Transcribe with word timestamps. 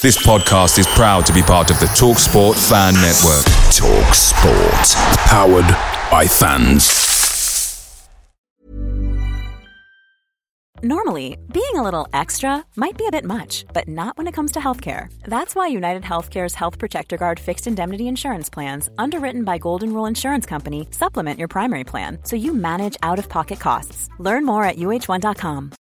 This 0.00 0.16
podcast 0.24 0.78
is 0.78 0.86
proud 0.86 1.26
to 1.26 1.32
be 1.32 1.42
part 1.42 1.72
of 1.72 1.80
the 1.80 1.86
TalkSport 1.86 2.54
Fan 2.68 2.94
Network. 2.94 3.44
TalkSport, 3.74 4.94
powered 5.26 5.66
by 6.08 6.24
fans. 6.24 8.08
Normally, 10.84 11.36
being 11.52 11.74
a 11.74 11.82
little 11.82 12.06
extra 12.12 12.64
might 12.76 12.96
be 12.96 13.08
a 13.08 13.10
bit 13.10 13.24
much, 13.24 13.64
but 13.72 13.88
not 13.88 14.16
when 14.16 14.28
it 14.28 14.34
comes 14.34 14.52
to 14.52 14.60
healthcare. 14.60 15.12
That's 15.24 15.56
why 15.56 15.66
United 15.66 16.04
Healthcare's 16.04 16.54
Health 16.54 16.78
Protector 16.78 17.16
Guard 17.16 17.40
fixed 17.40 17.66
indemnity 17.66 18.06
insurance 18.06 18.48
plans, 18.48 18.88
underwritten 18.98 19.42
by 19.42 19.58
Golden 19.58 19.92
Rule 19.92 20.06
Insurance 20.06 20.46
Company, 20.46 20.86
supplement 20.92 21.40
your 21.40 21.48
primary 21.48 21.82
plan 21.82 22.18
so 22.22 22.36
you 22.36 22.54
manage 22.54 22.96
out 23.02 23.18
of 23.18 23.28
pocket 23.28 23.58
costs. 23.58 24.08
Learn 24.20 24.44
more 24.46 24.62
at 24.62 24.76
uh1.com. 24.76 25.72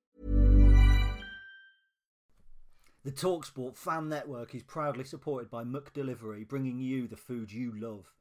The 3.08 3.14
Talksport 3.14 3.78
fan 3.78 4.10
network 4.10 4.54
is 4.54 4.64
proudly 4.64 5.06
supported 5.06 5.50
by 5.50 5.64
McDelivery, 5.64 6.46
bringing 6.46 6.78
you 6.78 7.08
the 7.08 7.16
food 7.16 7.54
you 7.54 7.72
love. 7.72 8.12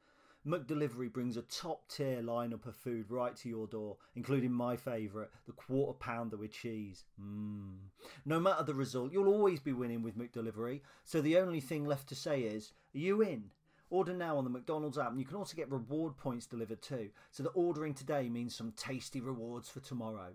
McDelivery 0.46 1.12
brings 1.12 1.36
a 1.36 1.42
top 1.42 1.88
tier 1.88 2.22
lineup 2.22 2.66
of 2.66 2.76
food 2.76 3.10
right 3.10 3.34
to 3.38 3.48
your 3.48 3.66
door, 3.66 3.96
including 4.14 4.52
my 4.52 4.76
favourite, 4.76 5.30
the 5.45 5.50
quarter 5.50 5.98
pounder 5.98 6.36
with 6.36 6.52
cheese. 6.52 7.04
Mmm. 7.20 7.78
No 8.24 8.38
matter 8.38 8.62
the 8.62 8.74
result, 8.74 9.12
you'll 9.12 9.26
always 9.26 9.59
be 9.59 9.72
winning 9.72 10.04
with 10.04 10.16
McDelivery, 10.16 10.82
so 11.02 11.20
the 11.20 11.37
only 11.37 11.59
thing 11.59 11.84
left 11.84 12.09
to 12.10 12.14
say 12.14 12.42
is, 12.42 12.73
are 12.95 12.98
you 12.98 13.23
in? 13.23 13.50
Order 13.90 14.14
now 14.14 14.38
on 14.38 14.45
the 14.45 14.50
McDonald's 14.50 14.98
app, 14.98 15.10
and 15.10 15.18
you 15.18 15.26
can 15.26 15.37
also 15.37 15.56
get 15.56 15.68
reward 15.68 16.16
points 16.16 16.46
delivered 16.46 16.80
too, 16.80 17.10
so 17.32 17.42
that 17.42 17.50
ordering 17.56 17.95
today 17.95 18.28
means 18.28 18.54
some 18.54 18.70
tasty 18.76 19.20
rewards 19.20 19.68
for 19.68 19.80
tomorrow. 19.80 20.34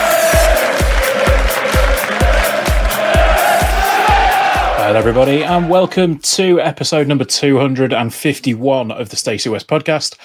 Hello, 4.83 4.97
everybody, 4.97 5.43
and 5.43 5.69
welcome 5.69 6.17
to 6.17 6.59
episode 6.59 7.07
number 7.07 7.23
251 7.23 8.89
of 8.89 9.09
the 9.09 9.15
Stacey 9.15 9.47
West 9.47 9.67
podcast. 9.67 10.15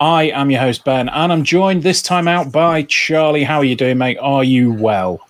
I 0.00 0.30
am 0.30 0.50
your 0.50 0.60
host, 0.60 0.86
Ben, 0.86 1.10
and 1.10 1.30
I'm 1.30 1.44
joined 1.44 1.82
this 1.82 2.00
time 2.00 2.26
out 2.26 2.50
by 2.50 2.84
Charlie. 2.84 3.44
How 3.44 3.58
are 3.58 3.64
you 3.64 3.76
doing, 3.76 3.98
mate? 3.98 4.16
Are 4.16 4.42
you 4.42 4.72
well? 4.72 5.20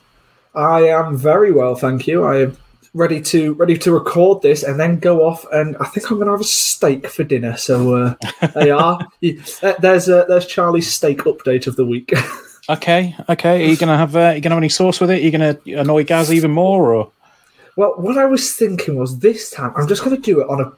I 0.54 0.82
am 0.82 1.16
very 1.16 1.50
well, 1.50 1.74
thank 1.74 2.06
you. 2.06 2.22
I 2.22 2.42
am 2.42 2.56
ready 2.94 3.20
to 3.22 3.54
ready 3.54 3.76
to 3.76 3.92
record 3.92 4.42
this 4.42 4.62
and 4.62 4.78
then 4.78 5.00
go 5.00 5.26
off 5.26 5.44
and 5.52 5.76
I 5.78 5.86
think 5.86 6.08
I'm 6.08 6.18
going 6.18 6.26
to 6.26 6.32
have 6.34 6.40
a 6.40 6.44
steak 6.44 7.08
for 7.08 7.24
dinner. 7.24 7.56
So 7.56 7.96
uh, 7.96 8.14
they 8.54 8.70
are. 8.70 9.00
Uh, 9.62 9.72
there's 9.80 10.08
uh, 10.08 10.26
there's 10.28 10.46
Charlie's 10.46 10.94
steak 10.94 11.22
update 11.22 11.66
of 11.66 11.74
the 11.74 11.84
week. 11.84 12.12
Okay, 12.68 13.14
okay. 13.28 13.64
Are 13.64 13.68
you 13.68 13.76
gonna 13.76 13.96
have 13.96 14.16
uh, 14.16 14.20
are 14.20 14.34
you 14.34 14.40
gonna 14.40 14.56
have 14.56 14.60
any 14.60 14.68
sauce 14.68 15.00
with 15.00 15.10
it? 15.10 15.20
Are 15.20 15.22
you 15.22 15.30
gonna 15.30 15.56
annoy 15.66 16.02
Gaz 16.02 16.32
even 16.32 16.50
more, 16.50 16.92
or 16.94 17.12
Well, 17.76 17.94
what 17.98 18.16
I 18.18 18.24
was 18.24 18.52
thinking 18.54 18.96
was 18.96 19.18
this 19.20 19.50
time 19.50 19.72
I'm 19.76 19.86
just 19.86 20.02
going 20.02 20.16
to 20.16 20.22
do 20.22 20.40
it 20.40 20.48
on 20.48 20.60
a 20.60 20.72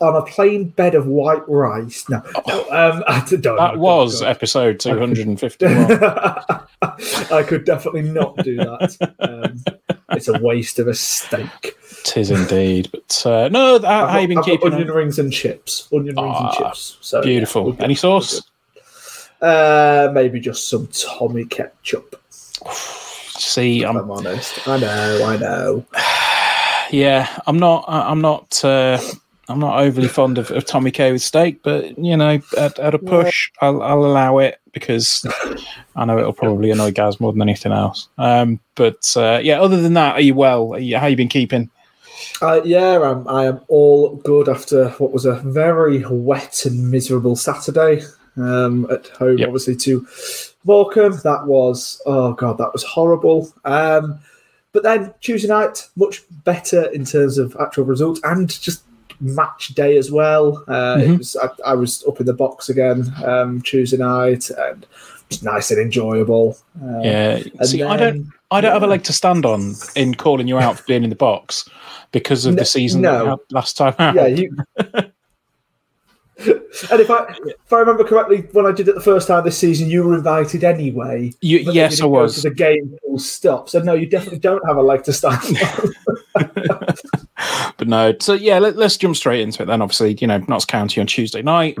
on 0.00 0.16
a 0.16 0.22
plain 0.22 0.68
bed 0.68 0.94
of 0.94 1.06
white 1.06 1.46
rice. 1.48 2.06
No, 2.08 2.22
no 2.46 2.60
um, 2.70 3.04
I 3.08 3.24
don't. 3.28 3.46
Oh. 3.46 3.56
that 3.56 3.78
was 3.78 4.20
God, 4.20 4.26
God. 4.26 4.30
episode 4.36 4.80
251. 4.80 5.92
I 6.82 7.42
could 7.46 7.64
definitely 7.64 8.02
not 8.02 8.36
do 8.38 8.56
that. 8.56 9.14
Um, 9.20 9.62
it's 10.10 10.28
a 10.28 10.38
waste 10.40 10.78
of 10.78 10.88
a 10.88 10.94
steak. 10.94 11.76
Tis 12.02 12.30
indeed, 12.30 12.88
but 12.90 13.22
uh, 13.26 13.48
no. 13.50 13.76
I've 13.76 13.82
got- 13.82 14.28
been 14.28 14.38
I've 14.38 14.44
keeping? 14.44 14.72
onion 14.72 14.88
rings 14.90 15.18
and 15.18 15.32
chips. 15.32 15.88
Onion 15.92 16.16
rings 16.16 16.18
Ah, 16.18 16.48
and 16.48 16.56
chips. 16.66 16.96
So 17.00 17.18
yeah, 17.18 17.24
Beautiful. 17.24 17.72
we're 17.72 17.84
Any 17.84 17.94
sauce? 17.94 18.42
Uh, 19.40 20.10
maybe 20.12 20.40
just 20.40 20.68
some 20.68 20.88
Tommy 20.88 21.44
ketchup. 21.44 22.20
See, 22.70 23.82
If 23.82 23.88
I'm 23.88 23.96
I'm 23.96 24.10
honest. 24.10 24.66
I 24.68 24.78
know. 24.78 25.24
I 25.24 25.36
know. 25.38 25.86
Yeah, 26.90 27.38
I'm 27.46 27.58
not. 27.58 27.84
I'm 27.88 28.20
not. 28.20 28.64
Uh, 28.64 28.98
I'm 29.48 29.58
not 29.58 29.80
overly 29.80 30.06
fond 30.06 30.38
of, 30.38 30.50
of 30.52 30.64
Tommy 30.64 30.92
K 30.92 31.10
with 31.10 31.22
steak, 31.22 31.62
but 31.64 31.98
you 31.98 32.16
know, 32.16 32.40
at, 32.56 32.78
at 32.78 32.94
a 32.94 32.98
push, 32.98 33.50
I'll, 33.60 33.82
I'll 33.82 34.04
allow 34.04 34.38
it 34.38 34.60
because 34.72 35.26
I 35.96 36.04
know 36.04 36.18
it'll 36.18 36.32
probably 36.32 36.70
annoy 36.70 36.92
Gaz 36.92 37.18
more 37.18 37.32
than 37.32 37.42
anything 37.42 37.72
else. 37.72 38.08
Um, 38.16 38.60
but 38.76 39.12
uh, 39.16 39.40
yeah, 39.42 39.60
other 39.60 39.80
than 39.82 39.94
that, 39.94 40.14
are 40.14 40.20
you 40.20 40.34
well? 40.34 40.74
Are 40.74 40.78
you, 40.78 40.98
how 40.98 41.06
you 41.06 41.16
been 41.16 41.28
keeping? 41.28 41.68
Uh, 42.40 42.60
yeah, 42.64 43.00
I'm, 43.00 43.26
I 43.26 43.46
am 43.46 43.60
all 43.66 44.16
good 44.16 44.48
after 44.48 44.90
what 44.90 45.10
was 45.10 45.24
a 45.24 45.34
very 45.40 46.04
wet 46.06 46.64
and 46.64 46.88
miserable 46.88 47.34
Saturday 47.34 48.02
um, 48.36 48.88
at 48.90 49.08
home, 49.08 49.38
Yep. 49.38 49.48
obviously, 49.48 49.74
to 49.76 50.06
Morecambe. 50.64 51.18
That 51.24 51.46
was, 51.46 52.00
oh 52.06 52.34
God, 52.34 52.56
that 52.58 52.72
was 52.72 52.84
horrible. 52.84 53.52
Um, 53.64 54.20
but 54.72 54.82
then 54.82 55.12
Tuesday 55.20 55.48
night, 55.48 55.88
much 55.96 56.22
better 56.44 56.84
in 56.92 57.04
terms 57.04 57.38
of 57.38 57.56
actual 57.60 57.84
results 57.84 58.20
and 58.24 58.48
just 58.60 58.82
match 59.20 59.68
day 59.74 59.96
as 59.98 60.10
well. 60.10 60.64
Uh, 60.68 60.96
Mhm. 60.96 61.12
it 61.14 61.18
was, 61.18 61.36
I, 61.36 61.48
I 61.72 61.74
was 61.74 62.04
up 62.08 62.20
in 62.20 62.26
the 62.26 62.32
box 62.32 62.68
again 62.68 63.12
um, 63.24 63.60
Tuesday 63.62 63.96
night 63.98 64.48
and 64.50 64.82
it 64.84 64.88
was 65.28 65.42
nice 65.42 65.70
and 65.70 65.80
enjoyable. 65.80 66.56
Um, 66.82 67.00
Yeah, 67.02 67.42
see, 67.62 67.82
I 67.82 67.96
don't. 67.96 68.28
I 68.52 68.60
don't 68.60 68.72
have 68.72 68.82
a 68.82 68.86
leg 68.88 69.04
to 69.04 69.12
stand 69.12 69.46
on 69.46 69.74
in 69.94 70.14
calling 70.16 70.48
you 70.48 70.58
out 70.58 70.76
for 70.78 70.84
being 70.88 71.04
in 71.04 71.10
the 71.10 71.14
box 71.16 71.68
because 72.10 72.46
of 72.46 72.54
No- 72.54 72.60
the 72.60 72.64
season 72.64 73.02
no. 73.02 73.38
last 73.52 73.76
time 73.76 73.94
out. 74.00 74.14
yeah, 74.16 74.26
you. 74.26 74.56
and 76.90 77.00
if 77.00 77.10
I 77.10 77.34
if 77.44 77.72
I 77.72 77.78
remember 77.78 78.04
correctly, 78.04 78.48
when 78.52 78.64
I 78.64 78.72
did 78.72 78.88
it 78.88 78.94
the 78.94 79.00
first 79.00 79.28
time 79.28 79.44
this 79.44 79.58
season, 79.58 79.90
you 79.90 80.02
were 80.02 80.14
invited 80.14 80.64
anyway. 80.64 81.32
You- 81.40 81.58
yes, 81.58 82.00
I 82.00 82.06
was. 82.06 82.36
To 82.36 82.48
the 82.48 82.54
game 82.54 82.96
full 83.02 83.18
stop. 83.18 83.68
So 83.68 83.80
no, 83.80 83.92
you 83.92 84.06
definitely 84.06 84.38
don't 84.38 84.66
have 84.66 84.76
a 84.76 84.82
leg 84.82 85.04
to 85.04 85.12
stand 85.12 85.38
on. 85.44 86.46
but 87.76 87.88
no. 87.88 88.14
So 88.20 88.32
yeah, 88.34 88.58
let, 88.58 88.78
us 88.78 88.96
jump 88.96 89.16
straight 89.16 89.40
into 89.40 89.62
it 89.62 89.66
then. 89.66 89.82
Obviously, 89.82 90.16
you 90.20 90.26
know, 90.26 90.38
Notts 90.48 90.64
County 90.64 91.00
on 91.00 91.06
Tuesday 91.06 91.42
night, 91.42 91.78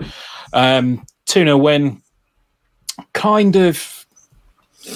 um, 0.52 1.04
two 1.26 1.40
0 1.44 1.56
win. 1.56 2.02
Kind 3.14 3.56
of, 3.56 4.06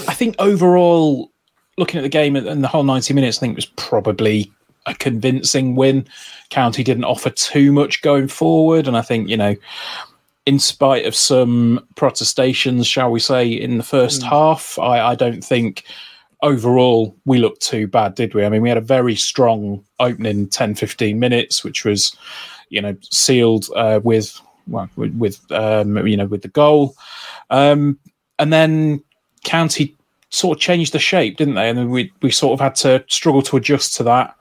I 0.07 0.13
think 0.13 0.37
overall, 0.39 1.31
looking 1.79 1.99
at 1.99 2.03
the 2.03 2.09
game 2.11 2.37
and 2.37 2.63
the 2.63 2.69
whole 2.69 2.85
ninety 2.85 3.15
minutes, 3.15 3.39
I 3.39 3.41
think 3.41 3.53
it 3.53 3.57
was 3.57 3.67
probably 3.67 4.53
a 4.87 4.95
convincing 4.95 5.77
win. 5.77 6.07
County 6.51 6.83
didn't 6.83 7.05
offer 7.05 7.31
too 7.31 7.73
much 7.73 8.03
going 8.03 8.29
forward, 8.29 8.87
and 8.87 8.97
I 8.97 9.03
think 9.03 9.29
you 9.29 9.37
know. 9.37 9.57
In 10.47 10.59
spite 10.59 11.07
of 11.07 11.15
some 11.15 11.83
protestations, 11.95 12.87
shall 12.87 13.11
we 13.11 13.19
say, 13.19 13.49
in 13.49 13.79
the 13.79 13.83
first 13.83 14.23
half, 14.23 14.79
I, 14.79 15.01
I 15.01 15.15
don't 15.15 15.43
think 15.43 15.85
overall 16.45 17.17
we 17.25 17.39
looked 17.39 17.63
too 17.63 17.87
bad 17.87 18.15
did 18.15 18.35
we 18.35 18.45
i 18.45 18.49
mean 18.51 18.61
we 18.61 18.69
had 18.69 18.77
a 18.77 18.83
very 18.83 19.17
strong 19.17 19.83
opening 19.99 20.47
10 20.47 20.75
15 20.75 21.19
minutes 21.19 21.65
which 21.65 21.87
was 21.87 22.15
you 22.69 22.83
know 22.83 22.95
sealed 23.01 23.67
uh, 23.77 23.99
with 24.05 24.39
well 24.67 24.89
with, 24.97 25.15
with 25.15 25.53
um, 25.53 26.07
you 26.07 26.17
know 26.17 26.27
with 26.27 26.43
the 26.43 26.49
goal 26.49 26.95
um, 27.49 27.99
and 28.39 28.53
then 28.53 29.03
county 29.45 29.97
sort 30.29 30.59
of 30.59 30.61
changed 30.61 30.93
the 30.93 30.99
shape 30.99 31.39
didn't 31.39 31.55
they 31.55 31.71
and 31.71 31.91
we, 31.91 32.13
we 32.21 32.31
sort 32.31 32.53
of 32.53 32.61
had 32.61 32.75
to 32.75 33.03
struggle 33.09 33.41
to 33.41 33.57
adjust 33.57 33.95
to 33.95 34.03
that 34.03 34.37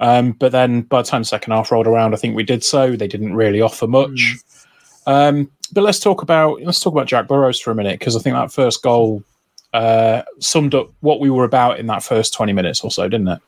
um, 0.00 0.32
but 0.32 0.52
then 0.52 0.82
by 0.82 1.02
the 1.02 1.08
time 1.08 1.22
the 1.22 1.26
second 1.26 1.52
half 1.52 1.70
rolled 1.70 1.86
around 1.86 2.14
i 2.14 2.16
think 2.16 2.34
we 2.34 2.42
did 2.42 2.64
so 2.64 2.96
they 2.96 3.08
didn't 3.08 3.34
really 3.34 3.60
offer 3.60 3.86
much 3.86 4.36
um, 5.06 5.50
but 5.72 5.82
let's 5.82 6.00
talk 6.00 6.22
about 6.22 6.60
let's 6.62 6.80
talk 6.80 6.92
about 6.92 7.06
jack 7.06 7.28
burrows 7.28 7.60
for 7.60 7.70
a 7.70 7.74
minute 7.74 7.98
because 7.98 8.16
i 8.16 8.18
think 8.18 8.34
that 8.34 8.52
first 8.52 8.82
goal 8.82 9.22
uh, 9.72 10.22
summed 10.40 10.74
up 10.74 10.90
what 10.98 11.20
we 11.20 11.30
were 11.30 11.44
about 11.44 11.78
in 11.78 11.86
that 11.86 12.02
first 12.02 12.34
20 12.34 12.52
minutes 12.52 12.82
or 12.82 12.90
so, 12.90 13.08
didn't 13.08 13.28
it? 13.28 13.40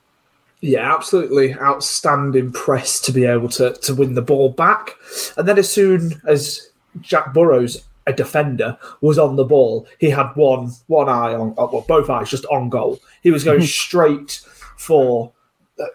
yeah, 0.62 0.94
absolutely 0.94 1.54
outstanding 1.54 2.52
press 2.52 3.00
to 3.00 3.12
be 3.12 3.24
able 3.24 3.48
to 3.48 3.74
to 3.74 3.94
win 3.94 4.14
the 4.14 4.22
ball 4.22 4.50
back, 4.50 4.92
and 5.36 5.46
then 5.46 5.58
as 5.58 5.70
soon 5.70 6.22
as 6.26 6.70
Jack 7.02 7.34
Burrows. 7.34 7.84
A 8.04 8.12
defender 8.12 8.76
was 9.00 9.16
on 9.16 9.36
the 9.36 9.44
ball. 9.44 9.86
He 10.00 10.10
had 10.10 10.32
one 10.34 10.72
one 10.88 11.08
eye 11.08 11.34
on, 11.34 11.54
well, 11.54 11.84
both 11.86 12.10
eyes 12.10 12.30
just 12.30 12.44
on 12.46 12.68
goal. 12.68 12.98
He 13.22 13.30
was 13.30 13.44
going 13.44 13.62
straight 13.62 14.40
for 14.76 15.30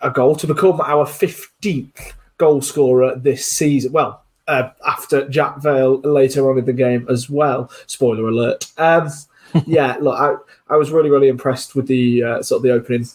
a 0.01 0.11
goal 0.11 0.35
to 0.37 0.47
become 0.47 0.81
our 0.81 1.05
15th 1.05 2.13
goal 2.37 2.61
scorer 2.61 3.15
this 3.15 3.45
season. 3.45 3.91
Well, 3.91 4.23
uh, 4.47 4.69
after 4.85 5.27
Jack 5.29 5.57
Vale 5.61 5.99
later 6.01 6.49
on 6.49 6.57
in 6.57 6.65
the 6.65 6.73
game 6.73 7.05
as 7.09 7.29
well. 7.29 7.69
Spoiler 7.85 8.27
alert. 8.27 8.71
Um, 8.77 9.09
yeah, 9.65 9.97
look, 9.99 10.19
I, 10.19 10.73
I 10.73 10.77
was 10.77 10.91
really, 10.91 11.09
really 11.09 11.27
impressed 11.27 11.75
with 11.75 11.87
the 11.87 12.23
uh, 12.23 12.41
sort 12.41 12.59
of 12.59 12.63
the 12.63 12.71
opening 12.71 13.07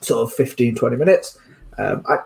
sort 0.00 0.22
of 0.22 0.32
15, 0.34 0.74
20 0.74 0.96
minutes. 0.96 1.38
Um, 1.78 2.04
I, 2.08 2.18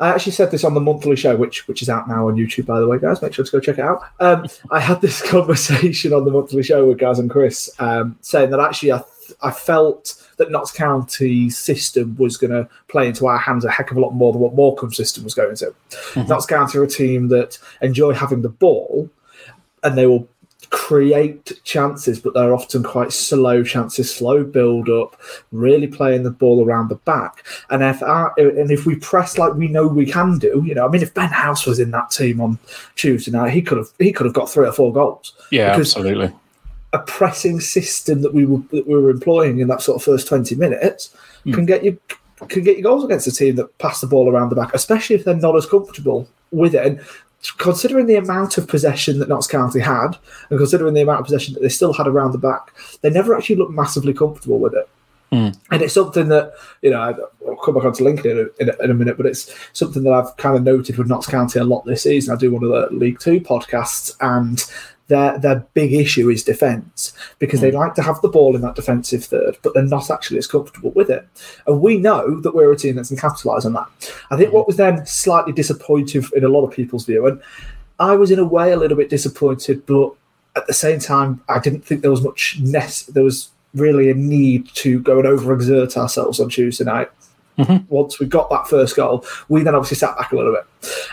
I 0.00 0.08
actually 0.08 0.32
said 0.32 0.50
this 0.50 0.64
on 0.64 0.74
the 0.74 0.80
monthly 0.80 1.16
show, 1.16 1.36
which 1.36 1.68
which 1.68 1.82
is 1.82 1.90
out 1.90 2.08
now 2.08 2.28
on 2.28 2.36
YouTube, 2.36 2.64
by 2.64 2.80
the 2.80 2.86
way, 2.88 2.98
guys. 2.98 3.20
Make 3.20 3.34
sure 3.34 3.44
to 3.44 3.50
go 3.50 3.60
check 3.60 3.78
it 3.78 3.84
out. 3.84 4.02
Um, 4.18 4.46
I 4.70 4.80
had 4.80 5.02
this 5.02 5.20
conversation 5.30 6.14
on 6.14 6.24
the 6.24 6.30
monthly 6.30 6.62
show 6.62 6.86
with 6.86 6.98
Gaz 6.98 7.18
and 7.18 7.30
Chris, 7.30 7.70
um, 7.78 8.16
saying 8.22 8.50
that 8.50 8.60
actually 8.60 8.92
I 8.92 9.02
I 9.42 9.50
felt 9.50 10.14
that 10.36 10.50
Notts 10.50 10.72
County's 10.72 11.58
system 11.58 12.16
was 12.16 12.36
going 12.36 12.52
to 12.52 12.68
play 12.88 13.08
into 13.08 13.26
our 13.26 13.38
hands 13.38 13.64
a 13.64 13.70
heck 13.70 13.90
of 13.90 13.96
a 13.96 14.00
lot 14.00 14.10
more 14.10 14.32
than 14.32 14.40
what 14.40 14.54
Morecambe's 14.54 14.96
system 14.96 15.24
was 15.24 15.34
going 15.34 15.56
to. 15.56 15.74
Mm-hmm. 15.90 16.28
Notts 16.28 16.46
County 16.46 16.78
are 16.78 16.84
a 16.84 16.88
team 16.88 17.28
that 17.28 17.58
enjoy 17.82 18.12
having 18.14 18.42
the 18.42 18.48
ball, 18.48 19.10
and 19.82 19.96
they 19.96 20.06
will 20.06 20.28
create 20.70 21.52
chances, 21.64 22.20
but 22.20 22.32
they're 22.32 22.54
often 22.54 22.82
quite 22.82 23.12
slow 23.12 23.62
chances, 23.62 24.14
slow 24.14 24.44
build 24.44 24.88
up, 24.88 25.20
really 25.52 25.86
playing 25.86 26.22
the 26.22 26.30
ball 26.30 26.64
around 26.64 26.88
the 26.88 26.94
back. 26.96 27.44
And 27.70 27.82
if 27.82 28.02
our, 28.02 28.32
and 28.38 28.70
if 28.70 28.86
we 28.86 28.96
press 28.96 29.36
like 29.36 29.54
we 29.54 29.68
know 29.68 29.86
we 29.86 30.06
can 30.06 30.38
do, 30.38 30.62
you 30.64 30.74
know, 30.74 30.86
I 30.86 30.90
mean, 30.90 31.02
if 31.02 31.12
Ben 31.12 31.30
House 31.30 31.66
was 31.66 31.80
in 31.80 31.90
that 31.90 32.10
team 32.10 32.40
on 32.40 32.58
Tuesday 32.94 33.32
night, 33.32 33.52
he 33.52 33.62
could 33.62 33.78
have 33.78 33.88
he 33.98 34.12
could 34.12 34.26
have 34.26 34.34
got 34.34 34.50
three 34.50 34.66
or 34.66 34.72
four 34.72 34.92
goals. 34.92 35.34
Yeah, 35.50 35.74
absolutely. 35.76 36.32
A 36.92 36.98
pressing 36.98 37.60
system 37.60 38.22
that 38.22 38.34
we 38.34 38.46
were 38.46 38.62
that 38.72 38.86
we 38.86 38.94
were 38.94 39.10
employing 39.10 39.60
in 39.60 39.68
that 39.68 39.82
sort 39.82 39.96
of 39.96 40.02
first 40.02 40.26
twenty 40.26 40.54
minutes 40.56 41.14
mm. 41.46 41.54
can 41.54 41.64
get 41.64 41.84
you 41.84 41.98
can 42.48 42.64
get 42.64 42.76
you 42.76 42.82
goals 42.82 43.04
against 43.04 43.26
a 43.26 43.32
team 43.32 43.56
that 43.56 43.76
pass 43.78 44.00
the 44.00 44.06
ball 44.06 44.28
around 44.28 44.48
the 44.48 44.56
back, 44.56 44.74
especially 44.74 45.14
if 45.14 45.24
they're 45.24 45.34
not 45.34 45.56
as 45.56 45.66
comfortable 45.66 46.28
with 46.50 46.74
it. 46.74 46.86
And 46.86 47.00
considering 47.58 48.06
the 48.06 48.16
amount 48.16 48.58
of 48.58 48.68
possession 48.68 49.18
that 49.18 49.28
Notts 49.28 49.46
County 49.46 49.80
had, 49.80 50.16
and 50.50 50.58
considering 50.58 50.94
the 50.94 51.02
amount 51.02 51.20
of 51.20 51.26
possession 51.26 51.54
that 51.54 51.60
they 51.60 51.68
still 51.68 51.92
had 51.92 52.06
around 52.06 52.32
the 52.32 52.38
back, 52.38 52.74
they 53.02 53.10
never 53.10 53.34
actually 53.34 53.56
looked 53.56 53.72
massively 53.72 54.12
comfortable 54.12 54.58
with 54.58 54.74
it. 54.74 54.88
Mm. 55.32 55.56
And 55.70 55.82
it's 55.82 55.94
something 55.94 56.28
that, 56.28 56.54
you 56.82 56.90
know, 56.90 57.30
I'll 57.46 57.56
come 57.56 57.74
back 57.74 57.84
onto 57.84 58.02
Lincoln 58.02 58.32
in 58.32 58.38
a, 58.38 58.62
in, 58.62 58.70
a, 58.70 58.84
in 58.84 58.90
a, 58.90 58.94
minute, 58.94 59.16
but 59.16 59.26
it's 59.26 59.54
something 59.72 60.02
that 60.02 60.12
I've 60.12 60.36
kind 60.38 60.56
of 60.56 60.64
noted 60.64 60.98
with 60.98 61.06
Notts 61.06 61.28
County 61.28 61.60
a 61.60 61.64
lot 61.64 61.84
this 61.84 62.02
season. 62.02 62.34
I 62.34 62.38
do 62.38 62.50
one 62.50 62.64
of 62.64 62.70
the 62.70 62.88
League 62.94 63.20
Two 63.20 63.40
podcasts, 63.40 64.16
and 64.20 64.60
their 65.10 65.38
their 65.38 65.56
big 65.74 65.92
issue 65.92 66.30
is 66.30 66.42
defence 66.42 67.12
because 67.38 67.60
they 67.60 67.70
hmm. 67.70 67.76
like 67.76 67.94
to 67.96 68.02
have 68.02 68.20
the 68.22 68.28
ball 68.28 68.56
in 68.56 68.62
that 68.62 68.76
defensive 68.76 69.24
third, 69.24 69.58
but 69.62 69.74
they're 69.74 69.82
not 69.82 70.10
actually 70.10 70.38
as 70.38 70.46
comfortable 70.46 70.92
with 70.92 71.10
it. 71.10 71.26
And 71.66 71.82
we 71.82 71.98
know 71.98 72.40
that 72.40 72.54
we're 72.54 72.72
a 72.72 72.76
team 72.76 72.96
that 72.96 73.08
can 73.08 73.18
capitalise 73.18 73.66
on 73.66 73.74
that. 73.74 73.88
I 74.30 74.36
think 74.38 74.54
what 74.54 74.62
hmm. 74.62 74.68
was 74.68 74.76
then 74.76 75.04
slightly 75.04 75.52
disappointing 75.52 76.24
in 76.34 76.44
a 76.44 76.48
lot 76.48 76.64
of 76.64 76.72
people's 76.72 77.04
view, 77.04 77.26
and 77.26 77.42
I 77.98 78.14
was 78.16 78.30
in 78.30 78.38
a 78.38 78.44
way 78.44 78.72
a 78.72 78.78
little 78.78 78.96
bit 78.96 79.10
disappointed, 79.10 79.84
but 79.84 80.14
at 80.56 80.66
the 80.66 80.72
same 80.72 80.98
time, 80.98 81.42
I 81.48 81.58
didn't 81.58 81.84
think 81.84 82.00
there 82.00 82.10
was 82.10 82.22
much 82.22 82.58
ness. 82.60 83.02
There 83.02 83.22
was 83.22 83.50
really 83.74 84.10
a 84.10 84.14
need 84.14 84.68
to 84.74 85.00
go 85.00 85.18
and 85.18 85.28
overexert 85.28 85.96
ourselves 85.96 86.40
on 86.40 86.48
Tuesday 86.48 86.84
night. 86.84 87.10
Mm-hmm. 87.64 87.94
Once 87.94 88.18
we 88.18 88.26
got 88.26 88.50
that 88.50 88.66
first 88.68 88.96
goal, 88.96 89.24
we 89.48 89.62
then 89.62 89.74
obviously 89.74 89.96
sat 89.96 90.16
back 90.16 90.32
a 90.32 90.36
little 90.36 90.52
bit. 90.52 90.64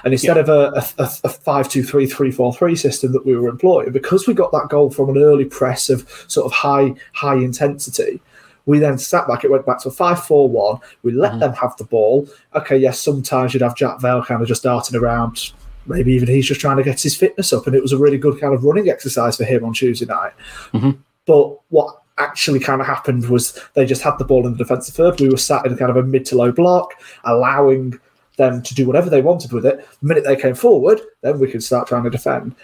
And 0.04 0.14
instead 0.14 0.38
yeah. 0.38 0.44
of 0.44 0.50
a, 0.50 0.86
a, 0.98 1.10
a 1.26 1.30
5 1.30 1.70
2 1.70 1.84
3 1.84 2.06
3 2.06 2.32
4 2.32 2.54
3 2.54 2.76
system 2.76 3.12
that 3.14 3.26
we 3.26 3.36
were 3.36 3.50
employing, 3.50 3.92
because 3.92 4.28
we 4.28 4.34
got 4.34 4.52
that 4.52 4.70
goal 4.70 4.90
from 4.90 5.10
an 5.10 5.18
early 5.18 5.46
press 5.46 5.90
of 5.90 6.08
sort 6.28 6.46
of 6.46 6.52
high 6.52 6.94
high 7.14 7.36
intensity, 7.36 8.22
we 8.68 8.80
then 8.80 8.98
sat 8.98 9.28
back. 9.28 9.44
It 9.44 9.52
went 9.52 9.66
back 9.66 9.82
to 9.82 9.90
a 9.90 9.92
5 9.92 10.26
4 10.26 10.50
1. 10.50 10.80
We 11.04 11.14
let 11.14 11.32
mm-hmm. 11.32 11.40
them 11.40 11.54
have 11.54 11.76
the 11.78 11.86
ball. 11.86 12.28
Okay, 12.54 12.78
yes, 12.78 13.00
sometimes 13.00 13.54
you'd 13.54 13.64
have 13.64 13.76
Jack 13.76 14.00
Vale 14.00 14.24
kind 14.24 14.42
of 14.42 14.48
just 14.48 14.64
darting 14.64 14.98
around. 14.98 15.52
Maybe 15.86 16.14
even 16.14 16.28
he's 16.28 16.46
just 16.46 16.60
trying 16.60 16.78
to 16.78 16.84
get 16.84 17.02
his 17.02 17.16
fitness 17.16 17.54
up. 17.54 17.66
And 17.66 17.76
it 17.76 17.82
was 17.82 17.94
a 17.94 17.98
really 17.98 18.18
good 18.18 18.40
kind 18.42 18.54
of 18.54 18.66
running 18.66 18.90
exercise 18.90 19.38
for 19.38 19.46
him 19.46 19.64
on 19.64 19.74
Tuesday 19.74 20.06
night. 20.06 20.34
Mm-hmm. 20.74 20.92
But 21.26 21.60
what 21.70 22.02
actually 22.18 22.60
kind 22.60 22.82
of 22.82 22.88
happened 22.88 23.30
was 23.30 23.60
they 23.74 23.86
just 23.86 24.02
had 24.02 24.18
the 24.18 24.26
ball 24.26 24.46
in 24.46 24.54
the 24.54 24.58
defensive 24.58 24.96
third. 24.96 25.20
We 25.20 25.30
were 25.30 25.38
sat 25.38 25.66
in 25.66 25.78
kind 25.78 25.92
of 25.92 25.98
a 25.98 26.04
mid 26.04 26.26
to 26.28 26.36
low 26.36 26.52
block, 26.52 26.94
allowing 27.24 28.00
them 28.38 28.62
to 28.62 28.76
do 28.76 28.86
whatever 28.86 29.10
they 29.10 29.22
wanted 29.22 29.52
with 29.52 29.66
it. 29.66 29.86
The 30.00 30.08
minute 30.08 30.24
they 30.24 30.36
came 30.36 30.56
forward, 30.56 31.02
then 31.22 31.40
we 31.40 31.50
could 31.50 31.64
start 31.64 31.88
trying 31.88 32.04
to 32.04 32.10
defend. 32.10 32.56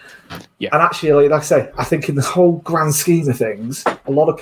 Yeah. 0.60 0.70
And 0.72 0.82
actually, 0.82 1.28
like 1.28 1.42
I 1.42 1.44
say, 1.44 1.72
I 1.78 1.84
think 1.84 2.10
in 2.10 2.16
the 2.16 2.22
whole 2.22 2.58
grand 2.60 2.94
scheme 2.94 3.28
of 3.28 3.38
things, 3.38 3.84
a 4.06 4.12
lot 4.12 4.30
of 4.30 4.40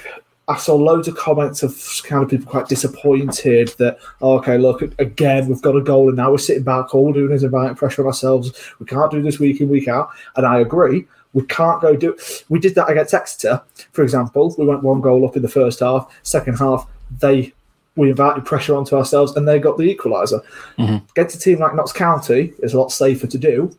I 0.48 0.58
saw 0.58 0.76
loads 0.76 1.08
of 1.08 1.16
comments 1.16 1.64
of 1.64 2.02
kind 2.04 2.24
of 2.24 2.30
people 2.30 2.46
quite 2.46 2.68
disappointed 2.68 3.70
that, 3.78 3.98
oh, 4.22 4.38
okay, 4.40 4.58
look, 4.58 4.82
again, 5.00 5.48
we've 5.48 5.62
got 5.62 5.78
a 5.78 5.82
goal 5.82 6.10
and 6.10 6.18
now 6.18 6.32
we're 6.32 6.40
sitting 6.40 6.64
back. 6.64 6.94
All 6.94 7.06
we're 7.06 7.14
doing 7.14 7.32
is 7.32 7.44
inviting 7.44 7.76
pressure 7.76 8.02
on 8.02 8.08
ourselves. 8.08 8.52
We 8.80 8.86
can't 8.86 9.12
do 9.12 9.22
this 9.22 9.40
week 9.40 9.62
in, 9.62 9.70
week 9.70 9.88
out. 9.88 10.10
And 10.36 10.46
I 10.46 10.60
agree. 10.60 11.08
We 11.34 11.44
can't 11.44 11.82
go 11.82 11.96
do. 11.96 12.18
We 12.50 12.60
did 12.60 12.76
that 12.76 12.90
against 12.90 13.14
Exeter, 13.14 13.62
for 13.94 14.04
example. 14.04 14.54
We 14.58 14.66
went 14.66 14.84
one 14.84 15.02
goal 15.02 15.26
up 15.26 15.36
in 15.36 15.42
the 15.42 15.50
first 15.50 15.80
half. 15.80 16.14
Second 16.24 16.58
half, 16.58 16.88
they 17.20 17.54
we 17.96 18.10
invited 18.10 18.46
pressure 18.46 18.76
onto 18.76 18.96
ourselves, 18.96 19.36
and 19.36 19.48
they 19.48 19.60
got 19.60 19.78
the 19.78 19.96
equaliser. 19.96 20.42
Mm-hmm. 20.78 21.06
Against 21.12 21.36
a 21.36 21.40
team 21.40 21.60
like 21.60 21.76
Notts 21.76 21.94
County 21.94 22.54
is 22.60 22.74
a 22.74 22.80
lot 22.80 22.92
safer 22.92 23.28
to 23.28 23.38
do. 23.38 23.76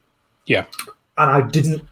Yeah, 0.46 0.64
and 1.18 1.30
I 1.30 1.42
didn't 1.48 1.86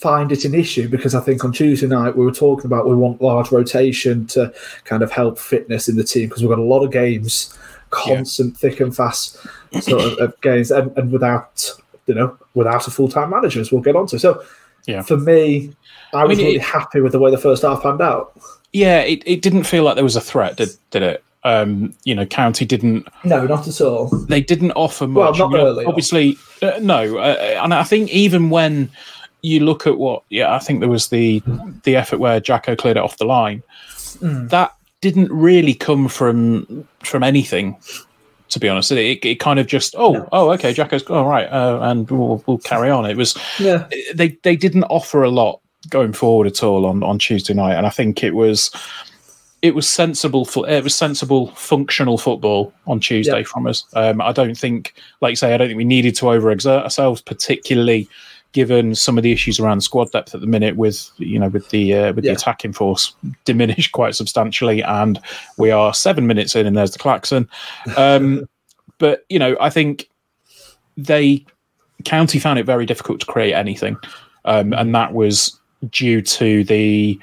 find 0.00 0.32
it 0.32 0.44
an 0.44 0.54
issue 0.54 0.88
because 0.88 1.14
I 1.14 1.20
think 1.20 1.44
on 1.44 1.52
Tuesday 1.52 1.86
night 1.86 2.16
we 2.16 2.24
were 2.24 2.32
talking 2.32 2.66
about 2.66 2.88
we 2.88 2.96
want 2.96 3.20
large 3.20 3.52
rotation 3.52 4.26
to 4.28 4.52
kind 4.84 5.02
of 5.02 5.12
help 5.12 5.38
fitness 5.38 5.88
in 5.88 5.96
the 5.96 6.04
team 6.04 6.28
because 6.28 6.42
we've 6.42 6.48
got 6.48 6.58
a 6.58 6.62
lot 6.62 6.82
of 6.82 6.90
games, 6.90 7.56
constant, 7.90 8.54
yeah. 8.54 8.58
thick 8.58 8.80
and 8.80 8.96
fast 8.96 9.36
sort 9.80 10.02
of, 10.02 10.18
of 10.18 10.40
games, 10.40 10.70
and, 10.70 10.96
and, 10.96 11.12
without 11.12 11.70
you 12.06 12.14
know 12.14 12.36
without 12.54 12.88
a 12.88 12.90
full 12.90 13.08
time 13.08 13.30
manager, 13.30 13.60
as 13.60 13.70
we'll 13.70 13.82
get 13.82 13.96
onto. 13.96 14.18
So 14.18 14.42
yeah. 14.86 15.02
For 15.02 15.16
me, 15.16 15.74
I, 16.12 16.20
I 16.20 16.24
was 16.24 16.38
mean, 16.38 16.46
really 16.46 16.58
it, 16.58 16.62
happy 16.62 17.00
with 17.00 17.12
the 17.12 17.18
way 17.18 17.30
the 17.30 17.38
first 17.38 17.62
half 17.62 17.82
panned 17.82 18.00
out. 18.00 18.32
Yeah, 18.72 19.00
it, 19.00 19.22
it 19.26 19.42
didn't 19.42 19.64
feel 19.64 19.84
like 19.84 19.96
there 19.96 20.04
was 20.04 20.16
a 20.16 20.20
threat, 20.20 20.56
did, 20.56 20.70
did 20.90 21.02
it? 21.02 21.24
Um, 21.42 21.94
you 22.04 22.14
know, 22.14 22.26
County 22.26 22.64
didn't. 22.64 23.08
No, 23.24 23.46
not 23.46 23.66
at 23.66 23.80
all. 23.80 24.08
They 24.08 24.42
didn't 24.42 24.72
offer 24.72 25.06
much. 25.06 25.38
Well, 25.38 25.48
not 25.48 25.56
really. 25.56 25.86
Obviously, 25.86 26.36
uh, 26.62 26.78
no. 26.82 27.18
Uh, 27.18 27.60
and 27.62 27.72
I 27.72 27.82
think 27.82 28.10
even 28.10 28.50
when 28.50 28.90
you 29.42 29.60
look 29.60 29.86
at 29.86 29.96
what, 29.96 30.22
yeah, 30.28 30.54
I 30.54 30.58
think 30.58 30.80
there 30.80 30.88
was 30.88 31.08
the 31.08 31.42
the 31.84 31.96
effort 31.96 32.18
where 32.18 32.40
Jacko 32.40 32.76
cleared 32.76 32.98
it 32.98 33.02
off 33.02 33.16
the 33.16 33.24
line. 33.24 33.62
Mm. 34.18 34.50
That 34.50 34.74
didn't 35.00 35.32
really 35.32 35.72
come 35.72 36.08
from 36.08 36.86
from 37.02 37.22
anything 37.22 37.78
to 38.50 38.60
be 38.60 38.68
honest. 38.68 38.92
It, 38.92 39.24
it 39.24 39.40
kind 39.40 39.58
of 39.58 39.66
just 39.66 39.94
oh 39.96 40.28
oh 40.32 40.50
okay, 40.52 40.72
Jacko's 40.72 41.02
all 41.04 41.26
right, 41.26 41.46
uh, 41.46 41.80
and 41.82 42.10
we'll, 42.10 42.42
we'll 42.46 42.58
carry 42.58 42.90
on. 42.90 43.08
It 43.08 43.16
was 43.16 43.36
yeah. 43.58 43.88
They 44.14 44.38
they 44.42 44.56
didn't 44.56 44.84
offer 44.84 45.22
a 45.22 45.30
lot 45.30 45.60
going 45.88 46.12
forward 46.12 46.46
at 46.46 46.62
all 46.62 46.86
on 46.86 47.02
on 47.02 47.18
Tuesday 47.18 47.54
night, 47.54 47.74
and 47.74 47.86
I 47.86 47.90
think 47.90 48.22
it 48.22 48.34
was 48.34 48.70
it 49.62 49.74
was 49.74 49.88
sensible 49.88 50.44
for 50.44 50.68
it 50.68 50.82
was 50.82 50.94
sensible 50.94 51.48
functional 51.54 52.18
football 52.18 52.72
on 52.86 53.00
Tuesday 53.00 53.38
yeah. 53.38 53.44
from 53.44 53.66
us. 53.66 53.84
Um, 53.94 54.20
I 54.20 54.32
don't 54.32 54.56
think, 54.56 54.94
like 55.20 55.32
you 55.32 55.36
say, 55.36 55.54
I 55.54 55.56
don't 55.56 55.68
think 55.68 55.78
we 55.78 55.84
needed 55.84 56.14
to 56.16 56.26
overexert 56.26 56.82
ourselves, 56.82 57.20
particularly 57.20 58.08
given 58.52 58.94
some 58.94 59.16
of 59.16 59.22
the 59.22 59.32
issues 59.32 59.60
around 59.60 59.80
squad 59.80 60.10
depth 60.12 60.34
at 60.34 60.40
the 60.40 60.46
minute 60.46 60.76
with 60.76 61.10
you 61.18 61.38
know 61.38 61.48
with 61.48 61.68
the 61.70 61.94
uh, 61.94 62.12
with 62.12 62.24
yeah. 62.24 62.32
the 62.32 62.36
attacking 62.36 62.72
force 62.72 63.14
diminished 63.44 63.92
quite 63.92 64.14
substantially 64.14 64.82
and 64.82 65.20
we 65.56 65.70
are 65.70 65.94
seven 65.94 66.26
minutes 66.26 66.56
in 66.56 66.66
and 66.66 66.76
there's 66.76 66.92
the 66.92 66.98
klaxon 66.98 67.48
um, 67.96 68.48
but 68.98 69.24
you 69.28 69.38
know 69.38 69.56
i 69.60 69.70
think 69.70 70.08
they 70.96 71.44
county 72.04 72.38
found 72.38 72.58
it 72.58 72.66
very 72.66 72.86
difficult 72.86 73.20
to 73.20 73.26
create 73.26 73.52
anything 73.52 73.96
um, 74.46 74.72
and 74.72 74.94
that 74.94 75.12
was 75.12 75.58
due 75.90 76.20
to 76.20 76.64
the 76.64 77.18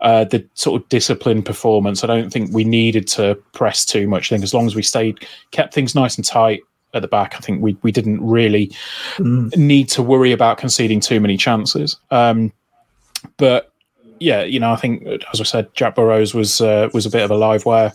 uh, 0.00 0.24
the 0.24 0.46
sort 0.54 0.80
of 0.80 0.88
disciplined 0.88 1.44
performance. 1.44 2.04
I 2.04 2.06
don't 2.06 2.32
think 2.32 2.52
we 2.52 2.62
needed 2.62 3.08
to 3.08 3.34
press 3.52 3.84
too 3.84 4.06
much. 4.06 4.30
I 4.30 4.36
think 4.36 4.44
as 4.44 4.54
long 4.54 4.66
as 4.66 4.76
we 4.76 4.82
stayed, 4.82 5.26
kept 5.50 5.74
things 5.74 5.94
nice 5.94 6.16
and 6.16 6.24
tight, 6.24 6.62
at 6.94 7.02
the 7.02 7.08
back. 7.08 7.34
I 7.36 7.38
think 7.38 7.62
we 7.62 7.76
we 7.82 7.92
didn't 7.92 8.24
really 8.26 8.72
mm. 9.16 9.54
need 9.56 9.88
to 9.90 10.02
worry 10.02 10.32
about 10.32 10.58
conceding 10.58 11.00
too 11.00 11.20
many 11.20 11.36
chances. 11.36 11.96
Um, 12.10 12.52
but 13.36 13.72
yeah, 14.20 14.42
you 14.42 14.60
know, 14.60 14.72
I 14.72 14.76
think 14.76 15.06
as 15.32 15.40
I 15.40 15.44
said, 15.44 15.72
Jack 15.74 15.94
Burrows 15.94 16.34
was 16.34 16.60
uh, 16.60 16.88
was 16.92 17.06
a 17.06 17.10
bit 17.10 17.22
of 17.22 17.30
a 17.30 17.36
live 17.36 17.66
wire 17.66 17.92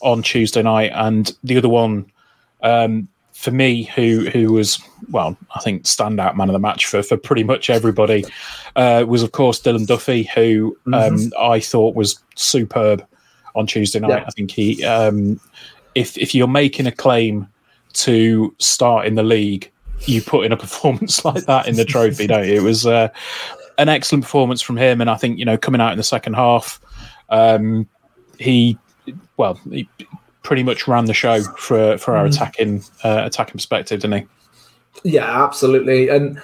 on 0.00 0.22
Tuesday 0.22 0.62
night, 0.62 0.92
and 0.94 1.32
the 1.42 1.56
other 1.56 1.68
one 1.68 2.10
um, 2.62 3.08
for 3.32 3.50
me, 3.50 3.84
who 3.84 4.28
who 4.30 4.52
was 4.52 4.82
well, 5.10 5.36
I 5.54 5.60
think 5.60 5.84
standout 5.84 6.36
man 6.36 6.48
of 6.48 6.54
the 6.54 6.58
match 6.58 6.86
for 6.86 7.02
for 7.02 7.16
pretty 7.16 7.44
much 7.44 7.68
everybody, 7.68 8.24
uh, 8.76 9.04
was 9.06 9.22
of 9.22 9.32
course 9.32 9.60
Dylan 9.60 9.86
Duffy, 9.86 10.24
who 10.34 10.76
um, 10.86 10.92
mm-hmm. 10.92 11.28
I 11.38 11.60
thought 11.60 11.94
was 11.94 12.18
superb 12.34 13.06
on 13.54 13.66
Tuesday 13.66 14.00
night. 14.00 14.08
Yeah. 14.08 14.24
I 14.26 14.30
think 14.30 14.50
he, 14.50 14.84
um, 14.84 15.40
if 15.94 16.16
if 16.16 16.34
you're 16.34 16.48
making 16.48 16.86
a 16.86 16.92
claim 16.92 17.48
to 17.96 18.54
start 18.58 19.06
in 19.06 19.14
the 19.14 19.22
league, 19.22 19.70
you 20.00 20.22
put 20.22 20.44
in 20.44 20.52
a 20.52 20.56
performance 20.66 21.24
like 21.24 21.44
that 21.46 21.66
in 21.68 21.76
the 21.76 21.84
trophy, 21.84 22.26
don't 22.26 22.46
you? 22.46 22.54
It 22.54 22.62
was 22.62 22.86
uh, 22.86 23.08
an 23.78 23.88
excellent 23.88 24.24
performance 24.24 24.62
from 24.62 24.76
him, 24.76 25.00
and 25.00 25.10
I 25.10 25.16
think 25.16 25.38
you 25.38 25.44
know 25.44 25.56
coming 25.56 25.80
out 25.80 25.92
in 25.92 25.98
the 25.98 26.04
second 26.04 26.34
half, 26.34 26.80
um, 27.30 27.88
he 28.38 28.78
well 29.36 29.60
he 29.70 29.88
pretty 30.42 30.62
much 30.62 30.86
ran 30.86 31.06
the 31.06 31.14
show 31.14 31.42
for 31.42 31.98
for 31.98 32.16
our 32.16 32.26
mm. 32.26 32.32
attacking 32.32 32.82
uh, 33.04 33.22
attacking 33.24 33.54
perspective, 33.54 34.00
didn't 34.00 34.22
he? 34.22 35.10
Yeah, 35.10 35.44
absolutely, 35.44 36.08
and 36.08 36.40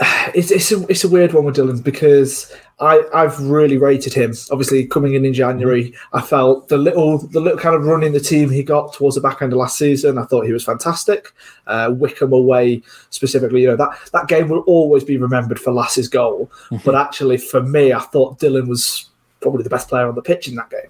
it's 0.34 0.50
it's 0.50 0.72
a, 0.72 0.86
it's 0.88 1.04
a 1.04 1.08
weird 1.08 1.32
one 1.32 1.44
with 1.44 1.56
Dylan 1.56 1.82
because 1.82 2.52
I 2.80 3.02
I've 3.14 3.38
really 3.40 3.78
rated 3.78 4.14
him. 4.14 4.34
Obviously, 4.50 4.86
coming 4.86 5.14
in 5.14 5.24
in 5.24 5.34
January, 5.34 5.94
I 6.12 6.20
felt 6.20 6.68
the 6.68 6.78
little 6.78 7.18
the 7.18 7.40
little 7.40 7.58
kind 7.58 7.74
of 7.74 7.84
run 7.84 8.02
in 8.02 8.12
the 8.12 8.20
team 8.20 8.50
he 8.50 8.62
got 8.62 8.92
towards 8.92 9.16
the 9.16 9.20
back 9.20 9.42
end 9.42 9.52
of 9.52 9.58
last 9.58 9.78
season. 9.78 10.18
I 10.18 10.24
thought 10.24 10.46
he 10.46 10.52
was 10.52 10.64
fantastic. 10.64 11.32
Uh, 11.66 11.92
Wycombe 11.94 12.32
away 12.32 12.82
specifically, 13.10 13.62
you 13.62 13.68
know 13.68 13.76
that 13.76 13.90
that 14.12 14.28
game 14.28 14.48
will 14.48 14.60
always 14.60 15.04
be 15.04 15.16
remembered 15.16 15.60
for 15.60 15.72
Lasse's 15.72 16.08
goal. 16.08 16.50
Mm-hmm. 16.70 16.84
But 16.84 16.94
actually, 16.94 17.38
for 17.38 17.62
me, 17.62 17.92
I 17.92 18.00
thought 18.00 18.38
Dylan 18.38 18.68
was 18.68 19.10
probably 19.40 19.62
the 19.62 19.70
best 19.70 19.88
player 19.88 20.08
on 20.08 20.14
the 20.14 20.22
pitch 20.22 20.48
in 20.48 20.54
that 20.56 20.70
game. 20.70 20.88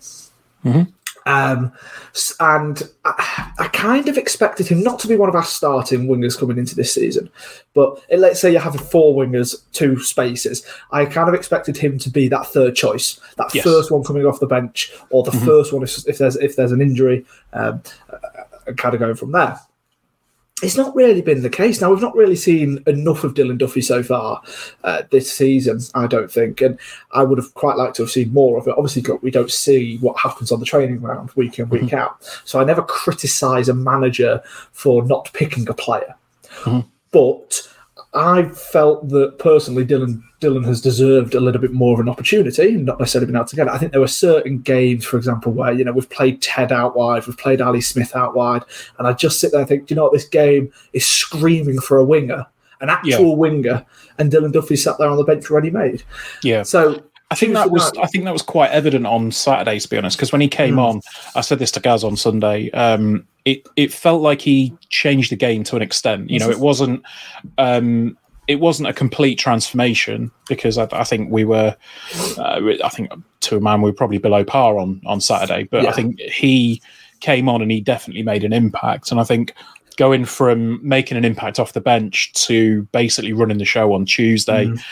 Um, 1.27 1.73
and 2.41 2.83
I, 3.05 3.53
I 3.59 3.69
kind 3.69 4.09
of 4.09 4.19
expected 4.19 4.67
him 4.67 4.83
not 4.83 4.99
to 5.01 5.09
be 5.09 5.17
one 5.17 5.29
of 5.29 5.35
our 5.35 5.45
starting 5.45 6.07
wingers 6.09 6.39
coming 6.39 6.59
into 6.59 6.75
this 6.75 6.93
season, 6.93 7.31
but 7.75 8.03
uh, 8.13 8.17
let's 8.17 8.41
say 8.41 8.53
you 8.53 8.59
have 8.59 8.75
four 8.91 9.15
wingers, 9.15 9.63
two 9.73 10.01
spaces. 10.01 10.65
I 10.91 11.05
kind 11.05 11.29
of 11.29 11.35
expected 11.35 11.77
him 11.77 11.99
to 11.99 12.11
be 12.11 12.29
that 12.29 12.47
third 12.47 12.75
choice, 12.75 13.21
that 13.37 13.55
Yes. 13.55 13.65
first 13.65 13.91
one 13.91 14.03
coming 14.05 14.27
off 14.27 14.41
the 14.41 14.47
bench, 14.47 14.93
or 15.11 15.23
the 15.23 15.33
first 15.33 15.73
one 15.73 15.83
if, 15.83 16.07
if 16.09 16.19
there's 16.19 16.37
if 16.37 16.57
there's 16.57 16.73
an 16.73 16.81
injury, 16.81 17.25
um, 17.53 17.83
uh, 18.11 18.17
and 18.67 18.77
kind 18.79 18.95
of 18.95 19.01
going 19.01 19.15
from 19.17 19.33
there. 19.33 19.59
It's 20.63 20.77
not 20.77 20.95
really 20.95 21.23
been 21.23 21.43
the 21.43 21.51
case. 21.51 21.81
Now 21.81 21.91
we've 21.91 22.01
not 22.01 22.15
really 22.15 22.37
seen 22.37 22.83
enough 22.87 23.25
of 23.25 23.35
Dylan 23.35 23.59
Duffy 23.59 23.81
so 23.81 24.03
far 24.03 24.41
uh, 24.85 25.03
this 25.11 25.31
season. 25.31 25.81
I 25.95 26.07
don't 26.07 26.31
think, 26.31 26.61
and 26.61 26.79
I 27.11 27.25
would 27.25 27.39
have 27.39 27.53
quite 27.55 27.77
liked 27.77 27.97
to 27.97 28.03
have 28.05 28.11
seen 28.11 28.33
more 28.33 28.59
of 28.59 28.69
it. 28.69 28.75
Obviously, 28.77 29.03
look, 29.03 29.23
we 29.23 29.31
don't 29.33 29.51
see 29.51 29.99
what 29.99 30.19
happens 30.19 30.53
on 30.53 30.61
the 30.61 30.67
training 30.67 30.99
ground 30.99 31.31
week 31.35 31.59
in 31.59 31.69
week 31.69 31.93
out, 31.93 32.23
so 32.45 32.61
I 32.61 32.65
never 32.65 32.83
criticise 32.83 33.69
a 33.69 33.75
manager 33.75 34.41
for 34.73 35.05
not 35.05 35.31
picking 35.33 35.69
a 35.69 35.75
player. 35.75 36.15
But 37.11 37.69
I 38.15 38.49
felt 38.49 39.09
that 39.09 39.39
personally, 39.39 39.87
Dylan 39.87 40.23
Dylan 40.41 40.65
has 40.67 40.81
deserved 40.81 41.35
a 41.35 41.41
little 41.41 41.61
bit 41.61 41.73
more 41.73 41.95
of 41.95 42.01
an 42.01 42.09
opportunity, 42.09 42.75
and 42.75 42.85
not 42.85 42.99
necessarily 42.99 43.27
been 43.27 43.37
able 43.37 43.47
to 43.47 43.57
get 43.57 43.69
it. 43.69 43.73
I 43.73 43.79
think 43.79 43.93
there 43.93 44.01
were 44.03 44.09
certain 44.09 44.59
games, 44.59 45.05
for 45.05 45.17
example, 45.17 45.53
where 45.53 45.73
you 45.73 45.85
know 45.85 45.93
we've 45.93 46.11
played 46.11 46.43
Ted 46.43 46.73
out 46.73 46.95
wide, 46.97 47.27
we've 47.27 47.39
played 47.39 47.61
Ali 47.63 47.81
Smith 47.81 48.15
out 48.15 48.35
wide, 48.35 48.65
and 48.99 49.07
I 49.07 49.13
just 49.15 49.41
sit 49.41 49.51
there 49.53 49.61
and 49.61 49.69
think, 49.69 49.87
"Do 49.87 49.95
you 49.95 49.97
know 49.97 50.03
what, 50.05 50.13
this 50.13 50.29
game 50.29 50.71
is 50.93 51.07
screaming 51.07 51.81
for 51.81 51.97
a 51.99 52.05
winger, 52.05 52.47
an 52.83 52.91
actual 52.91 53.37
winger, 53.37 53.85
and 54.19 54.31
Dylan 54.31 54.53
Duffy 54.53 54.77
sat 54.77 54.99
there 54.99 55.09
on 55.09 55.17
the 55.17 55.25
bench 55.25 55.49
ready 55.49 55.71
made. 55.71 56.03
Yeah. 56.43 56.65
So 56.65 57.03
I 57.31 57.35
think 57.35 57.55
that 57.55 57.71
was 57.71 57.91
I 57.99 58.07
think 58.09 58.25
that 58.25 58.33
was 58.33 58.43
quite 58.43 58.71
evident 58.73 59.07
on 59.07 59.31
Saturday, 59.33 59.79
to 59.79 59.89
be 59.89 59.97
honest, 59.97 60.19
because 60.19 60.33
when 60.33 60.43
he 60.43 60.49
came 60.49 60.75
Mm. 60.75 60.87
on, 60.87 61.01
I 61.35 61.41
said 61.41 61.59
this 61.59 61.71
to 61.73 61.81
Gaz 61.81 62.05
on 62.05 62.17
Sunday. 62.17 62.71
Um, 62.73 63.27
it 63.45 63.67
it 63.77 63.93
felt 63.93 64.23
like 64.23 64.41
he 64.41 64.75
changed 64.89 65.31
the 65.33 65.37
game 65.37 65.65
to 65.65 65.77
an 65.77 65.83
extent. 65.83 66.31
You 66.31 66.39
know, 66.39 66.51
it 66.51 66.59
wasn't 66.59 67.03
um, 67.59 68.17
it 68.49 68.61
wasn't 68.61 68.89
a 68.89 68.93
complete 68.93 69.39
transformation 69.39 70.31
because 70.49 70.79
I, 70.79 70.89
I 70.93 71.05
think 71.05 71.31
we 71.31 71.45
were, 71.45 71.77
uh, 72.39 72.61
I 72.85 72.89
think 72.89 73.13
to 73.41 73.57
a 73.57 73.61
man 73.61 73.83
we 73.83 73.91
were 73.91 73.97
probably 73.97 74.19
below 74.19 74.45
par 74.45 74.79
on 74.79 75.01
on 75.07 75.21
Saturday, 75.21 75.65
but 75.65 75.87
I 75.87 75.93
think 75.93 76.21
he 76.21 76.83
came 77.21 77.49
on 77.49 77.63
and 77.63 77.71
he 77.71 77.81
definitely 77.81 78.23
made 78.23 78.45
an 78.45 78.53
impact, 78.53 79.11
and 79.11 79.21
I 79.21 79.25
think. 79.25 79.55
Going 79.99 80.25
from 80.25 80.81
making 80.83 81.19
an 81.19 81.25
impact 81.25 81.61
off 81.61 81.75
the 81.75 81.81
bench 81.81 82.33
to 82.47 82.85
basically 82.93 83.35
running 83.35 83.59
the 83.59 83.67
show 83.67 83.93
on 83.93 84.07
Tuesday, 84.07 84.65
Mm. 84.65 84.83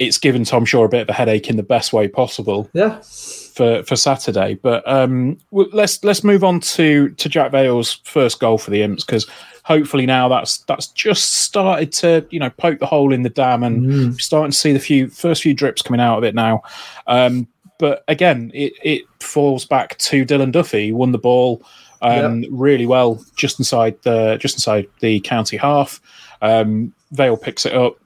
It's 0.00 0.18
given 0.18 0.44
Tom 0.44 0.64
Shaw 0.64 0.84
a 0.84 0.88
bit 0.88 1.02
of 1.02 1.10
a 1.10 1.12
headache 1.12 1.48
in 1.48 1.56
the 1.56 1.62
best 1.62 1.92
way 1.92 2.08
possible 2.08 2.68
yeah, 2.72 3.00
for 3.00 3.84
for 3.84 3.94
Saturday. 3.94 4.54
But 4.54 4.82
um, 4.90 5.38
let's 5.52 6.02
let's 6.02 6.24
move 6.24 6.42
on 6.42 6.58
to 6.60 7.10
to 7.10 7.28
Jack 7.28 7.52
Vale's 7.52 8.00
first 8.04 8.40
goal 8.40 8.58
for 8.58 8.70
the 8.70 8.82
Imps 8.82 9.04
because 9.04 9.28
hopefully 9.62 10.06
now 10.06 10.26
that's 10.26 10.58
that's 10.64 10.86
just 10.88 11.34
started 11.44 11.92
to 11.92 12.26
you 12.30 12.40
know 12.40 12.50
poke 12.50 12.80
the 12.80 12.86
hole 12.86 13.12
in 13.12 13.22
the 13.22 13.28
dam 13.28 13.62
and 13.62 13.82
Mm. 13.86 14.20
starting 14.20 14.50
to 14.50 14.56
see 14.56 14.72
the 14.72 14.80
few 14.80 15.08
first 15.08 15.42
few 15.42 15.52
drips 15.54 15.82
coming 15.82 16.00
out 16.00 16.16
of 16.18 16.24
it 16.24 16.34
now. 16.34 16.62
Um, 17.06 17.46
but 17.78 18.02
again, 18.08 18.50
it 18.54 18.72
it 18.82 19.02
falls 19.20 19.66
back 19.66 19.98
to 19.98 20.24
Dylan 20.24 20.50
Duffy. 20.50 20.86
He 20.86 20.92
won 20.92 21.12
the 21.12 21.18
ball 21.18 21.62
um, 22.00 22.46
really 22.50 22.86
well 22.86 23.22
just 23.36 23.58
inside 23.58 24.00
the 24.02 24.38
just 24.40 24.56
inside 24.56 24.86
the 25.00 25.20
county 25.20 25.58
half. 25.58 26.00
Um, 26.40 26.94
Vale 27.12 27.36
picks 27.36 27.66
it 27.66 27.74
up 27.74 27.98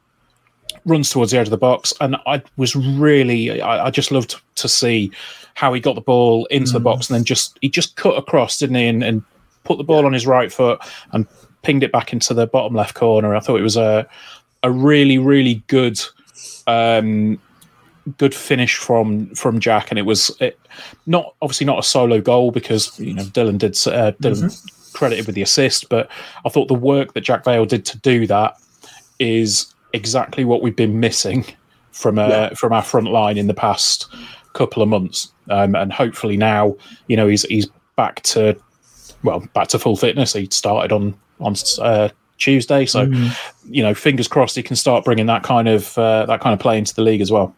runs 0.86 1.10
towards 1.10 1.32
the 1.32 1.38
edge 1.38 1.46
of 1.46 1.50
the 1.50 1.56
box, 1.56 1.92
and 2.00 2.16
I 2.26 2.42
was 2.56 2.76
really, 2.76 3.60
I, 3.60 3.86
I 3.86 3.90
just 3.90 4.10
loved 4.10 4.36
to 4.56 4.68
see 4.68 5.10
how 5.54 5.72
he 5.72 5.80
got 5.80 5.94
the 5.94 6.00
ball 6.00 6.46
into 6.46 6.72
the 6.72 6.80
box, 6.80 7.08
and 7.08 7.16
then 7.16 7.24
just 7.24 7.58
he 7.60 7.68
just 7.68 7.96
cut 7.96 8.16
across, 8.16 8.58
didn't 8.58 8.76
he, 8.76 8.86
and, 8.86 9.02
and 9.02 9.22
put 9.64 9.78
the 9.78 9.84
ball 9.84 10.06
on 10.06 10.12
his 10.12 10.26
right 10.26 10.52
foot 10.52 10.80
and 11.12 11.26
pinged 11.62 11.82
it 11.82 11.92
back 11.92 12.12
into 12.12 12.34
the 12.34 12.46
bottom 12.46 12.74
left 12.74 12.94
corner. 12.94 13.34
I 13.34 13.40
thought 13.40 13.58
it 13.58 13.62
was 13.62 13.76
a 13.76 14.06
a 14.62 14.70
really, 14.70 15.18
really 15.18 15.62
good. 15.66 16.00
Um, 16.66 17.38
good 18.18 18.34
finish 18.34 18.76
from 18.76 19.34
from 19.34 19.60
Jack, 19.60 19.90
and 19.90 19.98
it 19.98 20.02
was 20.02 20.30
it, 20.40 20.58
not 21.06 21.34
obviously 21.40 21.66
not 21.66 21.78
a 21.78 21.82
solo 21.82 22.20
goal 22.20 22.50
because 22.50 22.98
you 23.00 23.14
know 23.14 23.22
Dylan 23.22 23.58
did 23.58 23.72
uh, 23.86 24.12
Dylan 24.20 24.92
credited 24.92 25.26
with 25.26 25.34
the 25.34 25.42
assist, 25.42 25.88
but 25.88 26.10
I 26.44 26.48
thought 26.48 26.68
the 26.68 26.74
work 26.74 27.14
that 27.14 27.22
Jack 27.22 27.44
Vale 27.44 27.66
did 27.66 27.84
to 27.86 27.98
do 27.98 28.26
that 28.26 28.56
is 29.18 29.73
exactly 29.94 30.44
what 30.44 30.60
we've 30.60 30.76
been 30.76 31.00
missing 31.00 31.46
from 31.92 32.18
uh, 32.18 32.50
from 32.50 32.72
our 32.72 32.82
front 32.82 33.08
line 33.08 33.38
in 33.38 33.46
the 33.46 33.54
past 33.54 34.08
couple 34.52 34.82
of 34.82 34.88
months, 34.88 35.32
um, 35.48 35.74
and 35.74 35.92
hopefully 35.92 36.36
now 36.36 36.76
you 37.06 37.16
know 37.16 37.26
he's 37.28 37.44
he's 37.44 37.68
back 37.96 38.20
to 38.22 38.56
well 39.22 39.40
back 39.54 39.68
to 39.68 39.78
full 39.78 39.96
fitness. 39.96 40.32
He 40.32 40.48
started 40.50 40.92
on 40.92 41.14
on 41.40 41.54
uh, 41.80 42.08
Tuesday, 42.38 42.84
so 42.84 43.02
you 43.64 43.82
know 43.82 43.94
fingers 43.94 44.28
crossed 44.28 44.56
he 44.56 44.62
can 44.62 44.76
start 44.76 45.04
bringing 45.04 45.26
that 45.26 45.42
kind 45.42 45.68
of 45.68 45.96
uh, 45.96 46.26
that 46.26 46.40
kind 46.40 46.52
of 46.52 46.60
play 46.60 46.76
into 46.76 46.94
the 46.94 47.02
league 47.02 47.20
as 47.20 47.30
well. 47.30 47.54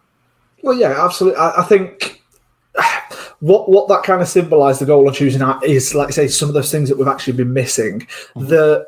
Well, 0.62 0.76
yeah, 0.76 1.04
absolutely. 1.04 1.38
I, 1.38 1.62
I 1.62 1.62
think 1.64 2.22
what 3.40 3.68
what 3.70 3.88
that 3.88 4.02
kind 4.02 4.20
of 4.20 4.28
symbolised 4.28 4.80
the 4.80 4.86
goal 4.86 5.06
on 5.08 5.14
Tuesday 5.14 5.38
night 5.38 5.62
is, 5.62 5.94
like 5.94 6.08
I 6.08 6.10
say, 6.10 6.28
some 6.28 6.48
of 6.48 6.54
those 6.54 6.70
things 6.70 6.88
that 6.88 6.98
we've 6.98 7.08
actually 7.08 7.34
been 7.34 7.52
missing. 7.52 8.06
The 8.34 8.86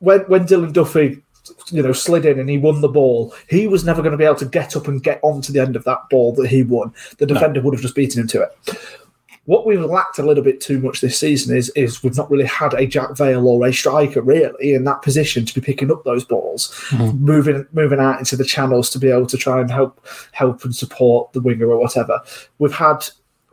when 0.00 0.20
when 0.20 0.46
Dylan 0.46 0.72
Duffy, 0.72 1.22
you 1.70 1.82
know, 1.82 1.92
slid 1.92 2.26
in 2.26 2.38
and 2.38 2.48
he 2.48 2.58
won 2.58 2.80
the 2.80 2.88
ball, 2.88 3.34
he 3.48 3.66
was 3.66 3.84
never 3.84 4.02
going 4.02 4.12
to 4.12 4.18
be 4.18 4.24
able 4.24 4.34
to 4.36 4.46
get 4.46 4.76
up 4.76 4.88
and 4.88 5.02
get 5.02 5.20
onto 5.22 5.52
the 5.52 5.60
end 5.60 5.76
of 5.76 5.84
that 5.84 6.08
ball 6.10 6.32
that 6.34 6.48
he 6.48 6.62
won. 6.62 6.92
The 7.18 7.26
defender 7.26 7.60
would 7.60 7.74
have 7.74 7.82
just 7.82 7.94
beaten 7.94 8.20
him 8.20 8.28
to 8.28 8.42
it. 8.42 8.78
What 9.46 9.66
we've 9.66 9.80
lacked 9.80 10.18
a 10.18 10.22
little 10.22 10.42
bit 10.42 10.62
too 10.62 10.80
much 10.80 11.02
this 11.02 11.18
season 11.18 11.54
is 11.54 11.68
is 11.70 12.02
we've 12.02 12.16
not 12.16 12.30
really 12.30 12.46
had 12.46 12.72
a 12.72 12.86
Jack 12.86 13.14
Vale 13.14 13.46
or 13.46 13.66
a 13.66 13.72
striker 13.74 14.22
really 14.22 14.72
in 14.72 14.84
that 14.84 15.02
position 15.02 15.44
to 15.44 15.54
be 15.54 15.60
picking 15.60 15.90
up 15.90 16.02
those 16.04 16.24
balls, 16.24 16.70
mm-hmm. 16.88 17.22
moving 17.22 17.66
moving 17.72 18.00
out 18.00 18.18
into 18.18 18.36
the 18.36 18.44
channels 18.44 18.88
to 18.90 18.98
be 18.98 19.10
able 19.10 19.26
to 19.26 19.36
try 19.36 19.60
and 19.60 19.70
help 19.70 20.06
help 20.32 20.64
and 20.64 20.74
support 20.74 21.30
the 21.34 21.40
winger 21.40 21.66
or 21.66 21.78
whatever. 21.78 22.22
We've 22.58 22.72
had, 22.72 23.06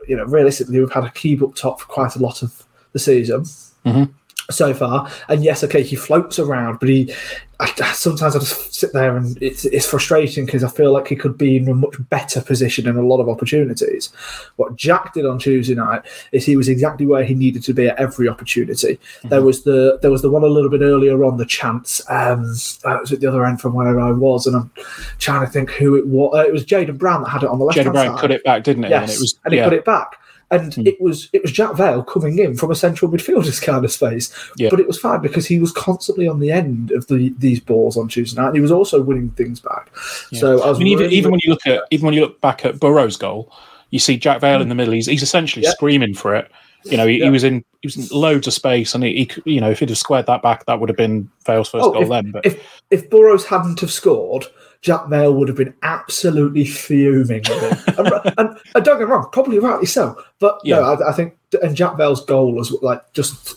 you 0.08 0.16
know, 0.16 0.24
realistically, 0.24 0.80
we've 0.80 0.90
had 0.90 1.04
a 1.04 1.10
keep 1.10 1.42
up 1.42 1.54
top 1.56 1.82
for 1.82 1.86
quite 1.86 2.16
a 2.16 2.20
lot 2.20 2.42
of 2.42 2.64
the 2.92 2.98
season. 2.98 3.42
Mm-hmm. 3.84 4.04
So 4.50 4.74
far, 4.74 5.10
and 5.28 5.44
yes, 5.44 5.62
okay, 5.64 5.82
he 5.82 5.96
floats 5.96 6.38
around, 6.38 6.80
but 6.80 6.88
he 6.88 7.14
I, 7.62 7.92
sometimes 7.92 8.34
I 8.34 8.40
just 8.40 8.74
sit 8.74 8.92
there 8.92 9.16
and 9.16 9.40
it's 9.40 9.64
it's 9.66 9.86
frustrating 9.86 10.46
because 10.46 10.64
I 10.64 10.68
feel 10.68 10.92
like 10.92 11.06
he 11.06 11.16
could 11.16 11.38
be 11.38 11.56
in 11.56 11.68
a 11.68 11.74
much 11.74 11.94
better 12.08 12.40
position 12.40 12.88
in 12.88 12.96
a 12.96 13.02
lot 13.02 13.20
of 13.20 13.28
opportunities. 13.28 14.12
What 14.56 14.76
Jack 14.76 15.14
did 15.14 15.26
on 15.26 15.38
Tuesday 15.38 15.74
night 15.74 16.02
is 16.32 16.44
he 16.44 16.56
was 16.56 16.68
exactly 16.68 17.06
where 17.06 17.24
he 17.24 17.34
needed 17.34 17.62
to 17.64 17.72
be 17.72 17.88
at 17.88 17.96
every 17.98 18.28
opportunity. 18.28 18.98
There 19.24 19.42
was 19.42 19.62
the 19.62 19.98
there 20.02 20.10
was 20.10 20.22
the 20.22 20.30
one 20.30 20.42
a 20.42 20.46
little 20.46 20.70
bit 20.70 20.80
earlier 20.80 21.24
on 21.24 21.36
the 21.36 21.46
chance. 21.46 22.00
Um, 22.10 22.42
it 22.42 23.00
was 23.00 23.12
at 23.12 23.20
the 23.20 23.28
other 23.28 23.46
end 23.46 23.60
from 23.60 23.74
where 23.74 24.00
I 24.00 24.10
was, 24.10 24.46
and 24.46 24.56
I'm 24.56 24.70
trying 25.18 25.46
to 25.46 25.52
think 25.52 25.70
who 25.70 25.94
it 25.96 26.06
was. 26.06 26.34
Uh, 26.34 26.46
it 26.46 26.52
was 26.52 26.64
Jaden 26.64 26.98
Brown 26.98 27.22
that 27.22 27.28
had 27.28 27.44
it 27.44 27.48
on 27.48 27.58
the 27.58 27.64
left 27.64 27.78
Jaden 27.78 27.92
Brown 27.92 28.16
side. 28.16 28.20
cut 28.20 28.30
it 28.32 28.42
back, 28.44 28.64
didn't 28.64 28.84
it? 28.84 28.90
Yes, 28.90 29.02
and 29.02 29.10
it 29.10 29.20
was 29.20 29.38
and 29.44 29.52
he 29.52 29.58
yeah, 29.60 29.64
put 29.64 29.74
it 29.74 29.84
back. 29.84 30.18
And 30.52 30.74
hmm. 30.74 30.86
it 30.86 31.00
was 31.00 31.28
it 31.32 31.42
was 31.42 31.50
Jack 31.50 31.74
Vale 31.74 32.04
coming 32.04 32.38
in 32.38 32.56
from 32.56 32.70
a 32.70 32.74
central 32.74 33.10
midfielder's 33.10 33.58
kind 33.58 33.84
of 33.84 33.90
space, 33.90 34.32
Yeah. 34.56 34.68
but 34.70 34.78
it 34.78 34.86
was 34.86 34.98
fine 34.98 35.20
because 35.20 35.46
he 35.46 35.58
was 35.58 35.72
constantly 35.72 36.28
on 36.28 36.38
the 36.38 36.52
end 36.52 36.92
of 36.92 37.06
the 37.08 37.34
these 37.38 37.58
balls 37.58 37.96
on 37.96 38.08
Tuesday 38.08 38.40
night. 38.40 38.48
And 38.48 38.56
he 38.56 38.60
was 38.60 38.70
also 38.70 39.02
winning 39.02 39.30
things 39.30 39.58
back. 39.58 39.90
So 40.32 40.62
I 40.62 40.68
was 40.68 40.76
I 40.76 40.84
mean, 40.84 40.88
even, 40.88 41.10
even 41.10 41.30
when 41.30 41.40
you 41.42 41.50
look 41.50 41.66
at 41.66 41.82
even 41.90 42.04
when 42.04 42.14
you 42.14 42.20
look 42.20 42.40
back 42.40 42.64
at 42.64 42.78
Burrow's 42.78 43.16
goal, 43.16 43.50
you 43.90 43.98
see 43.98 44.16
Jack 44.16 44.40
Vale 44.40 44.60
in 44.60 44.68
the 44.68 44.74
middle. 44.74 44.92
He's 44.94 45.06
he's 45.06 45.22
essentially 45.22 45.64
Yeah. 45.64 45.70
screaming 45.70 46.14
for 46.14 46.36
it. 46.36 46.50
You 46.84 46.96
know, 46.96 47.06
he, 47.06 47.18
Yeah. 47.18 47.26
he 47.26 47.30
was 47.30 47.44
in 47.44 47.64
he 47.80 47.86
was 47.86 47.96
in 47.96 48.06
loads 48.16 48.46
of 48.46 48.52
space, 48.52 48.94
and 48.94 49.02
he, 49.04 49.30
he 49.44 49.54
you 49.54 49.60
know 49.60 49.70
if 49.70 49.78
he'd 49.78 49.88
have 49.88 49.98
squared 49.98 50.26
that 50.26 50.42
back, 50.42 50.66
that 50.66 50.80
would 50.80 50.88
have 50.88 50.96
been 50.96 51.30
Vale's 51.46 51.70
first 51.70 51.84
Oh, 51.84 51.92
goal 51.92 52.02
if, 52.02 52.08
then. 52.08 52.30
But 52.30 52.44
if 52.44 52.82
if 52.90 53.08
Burrows 53.08 53.46
hadn't 53.46 53.80
have 53.80 53.90
scored, 53.90 54.46
Jack 54.82 55.06
Vale 55.08 55.32
would 55.32 55.48
have 55.48 55.56
been 55.56 55.74
absolutely 55.82 56.64
fuming 56.64 57.42
with 57.48 57.88
it. 57.88 57.98
and, 57.98 58.08
and, 58.38 58.58
and 58.74 58.84
don't 58.84 58.98
get 58.98 59.06
me 59.06 59.12
wrong, 59.12 59.28
probably 59.32 59.58
rightly 59.58 59.86
so. 59.86 60.20
But 60.40 60.58
Yeah. 60.64 60.76
no, 60.76 60.82
I, 60.82 61.10
I 61.10 61.12
think 61.12 61.36
and 61.62 61.74
Jack 61.76 61.96
Vale's 61.96 62.24
goal 62.24 62.52
was 62.52 62.72
like 62.82 63.00
just. 63.12 63.56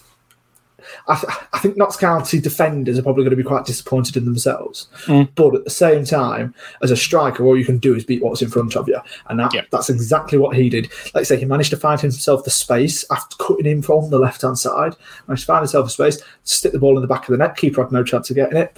I, 1.07 1.15
th- 1.15 1.33
I 1.51 1.59
think 1.59 1.77
Notts 1.77 1.97
County 1.97 2.39
defenders 2.39 2.97
are 2.97 3.03
probably 3.03 3.23
going 3.23 3.31
to 3.31 3.35
be 3.35 3.43
quite 3.43 3.65
disappointed 3.65 4.17
in 4.17 4.25
themselves. 4.25 4.87
Mm. 5.05 5.29
But 5.35 5.55
at 5.55 5.63
the 5.63 5.69
same 5.71 6.05
time, 6.05 6.53
as 6.83 6.89
a 6.91 6.95
striker, 6.95 7.43
all 7.43 7.57
you 7.57 7.65
can 7.65 7.79
do 7.79 7.95
is 7.95 8.03
beat 8.05 8.23
what's 8.23 8.41
in 8.43 8.49
front 8.49 8.75
of 8.75 8.87
you. 8.87 8.99
And 9.27 9.39
that, 9.39 9.53
Yeah. 9.53 9.61
that's 9.71 9.89
exactly 9.89 10.37
what 10.37 10.55
he 10.55 10.69
did. 10.69 10.91
Like 11.15 11.21
I 11.21 11.23
say, 11.23 11.37
he 11.37 11.45
managed 11.45 11.71
to 11.71 11.77
find 11.77 11.99
himself 11.99 12.43
the 12.43 12.51
space 12.51 13.03
after 13.11 13.35
cutting 13.37 13.65
in 13.65 13.81
from 13.81 14.09
the 14.11 14.19
left 14.19 14.43
hand 14.43 14.57
side. 14.59 14.95
Managed 15.27 15.43
to 15.43 15.47
find 15.47 15.61
himself 15.63 15.87
a 15.87 15.89
space, 15.89 16.21
stick 16.43 16.71
the 16.71 16.79
ball 16.79 16.95
in 16.97 17.01
the 17.01 17.07
back 17.07 17.27
of 17.27 17.31
the 17.31 17.37
net. 17.37 17.57
Keeper 17.57 17.81
had 17.83 17.91
no 17.91 18.03
chance 18.03 18.29
of 18.29 18.35
getting 18.35 18.57
it. 18.57 18.77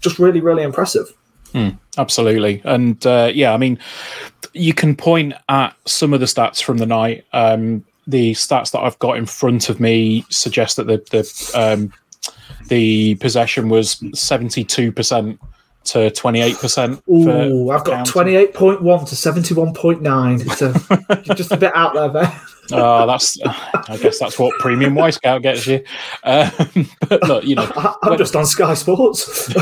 Just 0.00 0.18
really, 0.18 0.40
really 0.40 0.64
impressive. 0.64 1.12
Absolutely. 1.96 2.60
And 2.64 3.04
uh, 3.06 3.30
yeah, 3.32 3.52
I 3.54 3.56
mean, 3.56 3.78
you 4.52 4.74
can 4.74 4.96
point 4.96 5.34
at 5.48 5.76
some 5.84 6.12
of 6.12 6.20
the 6.20 6.26
stats 6.26 6.62
from 6.62 6.78
the 6.78 6.86
night. 6.86 7.24
Um, 7.32 7.84
the 8.06 8.32
stats 8.32 8.72
that 8.72 8.80
I've 8.80 8.98
got 8.98 9.16
in 9.16 9.26
front 9.26 9.68
of 9.68 9.80
me 9.80 10.24
suggest 10.28 10.76
that 10.76 10.86
the 10.86 10.98
the, 11.10 11.58
um, 11.58 11.92
the 12.68 13.14
possession 13.16 13.68
was 13.68 14.02
seventy 14.14 14.64
two 14.64 14.92
percent 14.92 15.40
to 15.84 16.10
twenty 16.10 16.40
eight 16.40 16.56
percent. 16.58 17.02
Ooh, 17.08 17.70
I've 17.70 17.84
got 17.84 18.06
28.1 18.06 19.08
to 19.08 19.14
71.9. 19.14 20.40
It's 20.46 20.62
a, 20.62 21.34
just 21.34 21.52
a 21.52 21.56
bit 21.56 21.74
out 21.74 21.94
there, 21.94 22.08
there. 22.08 22.40
Oh, 22.72 23.06
that's. 23.06 23.38
I 23.44 23.98
guess 24.00 24.18
that's 24.18 24.38
what 24.38 24.58
premium 24.58 24.94
Wyscout 24.94 25.42
gets 25.42 25.66
you. 25.66 25.84
Um, 26.24 26.50
but 27.08 27.22
look, 27.24 27.44
you 27.44 27.54
know, 27.54 27.70
I'm 28.02 28.10
when- 28.10 28.18
just 28.18 28.34
on 28.34 28.46
Sky 28.46 28.74
Sports. 28.74 29.52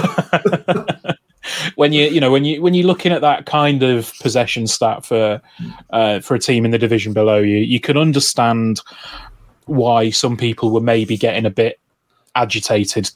When 1.75 1.93
you 1.93 2.07
you 2.07 2.21
know 2.21 2.31
when 2.31 2.45
you 2.45 2.63
when 2.63 2.75
you're 2.75 2.87
looking 2.87 3.13
at 3.13 3.21
that 3.21 3.47
kind 3.47 3.83
of 3.83 4.13
possession 4.21 4.67
stat 4.67 5.05
for 5.05 5.41
uh, 5.91 6.21
for 6.21 6.35
a 6.35 6.39
team 6.39 6.65
in 6.65 6.71
the 6.71 6.79
division 6.79 7.13
below 7.13 7.39
you, 7.39 7.59
you 7.59 7.81
can 7.81 7.97
understand 7.97 8.81
why 9.67 10.11
some 10.11 10.37
people 10.37 10.71
were 10.71 10.81
maybe 10.81 11.17
getting 11.17 11.47
a 11.47 11.51
bit 11.51 11.79
agitated, 12.35 13.11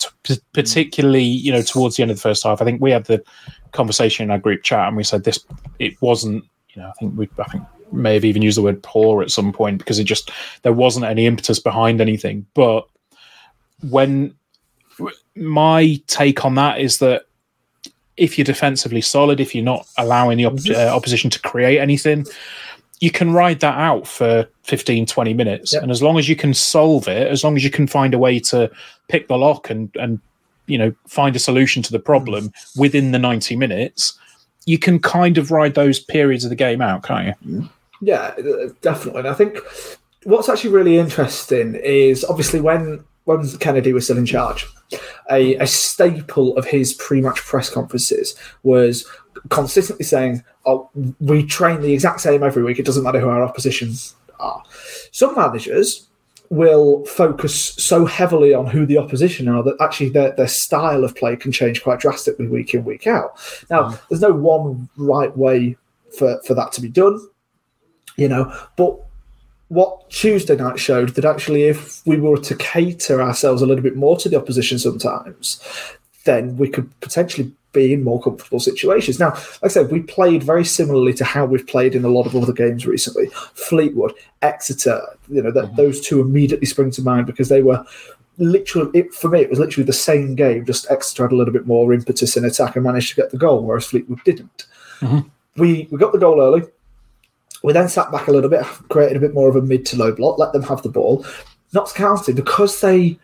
particularly 0.52 1.22
you 1.22 1.52
know 1.52 1.62
towards 1.62 1.96
the 1.96 2.02
end 2.02 2.10
of 2.10 2.16
the 2.16 2.22
first 2.22 2.44
half. 2.44 2.60
I 2.60 2.64
think 2.64 2.80
we 2.80 2.90
had 2.90 3.06
the 3.06 3.22
conversation 3.72 4.24
in 4.24 4.30
our 4.30 4.38
group 4.38 4.62
chat 4.62 4.88
and 4.88 4.96
we 4.96 5.04
said 5.04 5.24
this 5.24 5.44
it 5.78 6.00
wasn't 6.00 6.44
you 6.70 6.80
know 6.80 6.88
I 6.88 6.92
think 6.92 7.16
we 7.16 7.28
I 7.38 7.44
think 7.44 7.64
may 7.92 8.14
have 8.14 8.24
even 8.24 8.42
used 8.42 8.58
the 8.58 8.62
word 8.62 8.82
poor 8.82 9.22
at 9.22 9.30
some 9.30 9.52
point 9.52 9.78
because 9.78 9.98
it 9.98 10.04
just 10.04 10.30
there 10.62 10.72
wasn't 10.72 11.04
any 11.04 11.26
impetus 11.26 11.58
behind 11.58 12.00
anything. 12.00 12.46
But 12.54 12.88
when 13.88 14.34
my 15.34 16.00
take 16.06 16.44
on 16.44 16.54
that 16.54 16.80
is 16.80 16.98
that 16.98 17.26
if 18.16 18.38
you're 18.38 18.44
defensively 18.44 19.00
solid, 19.00 19.40
if 19.40 19.54
you're 19.54 19.64
not 19.64 19.86
allowing 19.98 20.38
the 20.38 20.46
op- 20.46 20.58
uh, 20.70 20.94
opposition 20.94 21.30
to 21.30 21.40
create 21.40 21.78
anything, 21.78 22.26
you 23.00 23.10
can 23.10 23.32
ride 23.32 23.60
that 23.60 23.76
out 23.76 24.06
for 24.06 24.46
15, 24.64 25.06
20 25.06 25.34
minutes. 25.34 25.72
Yep. 25.72 25.82
And 25.82 25.92
as 25.92 26.02
long 26.02 26.18
as 26.18 26.28
you 26.28 26.36
can 26.36 26.54
solve 26.54 27.08
it, 27.08 27.28
as 27.28 27.44
long 27.44 27.56
as 27.56 27.64
you 27.64 27.70
can 27.70 27.86
find 27.86 28.14
a 28.14 28.18
way 28.18 28.38
to 28.40 28.70
pick 29.08 29.28
the 29.28 29.36
lock 29.36 29.68
and, 29.68 29.90
and 29.96 30.20
you 30.66 30.78
know, 30.78 30.94
find 31.06 31.36
a 31.36 31.38
solution 31.38 31.82
to 31.82 31.92
the 31.92 31.98
problem 31.98 32.52
within 32.76 33.12
the 33.12 33.18
90 33.18 33.56
minutes, 33.56 34.18
you 34.64 34.78
can 34.78 34.98
kind 34.98 35.38
of 35.38 35.50
ride 35.50 35.74
those 35.74 36.00
periods 36.00 36.44
of 36.44 36.50
the 36.50 36.56
game 36.56 36.80
out, 36.80 37.02
can't 37.02 37.36
you? 37.44 37.68
Yeah, 38.00 38.34
uh, 38.38 38.68
definitely. 38.80 39.20
And 39.20 39.28
I 39.28 39.34
think 39.34 39.58
what's 40.24 40.48
actually 40.48 40.70
really 40.70 40.98
interesting 40.98 41.74
is 41.74 42.24
obviously 42.24 42.60
when 42.60 43.04
when 43.26 43.46
Kennedy 43.58 43.92
was 43.92 44.04
still 44.04 44.18
in 44.18 44.26
charge, 44.26 44.66
a, 45.30 45.56
a 45.56 45.66
staple 45.66 46.56
of 46.56 46.64
his 46.64 46.94
pre-match 46.94 47.42
press 47.42 47.68
conferences 47.68 48.34
was 48.62 49.06
consistently 49.50 50.04
saying, 50.04 50.42
"Oh, 50.64 50.90
we 51.20 51.44
train 51.44 51.80
the 51.82 51.92
exact 51.92 52.20
same 52.20 52.42
every 52.42 52.62
week. 52.62 52.78
It 52.78 52.86
doesn't 52.86 53.04
matter 53.04 53.20
who 53.20 53.28
our 53.28 53.42
oppositions 53.42 54.14
are." 54.40 54.62
Some 55.12 55.34
managers 55.36 56.08
will 56.48 57.04
focus 57.06 57.54
so 57.74 58.06
heavily 58.06 58.54
on 58.54 58.66
who 58.66 58.86
the 58.86 58.98
opposition 58.98 59.48
are 59.48 59.64
that 59.64 59.76
actually 59.80 60.08
their, 60.08 60.30
their 60.36 60.46
style 60.46 61.02
of 61.02 61.16
play 61.16 61.34
can 61.34 61.50
change 61.50 61.82
quite 61.82 61.98
drastically 61.98 62.46
week 62.46 62.72
in 62.72 62.84
week 62.84 63.08
out. 63.08 63.32
Now, 63.68 63.90
mm. 63.90 64.00
there's 64.08 64.20
no 64.20 64.32
one 64.32 64.88
right 64.96 65.36
way 65.36 65.76
for, 66.16 66.40
for 66.46 66.54
that 66.54 66.70
to 66.72 66.80
be 66.80 66.88
done 66.88 67.18
you 68.16 68.28
know. 68.28 68.52
But 68.76 68.98
what 69.68 70.08
Tuesday 70.10 70.56
night 70.56 70.78
showed 70.78 71.10
that 71.10 71.24
actually, 71.24 71.64
if 71.64 72.06
we 72.06 72.18
were 72.18 72.38
to 72.38 72.54
cater 72.56 73.20
ourselves 73.20 73.62
a 73.62 73.66
little 73.66 73.82
bit 73.82 73.96
more 73.96 74.16
to 74.18 74.28
the 74.28 74.36
opposition 74.36 74.78
sometimes, 74.78 75.60
then 76.24 76.56
we 76.56 76.68
could 76.68 76.88
potentially 77.00 77.52
be 77.72 77.92
in 77.92 78.04
more 78.04 78.20
comfortable 78.20 78.60
situations. 78.60 79.20
Now, 79.20 79.30
like 79.30 79.64
I 79.64 79.68
said, 79.68 79.90
we 79.90 80.00
played 80.00 80.42
very 80.42 80.64
similarly 80.64 81.12
to 81.14 81.24
how 81.24 81.44
we've 81.44 81.66
played 81.66 81.94
in 81.94 82.04
a 82.04 82.08
lot 82.08 82.26
of 82.26 82.34
other 82.34 82.52
games 82.52 82.86
recently. 82.86 83.26
Fleetwood, 83.54 84.14
Exeter, 84.42 85.02
you 85.28 85.42
know, 85.42 85.50
that 85.50 85.64
mm-hmm. 85.64 85.76
those 85.76 86.00
two 86.00 86.20
immediately 86.20 86.66
spring 86.66 86.90
to 86.92 87.02
mind 87.02 87.26
because 87.26 87.48
they 87.48 87.62
were 87.62 87.84
literally 88.38 88.90
it, 88.92 89.14
for 89.14 89.28
me 89.28 89.40
it 89.40 89.48
was 89.48 89.58
literally 89.58 89.86
the 89.86 89.92
same 89.92 90.34
game 90.34 90.64
just 90.66 90.90
exeter 90.90 91.22
had 91.22 91.32
a 91.32 91.34
little 91.34 91.52
bit 91.52 91.66
more 91.66 91.94
impetus 91.94 92.36
in 92.36 92.44
attack 92.44 92.76
and 92.76 92.84
managed 92.84 93.08
to 93.08 93.16
get 93.16 93.30
the 93.30 93.38
goal 93.38 93.62
whereas 93.64 93.86
fleetwood 93.86 94.22
didn't 94.24 94.66
mm-hmm. 95.00 95.20
we 95.56 95.88
we 95.90 95.98
got 95.98 96.12
the 96.12 96.18
goal 96.18 96.40
early 96.40 96.62
we 97.66 97.72
then 97.72 97.88
sat 97.88 98.12
back 98.12 98.28
a 98.28 98.30
little 98.30 98.48
bit, 98.48 98.64
created 98.88 99.16
a 99.16 99.20
bit 99.20 99.34
more 99.34 99.48
of 99.48 99.56
a 99.56 99.60
mid 99.60 99.84
to 99.86 99.96
low 99.96 100.12
block, 100.12 100.38
let 100.38 100.52
them 100.52 100.62
have 100.62 100.82
the 100.82 100.88
ball. 100.88 101.26
Notts 101.74 101.92
County, 101.92 102.32
because 102.32 102.80
they. 102.80 103.18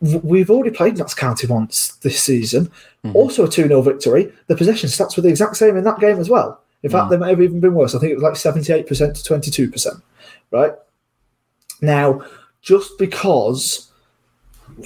We've 0.00 0.50
already 0.50 0.74
played 0.74 0.96
Notts 0.96 1.14
County 1.14 1.48
once 1.48 1.96
this 1.96 2.22
season. 2.22 2.70
Mm-hmm. 3.04 3.16
Also 3.16 3.44
a 3.44 3.48
2 3.50 3.66
0 3.66 3.82
victory. 3.82 4.32
The 4.46 4.56
possession 4.56 4.88
stats 4.88 5.16
were 5.16 5.22
the 5.22 5.28
exact 5.28 5.56
same 5.56 5.76
in 5.76 5.84
that 5.84 5.98
game 5.98 6.18
as 6.18 6.30
well. 6.30 6.62
In 6.84 6.90
fact, 6.90 7.06
mm. 7.06 7.10
they 7.10 7.16
might 7.18 7.30
have 7.30 7.42
even 7.42 7.60
been 7.60 7.74
worse. 7.74 7.94
I 7.94 7.98
think 7.98 8.12
it 8.12 8.14
was 8.14 8.22
like 8.22 8.54
78% 8.54 8.86
to 8.86 9.34
22%. 9.34 10.00
Right? 10.52 10.72
Now, 11.82 12.24
just 12.62 12.96
because 12.98 13.89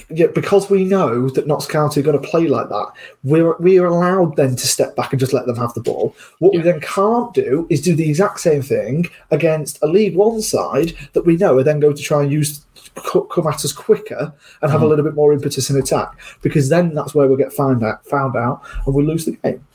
yeah, 0.09 0.27
because 0.27 0.69
we 0.69 0.83
know 0.83 1.29
that 1.29 1.47
Notts 1.47 1.67
County 1.67 1.99
are 1.99 2.03
going 2.03 2.21
to 2.21 2.27
play 2.27 2.47
like 2.47 2.69
that, 2.69 2.91
we're 3.23 3.55
we 3.57 3.79
are 3.79 3.85
allowed 3.85 4.35
then 4.35 4.55
to 4.55 4.67
step 4.67 4.95
back 4.95 5.11
and 5.11 5.19
just 5.19 5.33
let 5.33 5.45
them 5.45 5.57
have 5.57 5.73
the 5.73 5.81
ball. 5.81 6.15
What 6.39 6.53
we 6.53 6.61
then 6.61 6.79
can't 6.79 7.33
do 7.33 7.67
is 7.69 7.81
do 7.81 7.95
the 7.95 8.09
exact 8.09 8.39
same 8.39 8.61
thing 8.61 9.07
against 9.31 9.81
a 9.81 9.87
League 9.87 10.15
One 10.15 10.41
side 10.41 10.93
that 11.13 11.25
we 11.25 11.37
know 11.37 11.57
are 11.57 11.63
then 11.63 11.79
going 11.79 11.95
to 11.95 12.03
try 12.03 12.23
and 12.23 12.31
use 12.31 12.65
come 12.95 13.47
at 13.47 13.65
us 13.65 13.73
quicker 13.73 14.33
and 14.61 14.71
have 14.71 14.81
a 14.81 14.85
mm. 14.85 14.89
little 14.89 15.03
bit 15.03 15.15
more 15.15 15.33
impetus 15.33 15.69
in 15.69 15.77
attack 15.77 16.17
because 16.41 16.69
then 16.69 16.93
that's 16.93 17.13
where 17.13 17.27
we'll 17.27 17.37
get 17.37 17.51
found 17.51 17.83
out, 17.83 18.05
found 18.05 18.35
out 18.35 18.61
and 18.85 18.95
we 18.95 19.03
lose 19.03 19.25
the 19.25 19.33
game. 19.33 19.65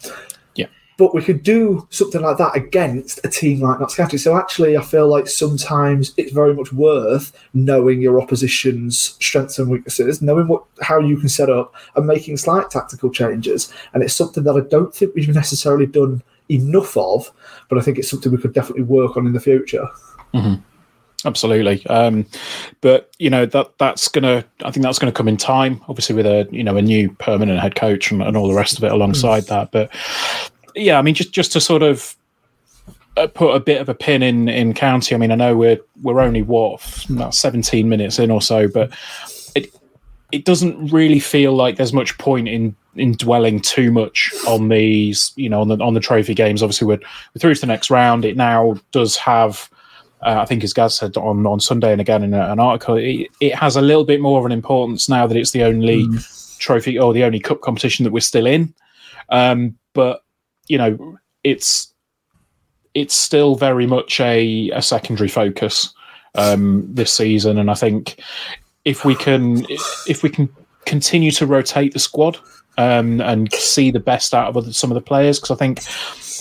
But 1.00 1.14
we 1.14 1.22
could 1.22 1.42
do 1.42 1.88
something 1.88 2.20
like 2.20 2.36
that 2.36 2.54
against 2.54 3.24
a 3.24 3.28
team 3.30 3.60
like 3.60 3.78
County. 3.96 4.18
So 4.18 4.36
actually, 4.36 4.76
I 4.76 4.82
feel 4.82 5.08
like 5.08 5.28
sometimes 5.28 6.12
it's 6.18 6.30
very 6.30 6.52
much 6.52 6.74
worth 6.74 7.32
knowing 7.54 8.02
your 8.02 8.20
opposition's 8.20 9.16
strengths 9.18 9.58
and 9.58 9.70
weaknesses, 9.70 10.20
knowing 10.20 10.46
what 10.46 10.62
how 10.82 10.98
you 10.98 11.16
can 11.16 11.30
set 11.30 11.48
up, 11.48 11.74
and 11.96 12.06
making 12.06 12.36
slight 12.36 12.68
tactical 12.68 13.08
changes. 13.08 13.72
And 13.94 14.02
it's 14.02 14.12
something 14.12 14.44
that 14.44 14.56
I 14.56 14.60
don't 14.68 14.94
think 14.94 15.14
we've 15.14 15.34
necessarily 15.34 15.86
done 15.86 16.22
enough 16.50 16.94
of, 16.98 17.32
but 17.70 17.78
I 17.78 17.80
think 17.80 17.96
it's 17.96 18.10
something 18.10 18.30
we 18.30 18.36
could 18.36 18.52
definitely 18.52 18.84
work 18.84 19.16
on 19.16 19.26
in 19.26 19.32
the 19.32 19.40
future. 19.40 19.88
Absolutely. 21.24 21.86
Um, 21.86 22.26
but 22.82 23.10
you 23.18 23.30
know 23.30 23.46
that 23.46 23.72
that's 23.78 24.06
gonna. 24.08 24.44
I 24.66 24.70
think 24.70 24.84
that's 24.84 24.98
gonna 24.98 25.12
come 25.12 25.28
in 25.28 25.38
time. 25.38 25.80
Obviously, 25.88 26.14
with 26.14 26.26
a 26.26 26.46
you 26.50 26.62
know 26.62 26.76
a 26.76 26.82
new 26.82 27.10
permanent 27.12 27.58
head 27.58 27.74
coach 27.74 28.10
and, 28.10 28.22
and 28.22 28.36
all 28.36 28.48
the 28.48 28.54
rest 28.54 28.76
of 28.76 28.84
it 28.84 28.92
alongside 28.92 29.44
that. 29.44 29.72
But 29.72 29.90
yeah, 30.74 30.98
I 30.98 31.02
mean, 31.02 31.14
just 31.14 31.33
just 31.33 31.52
to 31.52 31.61
sort 31.61 31.83
of 31.83 32.16
uh, 33.16 33.26
put 33.26 33.54
a 33.54 33.61
bit 33.61 33.80
of 33.80 33.88
a 33.88 33.94
pin 33.94 34.22
in 34.22 34.48
in 34.48 34.74
county. 34.74 35.14
I 35.14 35.18
mean, 35.18 35.33
I 35.33 35.35
know 35.35 35.56
we're 35.56 35.78
we're 36.02 36.20
only 36.20 36.42
what 36.42 36.80
about 37.09 37.35
seventeen 37.35 37.88
minutes 37.88 38.18
in 38.18 38.30
or 38.30 38.42
so, 38.42 38.68
but 38.68 38.90
it 39.54 39.74
it 40.33 40.44
doesn't 40.44 40.92
really 40.92 41.20
feel 41.20 41.52
like 41.52 41.76
there's 41.76 41.92
much 41.92 42.16
point 42.18 42.48
in 42.48 42.74
in 42.96 43.12
dwelling 43.12 43.61
too 43.61 43.90
much 43.92 44.33
on 44.46 44.68
these. 44.68 45.33
You 45.37 45.48
know, 45.48 45.61
on 45.61 45.68
the 45.68 45.78
on 45.78 45.94
the 45.94 46.00
trophy 46.00 46.35
games. 46.35 46.62
Obviously, 46.62 46.87
we're, 46.87 47.00
we're 47.35 47.40
through 47.40 47.54
to 47.54 47.61
the 47.61 47.66
next 47.66 47.90
round. 47.90 48.24
It 48.24 48.37
now 48.37 48.76
does 48.92 49.16
have. 49.16 49.68
Uh, 50.22 50.38
I 50.38 50.44
think, 50.44 50.62
as 50.62 50.74
Gaz 50.74 50.96
said 50.96 51.16
on, 51.16 51.46
on 51.46 51.61
Sunday 51.61 51.92
and 51.92 52.00
again 52.00 52.22
in 52.22 52.35
a, 52.35 52.52
an 52.52 52.61
article, 52.61 52.96
it, 52.96 53.28
it 53.40 53.54
has 53.54 53.74
a 53.74 53.80
little 53.80 54.04
bit 54.04 54.20
more 54.20 54.38
of 54.38 54.44
an 54.44 54.52
importance 54.52 55.09
now 55.09 55.26
that 55.26 55.35
it's 55.35 55.52
the 55.52 55.64
only 55.64 56.06
trophy 56.59 56.98
or 56.98 57.14
the 57.14 57.24
only 57.24 57.40
cup 57.40 57.62
competition 57.62 58.04
that 58.04 58.12
we're 58.12 58.20
still 58.20 58.46
in. 58.46 58.74
Um, 59.30 59.78
but 59.94 60.22
you 60.68 60.79
know, 60.79 61.18
it's 61.44 61.92
it's 62.94 63.14
still 63.14 63.55
very 63.55 63.87
much 63.87 64.20
a, 64.20 64.70
a 64.70 64.83
secondary 64.83 65.29
focus 65.29 65.92
um, 66.35 66.87
this 66.92 67.12
season, 67.12 67.59
and 67.59 67.70
I 67.70 67.75
think 67.75 68.23
if 68.85 69.05
we 69.05 69.14
can 69.14 69.66
if 70.07 70.23
we 70.23 70.31
can 70.31 70.49
continue 70.87 71.31
to 71.33 71.46
rotate 71.46 71.92
the 71.92 71.99
squad 71.99 72.38
um, 72.79 73.20
and 73.20 73.53
see 73.53 73.90
the 73.90 74.01
best 74.01 74.35
out 74.35 74.49
of 74.49 74.57
other, 74.57 74.73
some 74.73 74.90
of 74.90 74.94
the 74.94 75.01
players, 75.01 75.38
because 75.38 75.51
I 75.51 75.57
think 75.57 75.83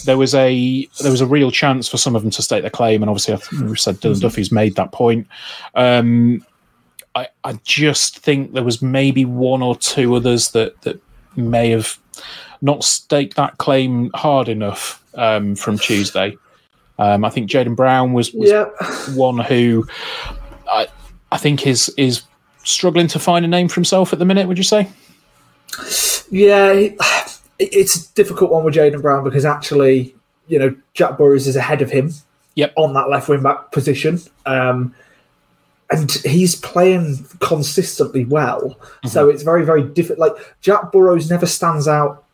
there 0.06 0.18
was 0.18 0.34
a 0.34 0.88
there 1.02 1.12
was 1.12 1.22
a 1.22 1.28
real 1.28 1.52
chance 1.52 1.88
for 1.88 1.98
some 1.98 2.16
of 2.16 2.22
them 2.22 2.32
to 2.32 2.42
state 2.42 2.62
their 2.62 2.70
claim, 2.70 3.02
and 3.02 3.10
obviously 3.10 3.34
I 3.34 3.38
think 3.38 3.70
we 3.70 3.78
said 3.78 3.96
Dylan 3.96 4.22
Duffy's 4.22 4.52
made 4.52 4.76
that 4.76 4.92
point. 4.92 5.28
Um, 5.76 6.46
I, 7.16 7.28
I 7.44 7.54
just 7.64 8.20
think 8.20 8.54
there 8.54 8.64
was 8.64 8.82
maybe 8.82 9.26
one 9.26 9.62
or 9.62 9.76
two 9.76 10.16
others 10.16 10.52
that 10.52 10.82
that 10.82 11.02
may 11.36 11.72
have 11.72 11.98
not 12.62 12.84
stake 12.84 13.36
that 13.36 13.58
claim 13.58 14.10
hard 14.14 14.50
enough 14.50 15.04
um, 15.16 15.56
from 15.56 15.78
Tuesday. 15.78 16.38
Um, 16.98 17.24
I 17.24 17.30
think 17.30 17.50
Jaden 17.50 17.76
Brown 17.76 18.14
was, 18.14 18.34
was 18.34 18.50
Yeah. 18.50 18.66
one 19.16 19.38
who 19.40 19.88
I 20.72 20.88
I 21.32 21.38
think 21.38 21.66
is 21.66 21.90
is 21.98 22.24
struggling 22.64 23.08
to 23.08 23.20
find 23.20 23.46
a 23.46 23.48
name 23.48 23.68
for 23.70 23.76
himself 23.76 24.12
at 24.14 24.20
the 24.20 24.26
minute. 24.26 24.48
Would 24.48 24.58
you 24.58 24.64
say? 24.64 24.90
Yeah, 26.32 26.90
it's 27.58 27.96
a 27.96 28.14
difficult 28.14 28.52
one 28.52 28.64
with 28.64 28.76
Jaden 28.76 29.02
Brown 29.02 29.24
because 29.24 29.46
actually, 29.46 30.16
you 30.48 30.60
know, 30.60 30.76
Jack 30.94 31.18
Burrows 31.18 31.48
is 31.48 31.56
ahead 31.56 31.82
of 31.82 31.90
him 31.92 32.12
Yep. 32.56 32.74
on 32.76 32.94
that 32.94 33.10
left 33.10 33.30
wing 33.30 33.42
back 33.42 33.72
position. 33.72 34.20
Um, 34.46 34.94
and 35.92 36.12
he's 36.12 36.56
playing 36.56 37.26
consistently 37.40 38.26
well. 38.26 38.78
So 39.08 39.28
it's 39.30 39.42
very, 39.42 39.66
very 39.66 39.82
different. 39.84 40.20
Like, 40.20 40.34
Jack 40.62 40.92
Burrows 40.92 41.30
never 41.32 41.48
stands 41.48 41.88
out 41.88 42.26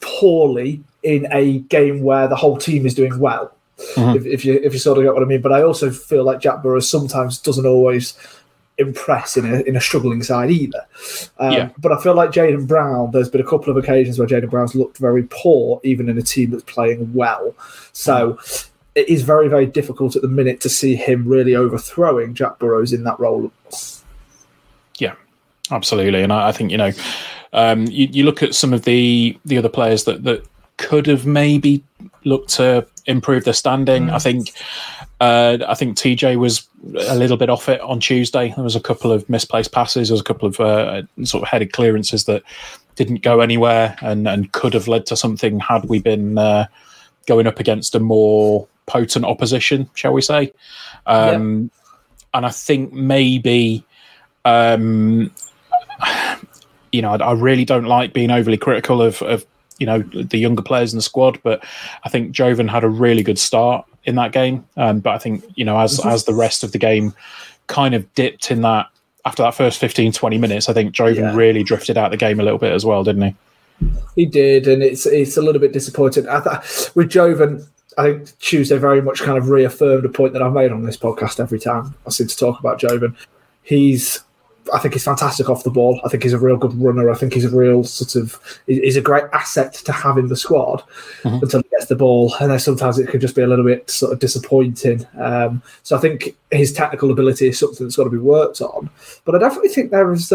poorly 0.00 0.82
in 1.02 1.26
a 1.32 1.58
game 1.60 2.02
where 2.02 2.28
the 2.28 2.36
whole 2.36 2.56
team 2.56 2.86
is 2.86 2.94
doing 2.94 3.18
well. 3.18 3.52
If, 3.96 4.24
if 4.24 4.44
you 4.44 4.54
if 4.62 4.72
you 4.72 4.78
sort 4.78 4.98
of 4.98 5.04
get 5.04 5.14
what 5.14 5.22
I 5.22 5.26
mean, 5.26 5.40
but 5.40 5.52
I 5.52 5.62
also 5.62 5.90
feel 5.90 6.24
like 6.24 6.40
Jack 6.40 6.62
Burrows 6.62 6.88
sometimes 6.88 7.38
doesn't 7.38 7.66
always 7.66 8.16
impress 8.78 9.36
in 9.36 9.44
a 9.52 9.60
in 9.62 9.76
a 9.76 9.80
struggling 9.80 10.22
side 10.22 10.50
either. 10.50 10.86
Um, 11.38 11.52
Yeah. 11.52 11.70
But 11.78 11.92
I 11.92 12.00
feel 12.00 12.14
like 12.14 12.30
Jaden 12.30 12.66
Brown. 12.66 13.10
There's 13.10 13.28
been 13.28 13.40
a 13.40 13.46
couple 13.46 13.70
of 13.70 13.76
occasions 13.76 14.18
where 14.18 14.28
Jaden 14.28 14.50
Brown's 14.50 14.74
looked 14.74 14.98
very 14.98 15.24
poor, 15.24 15.80
even 15.84 16.08
in 16.08 16.16
a 16.18 16.22
team 16.22 16.50
that's 16.50 16.62
playing 16.64 17.12
well. 17.12 17.54
So 17.92 18.38
it 18.94 19.08
is 19.08 19.22
very, 19.22 19.48
very 19.48 19.66
difficult 19.66 20.14
at 20.16 20.22
the 20.22 20.28
minute 20.28 20.60
to 20.60 20.68
see 20.68 20.94
him 20.94 21.26
really 21.26 21.56
overthrowing 21.56 22.34
Jack 22.34 22.58
Burrows 22.58 22.92
in 22.92 23.04
that 23.04 23.18
role. 23.18 23.50
Yeah, 24.98 25.14
absolutely. 25.70 26.22
And 26.22 26.32
I, 26.32 26.48
I 26.48 26.52
think 26.52 26.70
you 26.70 26.78
know, 26.78 26.92
um, 27.54 27.86
you, 27.86 28.08
you 28.10 28.24
look 28.24 28.42
at 28.42 28.54
some 28.54 28.74
of 28.74 28.82
the 28.82 29.38
the 29.44 29.56
other 29.56 29.70
players 29.70 30.04
that 30.04 30.24
that 30.24 30.46
could 30.76 31.06
have 31.06 31.24
maybe 31.24 31.82
looked 32.24 32.50
to 32.50 32.86
improve 33.06 33.44
their 33.44 33.54
standing. 33.54 34.10
I 34.10 34.18
think 34.18 34.52
uh, 35.20 35.58
I 35.66 35.74
think 35.74 35.96
TJ 35.96 36.36
was 36.36 36.68
a 37.08 37.16
little 37.16 37.36
bit 37.36 37.48
off 37.48 37.68
it 37.68 37.80
on 37.80 38.00
Tuesday. 38.00 38.52
There 38.54 38.64
was 38.64 38.76
a 38.76 38.80
couple 38.80 39.12
of 39.12 39.28
misplaced 39.30 39.72
passes. 39.72 40.08
There 40.08 40.14
was 40.14 40.20
a 40.20 40.24
couple 40.24 40.48
of 40.48 40.60
uh, 40.60 41.02
sort 41.22 41.42
of 41.42 41.48
headed 41.48 41.72
clearances 41.72 42.24
that 42.24 42.42
didn't 42.96 43.22
go 43.22 43.40
anywhere 43.40 43.96
and, 44.02 44.28
and 44.28 44.52
could 44.52 44.74
have 44.74 44.88
led 44.88 45.06
to 45.06 45.16
something 45.16 45.60
had 45.60 45.84
we 45.86 46.00
been 46.00 46.38
uh, 46.38 46.66
going 47.26 47.46
up 47.46 47.58
against 47.58 47.94
a 47.94 48.00
more 48.00 48.68
potent 48.86 49.24
opposition, 49.24 49.88
shall 49.94 50.12
we 50.12 50.20
say? 50.20 50.52
Um, 51.06 51.70
And 52.32 52.44
I 52.44 52.50
think 52.50 52.92
maybe, 52.92 53.84
um, 54.44 55.30
you 56.94 57.02
know, 57.02 57.10
I, 57.12 57.16
I 57.16 57.32
really 57.32 57.64
don't 57.64 57.84
like 57.84 58.12
being 58.12 58.30
overly 58.30 58.56
critical 58.56 59.02
of, 59.02 59.20
of 59.22 59.44
you 59.78 59.86
know 59.86 59.98
the 60.02 60.38
younger 60.38 60.62
players 60.62 60.92
in 60.92 60.98
the 60.98 61.02
squad, 61.02 61.40
but 61.42 61.64
I 62.04 62.08
think 62.08 62.34
Jovon 62.34 62.70
had 62.70 62.84
a 62.84 62.88
really 62.88 63.22
good 63.22 63.38
start 63.38 63.84
in 64.04 64.14
that 64.16 64.32
game. 64.32 64.64
Um, 64.76 65.00
but 65.00 65.10
I 65.10 65.18
think 65.18 65.44
you 65.56 65.64
know 65.64 65.78
as 65.78 66.04
as 66.06 66.24
the 66.24 66.34
rest 66.34 66.62
of 66.62 66.72
the 66.72 66.78
game 66.78 67.12
kind 67.66 67.94
of 67.94 68.12
dipped 68.14 68.50
in 68.50 68.62
that 68.62 68.86
after 69.26 69.42
that 69.42 69.54
first 69.54 69.80
15, 69.80 70.12
20 70.12 70.38
minutes, 70.38 70.68
I 70.68 70.74
think 70.74 70.94
Jovon 70.94 71.16
Yeah. 71.16 71.34
really 71.34 71.62
drifted 71.64 71.96
out 71.96 72.10
the 72.10 72.16
game 72.18 72.38
a 72.38 72.42
little 72.42 72.58
bit 72.58 72.72
as 72.72 72.84
well, 72.84 73.02
didn't 73.02 73.22
he? 73.22 73.34
He 74.14 74.26
did, 74.26 74.68
and 74.68 74.82
it's 74.82 75.06
it's 75.06 75.36
a 75.36 75.42
little 75.42 75.60
bit 75.60 75.72
disappointing. 75.72 76.28
I 76.28 76.40
th- 76.40 76.94
with 76.94 77.08
Jovon, 77.10 77.66
I 77.98 78.12
think 78.12 78.38
Tuesday 78.38 78.78
very 78.78 79.02
much 79.02 79.22
kind 79.22 79.36
of 79.38 79.48
reaffirmed 79.48 80.04
a 80.04 80.08
point 80.08 80.32
that 80.34 80.42
I've 80.42 80.52
made 80.52 80.70
on 80.70 80.84
this 80.84 80.96
podcast 80.96 81.40
every 81.40 81.58
time 81.58 81.94
I 82.06 82.10
seem 82.10 82.28
to 82.28 82.36
talk 82.36 82.60
about 82.60 82.78
Jovon. 82.80 83.16
He's, 83.62 84.20
I 84.72 84.78
think 84.78 84.94
he's 84.94 85.04
fantastic 85.04 85.50
off 85.50 85.64
the 85.64 85.70
ball. 85.70 86.00
I 86.04 86.08
think 86.08 86.22
he's 86.22 86.32
a 86.32 86.38
real 86.38 86.56
good 86.56 86.74
runner. 86.80 87.10
I 87.10 87.14
think 87.14 87.34
he's 87.34 87.44
a 87.44 87.54
real 87.54 87.84
sort 87.84 88.16
of, 88.16 88.60
he's 88.66 88.96
a 88.96 89.00
great 89.00 89.24
asset 89.32 89.74
to 89.74 89.92
have 89.92 90.16
in 90.16 90.28
the 90.28 90.36
squad 90.36 90.82
until 91.24 91.62
he 91.62 91.68
gets 91.70 91.86
the 91.86 91.96
ball, 91.96 92.34
and 92.40 92.50
then 92.50 92.58
sometimes 92.58 92.98
it 92.98 93.08
can 93.08 93.20
just 93.20 93.36
be 93.36 93.42
a 93.42 93.46
little 93.46 93.64
bit 93.64 93.90
sort 93.90 94.12
of 94.12 94.18
disappointing. 94.20 95.06
Um, 95.18 95.62
so 95.82 95.96
I 95.96 96.00
think 96.00 96.36
his 96.50 96.72
technical 96.72 97.10
ability 97.10 97.48
is 97.48 97.58
something 97.58 97.86
that's 97.86 97.96
got 97.96 98.04
to 98.04 98.10
be 98.10 98.18
worked 98.18 98.60
on. 98.60 98.88
But 99.24 99.34
I 99.34 99.38
definitely 99.38 99.70
think 99.70 99.90
there 99.90 100.12
is. 100.12 100.28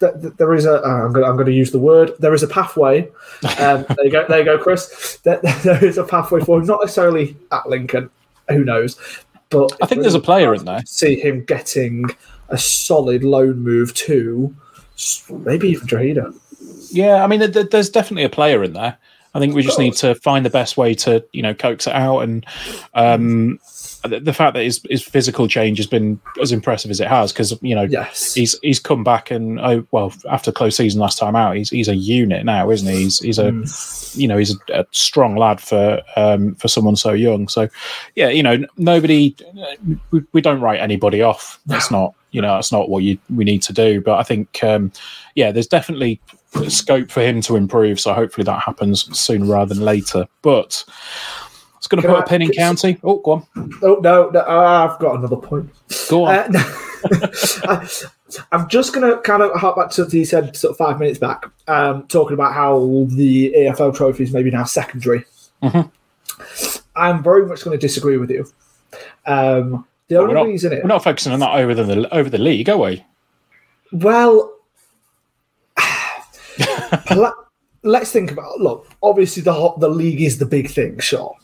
That 0.00 0.36
there 0.36 0.54
is 0.54 0.66
a. 0.66 0.84
Uh, 0.84 1.04
I'm 1.06 1.12
going. 1.12 1.24
I'm 1.24 1.36
going 1.36 1.46
to 1.46 1.52
use 1.52 1.70
the 1.70 1.78
word. 1.78 2.12
There 2.18 2.34
is 2.34 2.42
a 2.42 2.48
pathway. 2.48 3.08
Um, 3.58 3.86
there 3.88 4.04
you 4.04 4.10
go. 4.10 4.26
There 4.28 4.38
you 4.40 4.44
go, 4.44 4.58
Chris. 4.58 5.18
There, 5.22 5.40
there 5.62 5.84
is 5.84 5.98
a 5.98 6.04
pathway 6.04 6.40
for 6.40 6.58
him, 6.58 6.66
not 6.66 6.80
necessarily 6.80 7.36
at 7.52 7.68
Lincoln. 7.68 8.10
Who 8.48 8.64
knows? 8.64 8.98
But 9.50 9.76
I 9.80 9.86
think 9.86 10.02
there's 10.02 10.14
a 10.14 10.20
player 10.20 10.52
in 10.52 10.64
there. 10.64 10.82
See 10.84 11.18
him 11.18 11.44
getting 11.44 12.06
a 12.48 12.58
solid 12.58 13.24
loan 13.24 13.58
move 13.58 13.94
to 13.94 14.54
maybe 15.30 15.70
even 15.70 15.86
Drogheda. 15.86 16.32
Yeah, 16.90 17.24
I 17.24 17.26
mean, 17.26 17.40
th- 17.40 17.52
th- 17.52 17.70
there's 17.70 17.90
definitely 17.90 18.24
a 18.24 18.28
player 18.28 18.62
in 18.62 18.72
there. 18.72 18.96
I 19.36 19.40
think 19.40 19.52
we 19.56 19.64
just 19.64 19.80
need 19.80 19.94
to 19.94 20.14
find 20.14 20.46
the 20.46 20.50
best 20.50 20.76
way 20.76 20.94
to, 20.94 21.24
you 21.32 21.42
know, 21.42 21.54
coax 21.54 21.88
it 21.88 21.92
out. 21.92 22.20
And 22.20 22.46
um, 22.94 23.58
the, 24.04 24.20
the 24.20 24.32
fact 24.32 24.54
that 24.54 24.62
his, 24.62 24.80
his 24.88 25.02
physical 25.02 25.48
change 25.48 25.76
has 25.78 25.88
been 25.88 26.20
as 26.40 26.52
impressive 26.52 26.88
as 26.92 27.00
it 27.00 27.08
has, 27.08 27.32
because 27.32 27.60
you 27.60 27.74
know, 27.74 27.82
Yes. 27.82 28.32
he's 28.32 28.56
he's 28.62 28.78
come 28.78 29.02
back 29.02 29.32
and 29.32 29.58
oh 29.58 29.84
well, 29.90 30.12
after 30.30 30.52
close 30.52 30.76
season 30.76 31.00
last 31.00 31.18
time 31.18 31.34
out, 31.34 31.56
he's 31.56 31.70
he's 31.70 31.88
a 31.88 31.96
unit 31.96 32.44
now, 32.44 32.70
isn't 32.70 32.86
he? 32.86 33.02
He's 33.02 33.18
he's 33.18 33.40
a 33.40 33.50
you 34.16 34.28
know 34.28 34.38
he's 34.38 34.54
a, 34.54 34.82
a 34.82 34.86
strong 34.92 35.34
lad 35.34 35.60
for 35.60 36.00
um, 36.14 36.54
for 36.54 36.68
someone 36.68 36.94
so 36.94 37.12
young. 37.12 37.48
So 37.48 37.68
yeah, 38.14 38.28
you 38.28 38.42
know, 38.44 38.64
nobody 38.76 39.34
we, 40.12 40.22
we 40.30 40.42
don't 40.42 40.60
write 40.60 40.78
anybody 40.78 41.22
off. 41.22 41.58
That's 41.66 41.90
not 41.90 42.14
you 42.34 42.42
know 42.42 42.54
that's 42.56 42.72
not 42.72 42.88
what 42.90 43.02
you 43.04 43.16
we 43.34 43.44
need 43.44 43.62
to 43.62 43.72
do. 43.72 44.00
But 44.00 44.18
I 44.18 44.22
think 44.24 44.62
um, 44.64 44.92
yeah, 45.34 45.52
there's 45.52 45.66
definitely 45.68 46.20
scope 46.68 47.10
for 47.10 47.20
him 47.22 47.40
to 47.42 47.56
improve. 47.56 47.98
So 48.00 48.12
hopefully 48.12 48.44
that 48.44 48.62
happens 48.62 49.16
sooner 49.18 49.46
rather 49.46 49.74
than 49.74 49.84
later. 49.84 50.26
But 50.42 50.84
it's 51.78 51.86
going 51.86 52.02
to 52.02 52.08
put 52.08 52.16
I- 52.18 52.22
a 52.22 52.26
pin 52.26 52.42
in 52.42 52.50
county. 52.50 52.98
Oh, 53.04 53.18
go 53.18 53.32
on, 53.32 53.46
Oh 53.82 53.98
no, 54.02 54.30
no 54.30 54.40
I've 54.40 54.98
got 54.98 55.16
another 55.16 55.36
point. 55.36 55.70
go 56.10 56.24
on. 56.24 56.34
Uh, 56.34 56.48
no. 56.50 56.60
I, 57.64 57.88
I'm 58.52 58.68
just 58.68 58.92
going 58.94 59.08
to 59.10 59.20
kind 59.20 59.42
of 59.42 59.52
hop 59.60 59.76
back 59.76 59.88
to 59.90 59.94
something 59.94 60.18
you 60.18 60.24
said 60.24 60.56
sort 60.56 60.70
of 60.72 60.76
five 60.78 60.98
minutes 60.98 61.18
back, 61.18 61.44
um, 61.68 62.06
talking 62.08 62.32
about 62.34 62.54
how 62.54 63.06
the 63.10 63.52
EFL 63.56 63.94
trophies 63.94 64.32
maybe 64.32 64.50
now 64.50 64.64
secondary. 64.64 65.24
Mhm. 65.62 65.90
I'm 66.96 67.22
very 67.22 67.46
much 67.46 67.62
going 67.64 67.78
to 67.78 67.80
disagree 67.80 68.16
with 68.16 68.30
you. 68.30 68.46
Um, 69.26 69.86
the 70.14 70.20
we're 70.20 70.28
only 70.28 70.34
not, 70.34 70.46
reason 70.46 70.70
we're 70.70 70.88
not 70.88 71.04
focusing 71.04 71.32
on 71.32 71.40
that 71.40 71.54
over 71.54 71.74
the 71.74 72.14
over 72.14 72.30
the 72.30 72.38
league, 72.38 72.68
are 72.68 72.78
we? 72.78 73.04
well, 73.92 74.52
let's 77.82 78.10
think 78.12 78.30
about 78.30 78.60
look. 78.60 78.88
Obviously, 79.02 79.42
the 79.42 79.74
the 79.78 79.88
league 79.88 80.22
is 80.22 80.38
the 80.38 80.46
big 80.46 80.70
thing, 80.70 80.98
sure, 80.98 81.36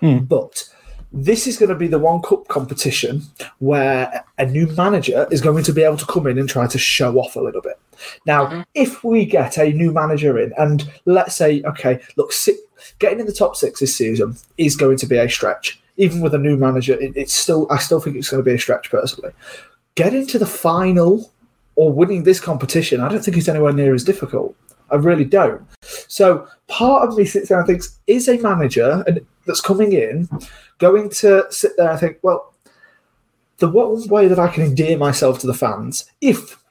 hmm. 0.00 0.18
but 0.18 0.68
this 1.12 1.46
is 1.46 1.56
going 1.56 1.68
to 1.68 1.76
be 1.76 1.86
the 1.86 1.98
one 1.98 2.20
cup 2.20 2.48
competition 2.48 3.22
where 3.60 4.24
a 4.38 4.44
new 4.44 4.66
manager 4.76 5.26
is 5.30 5.40
going 5.40 5.64
to 5.64 5.72
be 5.72 5.82
able 5.82 5.96
to 5.96 6.06
come 6.06 6.26
in 6.26 6.38
and 6.38 6.48
try 6.48 6.66
to 6.66 6.78
show 6.78 7.18
off 7.18 7.36
a 7.36 7.40
little 7.40 7.62
bit. 7.62 7.78
Now, 8.26 8.46
hmm. 8.46 8.60
if 8.74 9.04
we 9.04 9.24
get 9.24 9.56
a 9.56 9.72
new 9.72 9.92
manager 9.92 10.38
in, 10.38 10.52
and 10.58 10.90
let's 11.04 11.36
say, 11.36 11.62
okay, 11.62 12.00
look, 12.16 12.32
si- 12.32 12.58
getting 12.98 13.20
in 13.20 13.26
the 13.26 13.32
top 13.32 13.56
six 13.56 13.80
this 13.80 13.96
season 13.96 14.36
is 14.58 14.76
going 14.76 14.96
to 14.98 15.06
be 15.06 15.16
a 15.16 15.28
stretch. 15.28 15.80
Even 15.96 16.20
with 16.20 16.34
a 16.34 16.38
new 16.38 16.56
manager, 16.56 16.94
it, 16.94 17.16
it's 17.16 17.34
still 17.34 17.66
I 17.70 17.78
still 17.78 18.00
think 18.00 18.16
it's 18.16 18.28
going 18.28 18.42
to 18.42 18.48
be 18.48 18.54
a 18.54 18.58
stretch 18.58 18.90
personally. 18.90 19.32
Getting 19.94 20.26
to 20.28 20.38
the 20.38 20.46
final 20.46 21.32
or 21.74 21.92
winning 21.92 22.24
this 22.24 22.40
competition, 22.40 23.00
I 23.00 23.08
don't 23.08 23.24
think 23.24 23.36
it's 23.36 23.48
anywhere 23.48 23.72
near 23.72 23.94
as 23.94 24.04
difficult. 24.04 24.54
I 24.90 24.96
really 24.96 25.24
don't. 25.24 25.62
So 26.08 26.46
part 26.68 27.08
of 27.08 27.16
me 27.16 27.24
sits 27.24 27.48
there 27.48 27.58
and 27.58 27.66
thinks, 27.66 27.98
is 28.06 28.28
a 28.28 28.38
manager 28.38 29.02
and 29.06 29.24
that's 29.46 29.60
coming 29.60 29.92
in 29.92 30.28
going 30.78 31.08
to 31.08 31.44
sit 31.50 31.76
there 31.76 31.90
and 31.90 32.00
think, 32.00 32.18
well, 32.22 32.52
the 33.58 33.68
one 33.68 34.06
way 34.08 34.28
that 34.28 34.38
I 34.38 34.48
can 34.48 34.64
endear 34.64 34.98
myself 34.98 35.38
to 35.40 35.46
the 35.46 35.54
fans, 35.54 36.10
if 36.20 36.62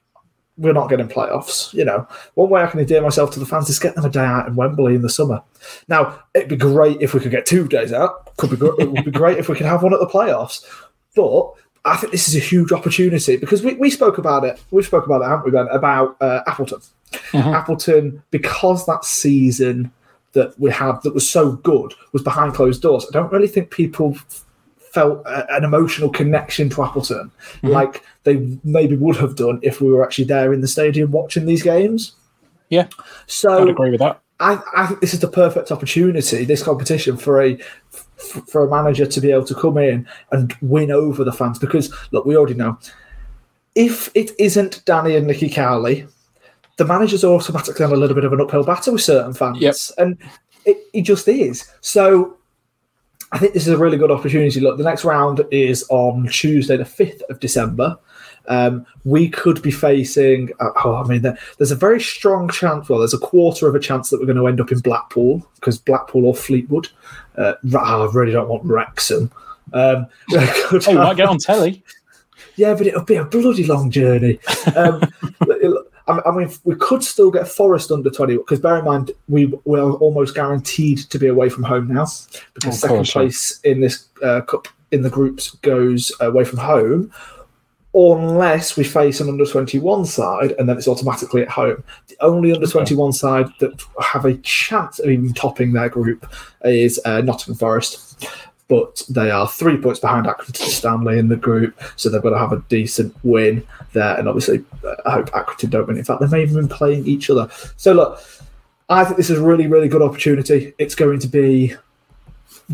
we're 0.58 0.74
not 0.74 0.90
getting 0.90 1.08
playoffs, 1.08 1.74
you 1.74 1.84
know, 1.84 2.08
one 2.36 2.50
way 2.50 2.64
I 2.64 2.68
can 2.68 2.80
endear 2.80 3.02
myself 3.02 3.32
to 3.32 3.40
the 3.40 3.46
fans 3.46 3.70
is 3.70 3.80
get 3.80 3.96
them 3.96 4.06
a 4.06 4.10
day 4.10 4.24
out 4.24 4.48
in 4.48 4.56
Wembley 4.56 4.96
in 4.96 5.02
the 5.02 5.10
summer. 5.10 5.42
Now, 5.88 6.24
it'd 6.34 6.50
be 6.50 6.56
great 6.56 7.02
if 7.02 7.14
we 7.14 7.20
could 7.20 7.32
get 7.32 7.46
two 7.46 7.68
days 7.68 7.92
out. 7.92 8.36
Could 8.38 8.52
be 8.52 8.58
gr- 8.58 8.80
it 8.80 8.92
would 8.92 9.06
be 9.06 9.12
great 9.20 9.38
if 9.38 9.50
we 9.50 9.56
could 9.56 9.66
have 9.66 9.84
one 9.84 9.94
at 9.94 10.00
the 10.00 10.08
playoffs. 10.08 10.64
But 11.16 11.54
I 11.84 11.98
think 11.98 12.12
this 12.12 12.28
is 12.28 12.36
a 12.36 12.40
huge 12.40 12.72
opportunity 12.72 13.36
because 13.36 13.64
we, 13.64 13.74
we 13.76 13.90
spoke 13.90 14.18
about 14.18 14.46
it. 14.46 14.62
We 14.72 14.82
spoke 14.82 15.06
about 15.06 15.22
it, 15.22 15.26
haven't 15.26 15.46
we, 15.46 15.52
Ben? 15.52 15.68
About 15.68 16.16
uh, 16.22 16.42
Appleton. 16.48 16.80
Appleton, 17.34 18.24
because 18.32 18.86
that 18.86 19.06
season 19.06 19.92
that 20.34 20.58
we 20.60 20.72
had 20.72 21.02
that 21.04 21.14
was 21.14 21.30
so 21.30 21.54
good 21.54 21.94
was 22.12 22.22
behind 22.22 22.54
closed 22.54 22.82
doors. 22.82 23.06
I 23.08 23.14
don't 23.14 23.32
really 23.32 23.48
think 23.48 23.72
people 23.72 24.18
felt 24.96 25.22
a, 25.26 25.54
an 25.54 25.64
emotional 25.64 26.10
connection 26.10 26.70
to 26.70 26.84
Appleton 26.84 27.30
mm-hmm. 27.30 27.68
like 27.68 28.04
they 28.24 28.58
maybe 28.64 28.96
would 28.96 29.18
have 29.18 29.36
done 29.36 29.60
if 29.62 29.82
we 29.82 29.92
were 29.92 30.04
actually 30.04 30.26
there 30.26 30.54
in 30.54 30.62
the 30.62 30.68
stadium 30.68 31.12
watching 31.12 31.46
these 31.46 31.62
games. 31.62 32.16
Yeah, 32.70 32.88
So 33.28 33.62
I'd 33.62 33.70
agree 33.70 33.92
with 33.92 34.00
that. 34.00 34.22
I, 34.40 34.60
I 34.76 34.88
think 34.88 35.00
this 35.02 35.14
is 35.14 35.20
the 35.20 35.28
perfect 35.28 35.72
opportunity, 35.72 36.44
this 36.46 36.64
competition 36.64 37.16
for 37.16 37.42
a 37.42 37.58
for 38.48 38.66
a 38.66 38.70
manager 38.70 39.06
to 39.06 39.22
be 39.22 39.32
able 39.32 39.46
to 39.46 39.56
come 39.56 39.78
in 39.78 40.08
and 40.32 40.54
win 40.62 40.90
over 40.92 41.24
the 41.24 41.32
fans. 41.32 41.60
Because 41.60 41.94
look, 42.12 42.26
we 42.26 42.36
already 42.36 42.56
know 42.56 42.78
if 43.76 44.10
it 44.16 44.32
isn't 44.40 44.84
Danny 44.86 45.16
and 45.16 45.28
Nicky 45.28 45.50
Cowley, 45.50 46.08
the 46.78 46.86
manager's 46.86 47.24
automatically 47.24 47.86
on 47.86 47.92
a 47.92 47.96
little 47.96 48.16
bit 48.16 48.26
of 48.26 48.34
an 48.34 48.42
uphill 48.42 48.64
battle 48.64 48.94
with 48.94 49.04
certain 49.04 49.34
fans, 49.34 49.62
Yep. 49.62 49.76
and 49.98 50.18
it, 50.66 50.78
it 50.94 51.02
just 51.02 51.28
is. 51.28 51.70
So 51.82 52.38
I 53.32 53.38
think 53.38 53.54
this 53.54 53.68
is 53.68 53.74
a 53.74 53.78
really 53.78 53.98
good 53.98 54.12
opportunity. 54.12 54.60
Look, 54.60 54.78
the 54.78 54.84
next 54.84 55.04
round 55.04 55.44
is 55.52 55.86
on 55.90 56.28
Tuesday, 56.28 56.78
the 56.78 56.86
fifth 56.86 57.22
of 57.30 57.40
December. 57.40 57.98
Um, 58.48 58.86
we 59.04 59.28
could 59.30 59.62
be 59.62 59.72
facing. 59.72 60.52
Uh, 60.60 60.70
oh, 60.84 60.96
I 60.96 61.08
mean, 61.08 61.22
there, 61.24 61.38
there's 61.58 61.72
a 61.72 61.76
very 61.76 62.00
strong 62.00 62.48
chance. 62.50 62.88
Well, 62.88 63.00
there's 63.00 63.14
a 63.14 63.18
quarter 63.20 63.68
of 63.68 63.76
a 63.76 63.80
chance 63.80 64.10
that 64.10 64.20
we're 64.20 64.28
going 64.28 64.38
to 64.38 64.48
end 64.48 64.62
up 64.62 64.72
in 64.72 64.80
Blackpool 64.80 65.46
because 65.56 65.78
Blackpool 65.80 66.26
or 66.26 66.36
Fleetwood. 66.36 66.90
Uh, 67.38 67.54
I 67.78 68.10
really 68.14 68.32
don't 68.32 68.48
want 68.48 68.64
Wrexham. 68.64 69.32
Um, 69.74 70.06
Oh, 70.32 70.94
might 70.94 71.18
get 71.18 71.28
on 71.28 71.40
telly. 71.40 71.84
yeah, 72.56 72.76
but 72.76 72.86
it'll 72.88 73.04
be 73.04 73.16
a 73.16 73.26
bloody 73.26 73.66
long 73.66 73.90
journey. 73.92 74.40
Um, 74.76 75.02
I 76.08 76.22
I 76.26 76.32
mean, 76.32 76.50
we 76.64 76.76
could 76.76 77.04
still 77.04 77.32
get 77.32 77.48
Forest 77.48 77.92
under 77.92 78.10
20, 78.10 78.38
because 78.38 78.60
bear 78.60 78.78
in 78.78 78.86
mind, 78.86 79.12
we 79.28 79.48
we're 79.66 79.92
almost 79.92 80.36
guaranteed 80.36 81.00
to 81.00 81.20
be 81.20 81.28
away 81.28 81.50
from 81.50 81.64
home 81.64 81.88
now, 81.88 82.06
because 82.54 82.76
Of 82.76 82.80
second 82.80 82.96
course, 82.98 83.10
yeah. 83.10 83.14
place 83.14 83.60
in 83.64 83.82
this 83.82 84.08
uh, 84.24 84.42
cup 84.42 84.68
in 84.92 85.02
the 85.02 85.10
groups 85.10 85.52
goes 85.62 86.12
away 86.22 86.44
from 86.44 86.60
home, 86.60 87.12
unless 87.94 88.76
we 88.76 88.84
face 88.84 89.22
an 89.22 89.30
under 89.30 89.46
21 89.46 90.06
side, 90.06 90.52
and 90.60 90.68
then 90.68 90.78
it's 90.78 90.88
automatically 90.88 91.42
at 91.42 91.50
home. 91.50 91.84
The 92.08 92.18
only 92.20 92.54
under 92.54 92.68
21 92.68 93.14
side 93.14 93.48
that 93.60 93.82
have 94.02 94.26
a 94.26 94.36
chance 94.38 95.00
of 95.00 95.10
even 95.10 95.34
topping 95.34 95.74
their 95.74 95.90
group 95.90 96.30
is 96.64 97.00
uh, 97.06 97.22
Nottingham 97.22 97.56
Forest. 97.56 98.28
But 98.68 99.04
they 99.10 99.30
are 99.30 99.48
three 99.48 99.78
points 99.78 100.00
behind 100.00 100.26
Accrington 100.26 100.68
Stanley 100.68 101.20
in 101.20 101.28
the 101.28 101.36
group, 101.36 101.80
so 101.96 102.10
they've 102.10 102.22
got 102.22 102.32
to 102.32 102.38
have 102.40 102.52
a 102.52 102.64
decent 102.68 103.16
win 103.24 103.66
there. 103.94 104.18
And 104.18 104.28
obviously, 104.28 104.64
uh, 104.84 104.96
I 105.06 105.12
hope 105.12 105.30
Accrington 105.32 105.70
don't 105.70 105.88
win. 105.88 105.98
In 105.98 106.04
fact, 106.04 106.22
they 106.22 106.28
may 106.28 106.42
even 106.44 106.56
been 106.56 106.68
playing 106.68 107.06
each 107.06 107.30
other. 107.30 107.48
So 107.78 107.94
look, 107.94 108.22
I 108.90 109.04
think 109.04 109.18
this 109.18 109.30
is 109.30 109.40
a 109.40 109.44
really, 109.44 109.68
really 109.68 109.88
good 109.88 110.02
opportunity. 110.02 110.74
It's 110.80 110.96
going 110.96 111.20
to 111.20 111.28
be 111.28 111.76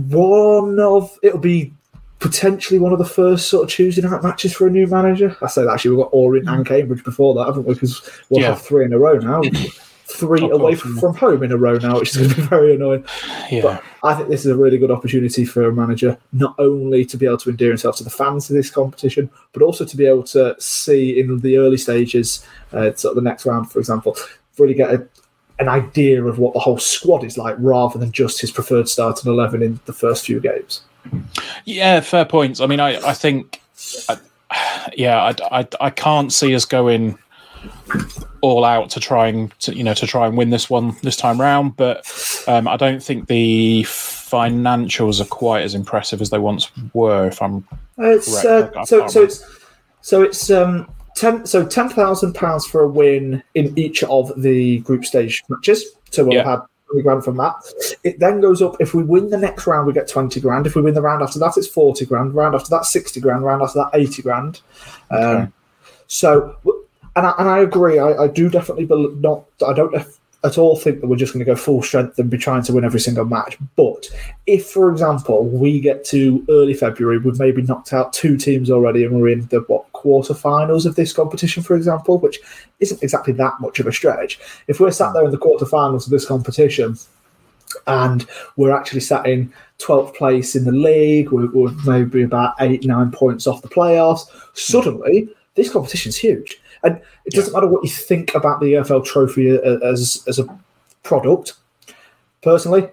one 0.08 0.80
of 0.80 1.18
it'll 1.22 1.40
be 1.40 1.74
potentially 2.20 2.80
one 2.80 2.94
of 2.94 3.00
the 3.00 3.06
first 3.06 3.50
sort 3.50 3.64
of 3.64 3.70
Tuesday 3.70 4.02
night 4.02 4.24
matches 4.24 4.54
for 4.54 4.68
a 4.68 4.70
new 4.70 4.88
manager. 4.88 5.36
I 5.42 5.48
say 5.48 5.64
that 5.64 5.72
actually 5.74 5.92
we've 5.96 6.06
got 6.06 6.14
Orient 6.14 6.48
and 6.48 6.66
Cambridge 6.66 7.04
before 7.04 7.34
that, 7.36 7.46
haven't 7.48 7.66
we? 7.66 7.74
Because 7.74 8.02
we'll 8.30 8.42
Yeah. 8.42 8.50
have 8.50 8.62
three 8.62 8.86
in 8.86 8.94
a 8.94 9.00
row 9.00 9.18
now. 9.18 9.42
Three 10.14 10.50
away 10.50 10.76
from, 10.76 10.98
from 10.98 11.16
home 11.16 11.44
in 11.44 11.52
a 11.52 11.58
row 11.58 11.78
now, 11.78 12.00
which 12.00 12.10
is 12.10 12.18
going 12.18 12.30
to 12.30 12.36
be 12.36 12.42
very 12.48 12.76
annoying. 12.76 13.06
Yeah. 13.50 13.62
But 13.62 13.84
I 14.04 14.14
think 14.16 14.30
this 14.30 14.42
is 14.42 14.52
a 14.52 14.56
really 14.56 14.78
good 14.78 14.92
opportunity 14.92 15.46
for 15.46 15.68
a 15.68 15.74
manager, 15.74 16.18
not 16.34 16.56
only 16.60 17.06
to 17.06 17.18
be 17.18 17.26
able 17.26 17.38
to 17.38 17.50
endear 17.50 17.70
himself 17.70 17.98
to 17.98 18.04
the 18.04 18.10
fans 18.10 18.50
of 18.50 18.56
this 18.56 18.70
competition, 18.70 19.30
but 19.54 19.62
also 19.62 19.86
to 19.86 19.98
be 19.98 20.06
able 20.06 20.24
to 20.24 20.56
see 20.60 21.20
in 21.20 21.40
the 21.40 21.58
early 21.58 21.78
stages, 21.78 22.46
uh, 22.74 22.94
sort 22.94 23.12
of 23.12 23.24
the 23.24 23.30
next 23.30 23.46
round, 23.46 23.72
for 23.72 23.80
example, 23.80 24.16
really 24.58 24.74
get 24.74 24.94
a, 24.94 25.08
an 25.60 25.68
idea 25.68 26.24
of 26.24 26.40
what 26.40 26.54
the 26.54 26.60
whole 26.60 26.80
squad 26.80 27.24
is 27.24 27.38
like, 27.38 27.56
rather 27.60 28.00
than 28.00 28.12
just 28.12 28.42
his 28.42 28.52
preferred 28.52 28.90
starting 28.90 29.32
eleven 29.32 29.62
in 29.62 29.80
the 29.86 29.94
first 29.94 30.26
few 30.26 30.40
games. 30.40 30.82
Yeah, 31.66 32.00
fair 32.02 32.26
points. 32.26 32.60
I 32.60 32.66
mean, 32.68 32.80
I, 32.80 32.98
I 33.08 33.14
think, 33.14 33.62
I, 34.10 34.18
yeah, 34.98 35.24
I, 35.24 35.60
I, 35.60 35.68
I 35.80 35.90
can't 35.90 36.32
see 36.34 36.56
us 36.56 36.66
going 36.66 37.18
all 38.42 38.66
out 38.66 38.90
to 38.90 39.00
try 39.00 39.28
and 39.28 39.58
to, 39.60 39.76
you 39.76 39.84
know 39.84 39.94
to 39.94 40.08
try 40.08 40.26
and 40.28 40.36
win 40.36 40.50
this 40.50 40.70
one 40.70 40.96
this 41.04 41.16
time 41.16 41.40
round. 41.40 41.76
But 41.78 42.06
um, 42.48 42.68
I 42.68 42.78
don't 42.78 43.02
think 43.02 43.28
the 43.28 43.84
financials 43.84 45.22
are 45.22 45.26
quite 45.26 45.64
as 45.64 45.76
impressive 45.76 46.22
as 46.22 46.30
they 46.30 46.40
once 46.40 46.72
were. 46.94 47.28
If 47.28 47.42
I'm 47.42 47.68
It's 47.98 48.42
Correct. 48.42 48.78
uh, 48.78 48.86
so 48.86 49.08
so 49.08 49.24
it's 49.24 49.46
so 50.02 50.22
it's 50.24 50.50
um 50.50 50.92
ten 51.16 51.46
so 51.46 51.66
ten 51.66 51.90
thousand 51.90 52.34
pounds 52.34 52.66
for 52.66 52.82
a 52.82 52.88
win 52.88 53.44
in 53.56 53.78
each 53.78 54.04
of 54.04 54.32
the 54.42 54.80
group 54.80 55.06
stage 55.06 55.44
matches. 55.50 55.86
So 56.10 56.24
we'll 56.26 56.38
Yeah. 56.38 56.46
have 56.46 56.66
grand 57.04 57.24
from 57.24 57.38
that. 57.38 57.56
It 58.04 58.20
then 58.20 58.42
goes 58.42 58.62
up 58.62 58.76
if 58.82 58.94
we 58.94 59.02
win 59.04 59.30
the 59.30 59.38
next 59.38 59.66
round, 59.66 59.88
we 59.88 59.94
get 59.94 60.10
twenty 60.10 60.42
grand. 60.42 60.68
If 60.68 60.76
we 60.76 60.82
win 60.82 60.94
the 60.94 61.02
round 61.02 61.22
after 61.22 61.40
that, 61.40 61.56
it's 61.56 61.68
forty 61.68 62.06
grand. 62.06 62.34
Round 62.34 62.54
after 62.56 62.70
that, 62.72 62.86
sixty 62.86 63.22
grand. 63.22 63.44
Round 63.44 63.62
after 63.62 63.80
that, 63.80 63.92
eighty 63.94 64.22
grand. 64.22 64.62
Okay. 65.12 65.24
Um, 65.24 65.54
so 66.08 66.58
and 67.16 67.28
I, 67.28 67.34
and 67.38 67.50
I 67.50 67.60
agree. 67.60 68.00
I, 68.00 68.24
I 68.24 68.28
do 68.28 68.50
definitely 68.50 68.86
bel 68.86 69.10
not. 69.12 69.46
I 69.66 69.74
don't 69.74 69.94
at 70.44 70.58
all 70.58 70.76
think 70.76 71.02
that 71.02 71.08
we're 71.08 71.16
just 71.16 71.34
going 71.34 71.46
to 71.46 71.52
go 71.52 71.56
full 71.56 71.84
strength 71.84 72.18
and 72.18 72.30
be 72.30 72.38
trying 72.38 72.64
to 72.64 72.74
win 72.74 72.84
every 72.84 73.00
single 73.00 73.26
match. 73.26 73.58
But 73.76 74.10
if, 74.48 74.66
for 74.66 74.92
example, 74.92 75.46
we 75.46 75.80
get 75.80 76.04
to 76.06 76.44
early 76.50 76.74
February, 76.74 77.20
we've 77.20 77.38
maybe 77.38 77.62
knocked 77.62 77.94
out 77.94 78.12
two 78.12 78.38
teams 78.38 78.72
already, 78.72 79.04
and 79.04 79.22
we're 79.22 79.30
in 79.30 79.46
the 79.48 79.60
what 79.68 79.92
quarterfinals 79.94 80.86
of 80.86 80.96
this 80.96 81.14
competition, 81.14 81.62
for 81.62 81.76
example, 81.76 82.18
which 82.18 82.40
isn't 82.80 83.04
exactly 83.04 83.34
that 83.34 83.60
much 83.60 83.80
of 83.80 83.88
a 83.88 83.92
stretch. 83.92 84.40
If 84.68 84.80
we're 84.80 84.92
sat 84.92 85.14
there 85.14 85.26
in 85.26 85.32
the 85.32 85.38
quarterfinals 85.38 86.06
of 86.06 86.12
this 86.12 86.26
competition, 86.26 86.98
and 87.88 88.26
we're 88.58 88.76
actually 88.76 89.00
sat 89.00 89.26
in 89.28 89.54
12th 89.80 90.16
place 90.16 90.56
in 90.56 90.66
the 90.66 90.72
league, 90.72 91.32
we're, 91.32 91.52
we're 91.52 91.72
maybe 91.86 92.24
about 92.24 92.56
eight, 92.60 92.86
nine 92.86 93.12
points 93.12 93.48
off 93.48 93.62
the 93.62 93.70
playoffs. 93.70 94.26
Suddenly, 94.54 95.30
this 95.56 95.72
competition's 95.72 96.18
huge. 96.18 96.61
And 96.84 97.02
it 97.26 97.34
doesn't 97.34 97.54
matter 97.54 97.68
what 97.68 97.84
you 97.84 97.90
think 97.90 98.34
about 98.34 98.60
the 98.60 98.74
EFL 98.74 99.06
trophy 99.06 99.58
uh, 99.58 99.80
as, 99.80 100.24
as 100.28 100.40
a 100.40 100.60
product. 101.04 101.54
Personally, 102.42 102.90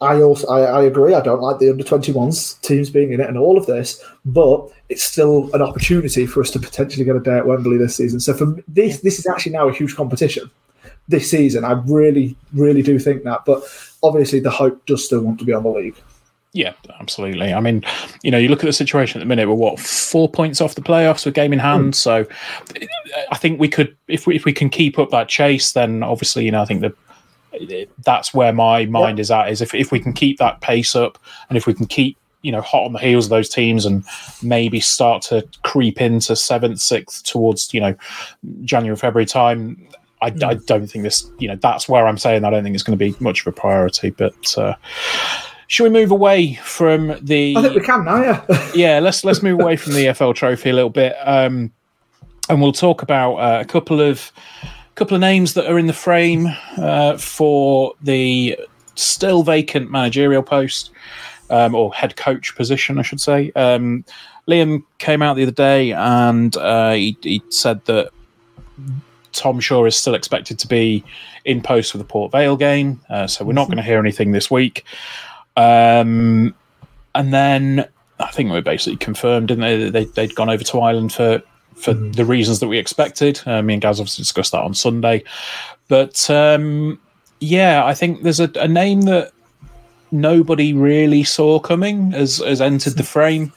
I 0.00 0.22
also 0.22 0.46
I, 0.48 0.62
I 0.62 0.82
agree. 0.82 1.12
I 1.12 1.20
don't 1.20 1.42
like 1.42 1.58
the 1.58 1.70
under 1.70 1.84
21s 1.84 2.60
teams 2.62 2.88
being 2.88 3.12
in 3.12 3.20
it 3.20 3.28
and 3.28 3.36
all 3.36 3.58
of 3.58 3.66
this, 3.66 4.02
but 4.24 4.66
it's 4.88 5.02
still 5.02 5.50
an 5.54 5.60
opportunity 5.60 6.26
for 6.26 6.40
us 6.40 6.50
to 6.52 6.58
potentially 6.58 7.04
get 7.04 7.16
a 7.16 7.20
day 7.20 7.36
at 7.36 7.46
Wembley 7.46 7.76
this 7.76 7.96
season. 7.96 8.18
So 8.18 8.32
for 8.32 8.56
this, 8.66 9.00
this 9.00 9.18
is 9.18 9.26
actually 9.26 9.52
now 9.52 9.68
a 9.68 9.72
huge 9.72 9.94
competition 9.94 10.50
this 11.08 11.30
season. 11.30 11.64
I 11.64 11.72
really, 11.72 12.36
really 12.54 12.82
do 12.82 12.98
think 12.98 13.24
that. 13.24 13.44
But 13.44 13.62
obviously, 14.02 14.40
the 14.40 14.50
hope 14.50 14.84
does 14.86 15.04
still 15.04 15.20
want 15.20 15.38
to 15.40 15.44
be 15.44 15.52
on 15.52 15.64
the 15.64 15.70
league. 15.70 15.96
Yeah, 16.52 16.72
absolutely. 16.98 17.54
I 17.54 17.60
mean, 17.60 17.84
you 18.22 18.30
know, 18.30 18.38
you 18.38 18.48
look 18.48 18.60
at 18.60 18.66
the 18.66 18.72
situation 18.72 19.20
at 19.20 19.24
the 19.24 19.28
minute. 19.28 19.48
We're 19.48 19.54
what 19.54 19.78
four 19.78 20.28
points 20.28 20.60
off 20.60 20.74
the 20.74 20.80
playoffs 20.80 21.24
with 21.24 21.34
game 21.34 21.52
in 21.52 21.60
hand. 21.60 21.94
So, 21.94 22.26
I 23.30 23.36
think 23.36 23.60
we 23.60 23.68
could, 23.68 23.96
if 24.08 24.26
we 24.26 24.34
if 24.34 24.44
we 24.44 24.52
can 24.52 24.68
keep 24.68 24.98
up 24.98 25.10
that 25.10 25.28
chase, 25.28 25.72
then 25.72 26.02
obviously, 26.02 26.44
you 26.44 26.50
know, 26.50 26.62
I 26.62 26.64
think 26.64 26.80
that 26.80 27.88
that's 28.04 28.34
where 28.34 28.52
my 28.52 28.84
mind 28.86 29.20
is 29.20 29.30
at. 29.30 29.48
Is 29.48 29.60
if 29.60 29.74
if 29.74 29.92
we 29.92 30.00
can 30.00 30.12
keep 30.12 30.38
that 30.38 30.60
pace 30.60 30.96
up, 30.96 31.18
and 31.48 31.56
if 31.56 31.68
we 31.68 31.74
can 31.74 31.86
keep 31.86 32.16
you 32.42 32.50
know 32.50 32.60
hot 32.60 32.84
on 32.84 32.94
the 32.94 32.98
heels 32.98 33.26
of 33.26 33.30
those 33.30 33.48
teams, 33.48 33.86
and 33.86 34.04
maybe 34.42 34.80
start 34.80 35.22
to 35.22 35.46
creep 35.62 36.00
into 36.00 36.34
seventh, 36.34 36.80
sixth 36.80 37.24
towards 37.24 37.72
you 37.72 37.80
know 37.80 37.94
January, 38.64 38.96
February 38.96 39.26
time. 39.26 39.86
I, 40.22 40.26
I 40.44 40.54
don't 40.54 40.86
think 40.86 41.02
this, 41.02 41.30
you 41.38 41.48
know, 41.48 41.56
that's 41.56 41.88
where 41.88 42.06
I'm 42.06 42.18
saying 42.18 42.44
I 42.44 42.50
don't 42.50 42.62
think 42.62 42.74
it's 42.74 42.82
going 42.82 42.98
to 42.98 43.02
be 43.02 43.16
much 43.24 43.40
of 43.40 43.46
a 43.46 43.52
priority. 43.52 44.10
But 44.10 44.58
uh, 44.58 44.74
should 45.70 45.84
we 45.84 45.90
move 45.90 46.10
away 46.10 46.54
from 46.54 47.16
the? 47.22 47.54
I 47.56 47.62
think 47.62 47.76
we 47.76 47.80
can 47.80 48.04
now, 48.04 48.20
yeah. 48.20 48.70
yeah, 48.74 48.98
let's 48.98 49.22
let's 49.22 49.40
move 49.40 49.60
away 49.60 49.76
from 49.76 49.92
the 49.92 50.06
EFL 50.06 50.34
trophy 50.34 50.70
a 50.70 50.72
little 50.72 50.90
bit, 50.90 51.14
um, 51.22 51.70
and 52.48 52.60
we'll 52.60 52.72
talk 52.72 53.02
about 53.02 53.36
uh, 53.36 53.60
a 53.60 53.64
couple 53.64 54.00
of 54.00 54.32
couple 54.96 55.14
of 55.14 55.20
names 55.20 55.54
that 55.54 55.70
are 55.70 55.78
in 55.78 55.86
the 55.86 55.92
frame 55.92 56.48
uh, 56.76 57.16
for 57.18 57.94
the 58.02 58.58
still 58.96 59.44
vacant 59.44 59.92
managerial 59.92 60.42
post 60.42 60.90
um, 61.50 61.76
or 61.76 61.94
head 61.94 62.16
coach 62.16 62.56
position, 62.56 62.98
I 62.98 63.02
should 63.02 63.20
say. 63.20 63.52
Um, 63.54 64.04
Liam 64.48 64.82
came 64.98 65.22
out 65.22 65.36
the 65.36 65.44
other 65.44 65.52
day 65.52 65.92
and 65.92 66.54
uh, 66.56 66.94
he, 66.94 67.16
he 67.22 67.42
said 67.48 67.84
that 67.84 68.10
Tom 69.32 69.60
Shaw 69.60 69.84
is 69.84 69.94
still 69.94 70.16
expected 70.16 70.58
to 70.58 70.66
be 70.66 71.04
in 71.44 71.62
post 71.62 71.92
for 71.92 71.98
the 71.98 72.04
Port 72.04 72.32
Vale 72.32 72.56
game, 72.56 73.00
uh, 73.08 73.28
so 73.28 73.44
we're 73.44 73.52
not 73.52 73.68
going 73.68 73.76
to 73.76 73.84
hear 73.84 74.00
anything 74.00 74.32
this 74.32 74.50
week. 74.50 74.84
Um, 75.56 76.54
and 77.14 77.34
then 77.34 77.88
I 78.18 78.30
think 78.30 78.52
we 78.52 78.60
basically 78.60 78.96
confirmed, 78.96 79.48
didn't 79.48 79.62
they? 79.62 79.90
they 79.90 80.04
they'd 80.04 80.34
gone 80.34 80.50
over 80.50 80.64
to 80.64 80.80
Ireland 80.80 81.12
for 81.12 81.42
for 81.74 81.94
the 81.94 82.24
reasons 82.24 82.60
that 82.60 82.68
we 82.68 82.78
expected. 82.78 83.40
Uh, 83.46 83.62
me 83.62 83.74
and 83.74 83.82
Gaz 83.82 84.00
obviously 84.00 84.22
discussed 84.22 84.52
that 84.52 84.62
on 84.62 84.74
Sunday, 84.74 85.24
but 85.88 86.28
um, 86.30 87.00
yeah, 87.40 87.84
I 87.84 87.94
think 87.94 88.22
there's 88.22 88.40
a, 88.40 88.50
a 88.56 88.68
name 88.68 89.02
that 89.02 89.32
nobody 90.12 90.72
really 90.72 91.24
saw 91.24 91.58
coming 91.58 92.12
has 92.12 92.38
has 92.38 92.60
entered 92.60 92.96
the 92.96 93.02
frame. 93.02 93.52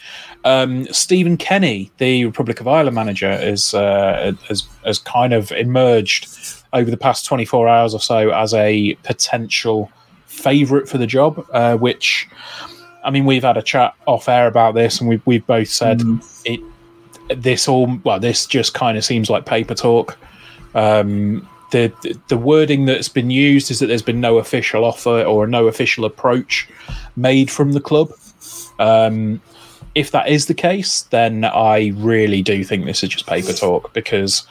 Um, 0.46 0.86
Stephen 0.92 1.38
Kenny, 1.38 1.90
the 1.98 2.26
Republic 2.26 2.60
of 2.60 2.68
Ireland 2.68 2.96
manager, 2.96 3.32
is 3.32 3.74
uh, 3.74 4.34
has 4.48 4.68
has 4.86 5.00
kind 5.00 5.34
of 5.34 5.52
emerged 5.52 6.28
over 6.74 6.90
the 6.90 6.98
past 6.98 7.26
24 7.26 7.68
hours 7.68 7.94
or 7.94 8.00
so 8.00 8.32
as 8.32 8.54
a 8.54 8.96
potential 9.04 9.92
favourite 10.34 10.88
for 10.90 10.98
the 10.98 11.08
job. 11.08 11.46
Uh, 11.52 11.78
which, 11.78 12.28
I 13.04 13.12
mean, 13.12 13.26
we've 13.26 13.44
had 13.44 13.58
a 13.58 13.62
chat 13.62 13.96
off 14.06 14.28
air 14.28 14.48
about 14.48 14.76
this, 14.76 15.00
and 15.00 15.10
we've 15.10 15.26
we've 15.26 15.46
both 15.46 15.70
said 15.70 16.02
it. 16.46 16.60
This 17.30 17.68
all 17.68 17.98
well, 18.04 18.20
this 18.20 18.46
just 18.46 18.74
kind 18.74 18.98
of 18.98 19.06
seems 19.06 19.30
like 19.30 19.46
paper 19.46 19.76
talk. 19.76 20.18
Um, 20.76 21.48
the 21.72 21.92
the 22.28 22.38
wording 22.38 22.86
that's 22.86 23.10
been 23.10 23.30
used 23.30 23.72
is 23.72 23.80
that 23.80 23.88
there's 23.88 24.02
been 24.02 24.22
no 24.22 24.38
official 24.38 24.86
offer 24.86 25.24
or 25.24 25.48
no 25.48 25.68
official 25.68 26.06
approach 26.06 26.68
made 27.16 27.50
from 27.50 27.74
the 27.74 27.82
club. 27.82 28.14
Um, 28.80 29.42
if 29.96 30.12
that 30.12 30.28
is 30.28 30.48
the 30.48 30.54
case, 30.54 31.04
then 31.04 31.46
I 31.46 31.92
really 31.96 32.42
do 32.42 32.64
think 32.64 32.86
this 32.86 33.04
is 33.04 33.10
just 33.10 33.28
paper 33.28 33.54
talk 33.54 33.94
because 33.94 34.46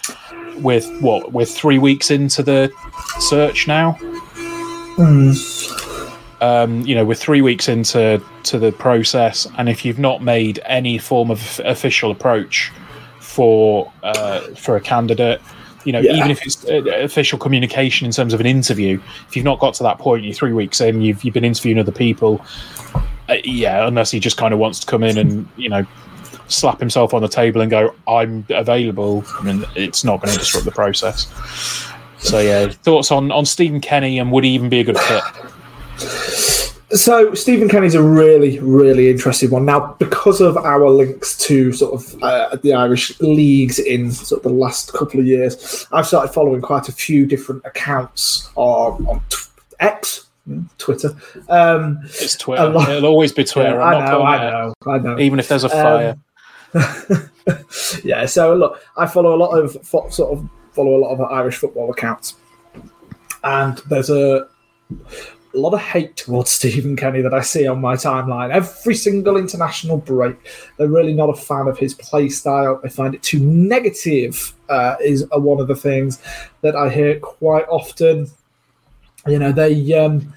with 0.58 0.88
what 1.00 1.32
we're 1.32 1.44
three 1.44 1.78
weeks 1.78 2.10
into 2.10 2.42
the 2.42 2.70
search 3.18 3.66
now. 3.66 3.98
Um, 6.40 6.80
you 6.82 6.94
know, 6.94 7.04
we're 7.04 7.14
three 7.14 7.40
weeks 7.40 7.68
into 7.68 8.20
to 8.44 8.58
the 8.58 8.72
process, 8.72 9.46
and 9.58 9.68
if 9.68 9.84
you've 9.84 9.98
not 9.98 10.22
made 10.22 10.60
any 10.64 10.98
form 10.98 11.30
of 11.30 11.60
official 11.64 12.10
approach 12.10 12.72
for 13.20 13.92
uh, 14.02 14.40
for 14.56 14.76
a 14.76 14.80
candidate, 14.80 15.40
you 15.84 15.92
know, 15.92 16.00
Yeah. 16.00 16.14
even 16.16 16.30
if 16.30 16.44
it's 16.44 16.64
uh, 16.64 16.82
official 17.02 17.38
communication 17.38 18.06
in 18.06 18.12
terms 18.12 18.34
of 18.34 18.40
an 18.40 18.46
interview, 18.46 19.00
if 19.28 19.36
you've 19.36 19.44
not 19.44 19.60
got 19.60 19.74
to 19.74 19.82
that 19.84 19.98
point, 19.98 20.24
you're 20.24 20.34
three 20.34 20.52
weeks 20.52 20.80
in, 20.80 21.00
you've 21.00 21.22
you've 21.22 21.34
been 21.34 21.44
interviewing 21.44 21.78
other 21.78 21.92
people. 21.92 22.44
Uh, 23.28 23.36
yeah, 23.44 23.86
unless 23.86 24.10
he 24.10 24.18
just 24.18 24.36
kind 24.36 24.52
of 24.52 24.58
wants 24.58 24.80
to 24.80 24.86
come 24.86 25.04
in 25.04 25.16
and 25.16 25.48
you 25.56 25.68
know 25.68 25.86
slap 26.48 26.80
himself 26.80 27.14
on 27.14 27.22
the 27.22 27.28
table 27.28 27.60
and 27.60 27.70
go, 27.70 27.94
"I'm 28.08 28.44
available," 28.50 29.24
I 29.38 29.44
mean, 29.44 29.64
it's 29.76 30.02
not 30.02 30.20
going 30.20 30.32
to 30.32 30.38
disrupt 30.40 30.64
the 30.64 30.72
process. 30.72 31.28
So 32.22 32.38
yeah, 32.38 32.68
thoughts 32.68 33.10
on 33.10 33.30
on 33.32 33.44
Stephen 33.44 33.80
Kenny 33.80 34.18
and 34.18 34.30
would 34.32 34.44
he 34.44 34.50
even 34.50 34.68
be 34.68 34.80
a 34.80 34.84
good 34.84 34.98
fit? 34.98 35.22
So 36.92 37.32
Stephen 37.32 37.68
Kenny's 37.70 37.94
a 37.94 38.02
really, 38.02 38.58
really 38.58 39.10
interesting 39.10 39.48
one. 39.50 39.64
Now, 39.64 39.96
because 39.98 40.42
of 40.42 40.58
our 40.58 40.90
links 40.90 41.36
to 41.38 41.72
sort 41.72 41.94
of 41.94 42.22
uh, 42.22 42.56
the 42.56 42.74
Irish 42.74 43.18
leagues 43.20 43.78
in 43.78 44.12
sort 44.12 44.40
of 44.44 44.52
the 44.52 44.56
last 44.58 44.92
couple 44.92 45.18
of 45.18 45.26
years, 45.26 45.86
I've 45.90 46.06
started 46.06 46.34
following 46.34 46.60
quite 46.60 46.90
a 46.90 46.92
few 46.92 47.24
different 47.24 47.62
accounts 47.64 48.50
on, 48.56 49.06
on 49.06 49.22
t- 49.30 49.38
X 49.80 50.26
mm, 50.46 50.68
Twitter. 50.76 51.16
Um, 51.48 51.98
It's 52.04 52.36
Twitter. 52.36 52.64
It'll 52.66 53.06
always 53.06 53.32
be 53.32 53.44
Twitter. 53.44 53.70
Yeah, 53.70 53.82
I'm 53.82 54.02
I 54.02 54.04
know, 54.04 54.18
going 54.18 54.26
I 54.26 54.50
know, 54.50 54.74
I 54.86 54.98
know. 54.98 55.18
Even 55.18 55.38
if 55.38 55.48
there's 55.48 55.64
a 55.64 55.70
fire. 55.70 56.16
yeah, 58.04 58.26
so 58.26 58.54
look, 58.54 58.82
I 58.98 59.06
follow 59.06 59.34
a 59.34 59.38
lot 59.38 59.56
of 59.58 59.72
fo- 59.86 60.10
sort 60.10 60.38
of 60.38 60.48
follow 60.72 60.96
a 60.96 61.00
lot 61.00 61.12
of 61.14 61.20
Irish 61.20 61.56
football 61.56 61.90
accounts, 61.90 62.36
and 63.44 63.78
there's 63.88 64.10
a, 64.10 64.46
a 64.90 65.58
lot 65.58 65.74
of 65.74 65.80
hate 65.80 66.16
towards 66.16 66.50
Stephen 66.58 66.96
Kenny 66.96 67.20
that 67.22 67.34
I 67.34 67.40
see 67.40 67.66
on 67.66 67.80
my 67.80 67.94
timeline. 67.94 68.50
Every 68.50 68.94
single 68.94 69.36
international 69.36 69.98
break, 69.98 70.36
they're 70.76 70.88
really 70.88 71.14
not 71.14 71.30
a 71.30 71.34
fan 71.34 71.68
of 71.68 71.78
his 71.78 71.94
play 71.94 72.28
style. 72.28 72.80
They 72.82 72.88
find 72.88 73.14
it 73.14 73.22
too 73.22 73.40
negative. 73.40 74.54
Uh, 74.68 74.96
is 75.02 75.26
one 75.32 75.60
of 75.60 75.68
the 75.68 75.76
things 75.76 76.18
that 76.62 76.74
I 76.74 76.88
hear 76.88 77.20
quite 77.20 77.66
often. 77.68 78.28
You 79.26 79.38
know, 79.38 79.52
they. 79.52 79.92
Um, 79.94 80.32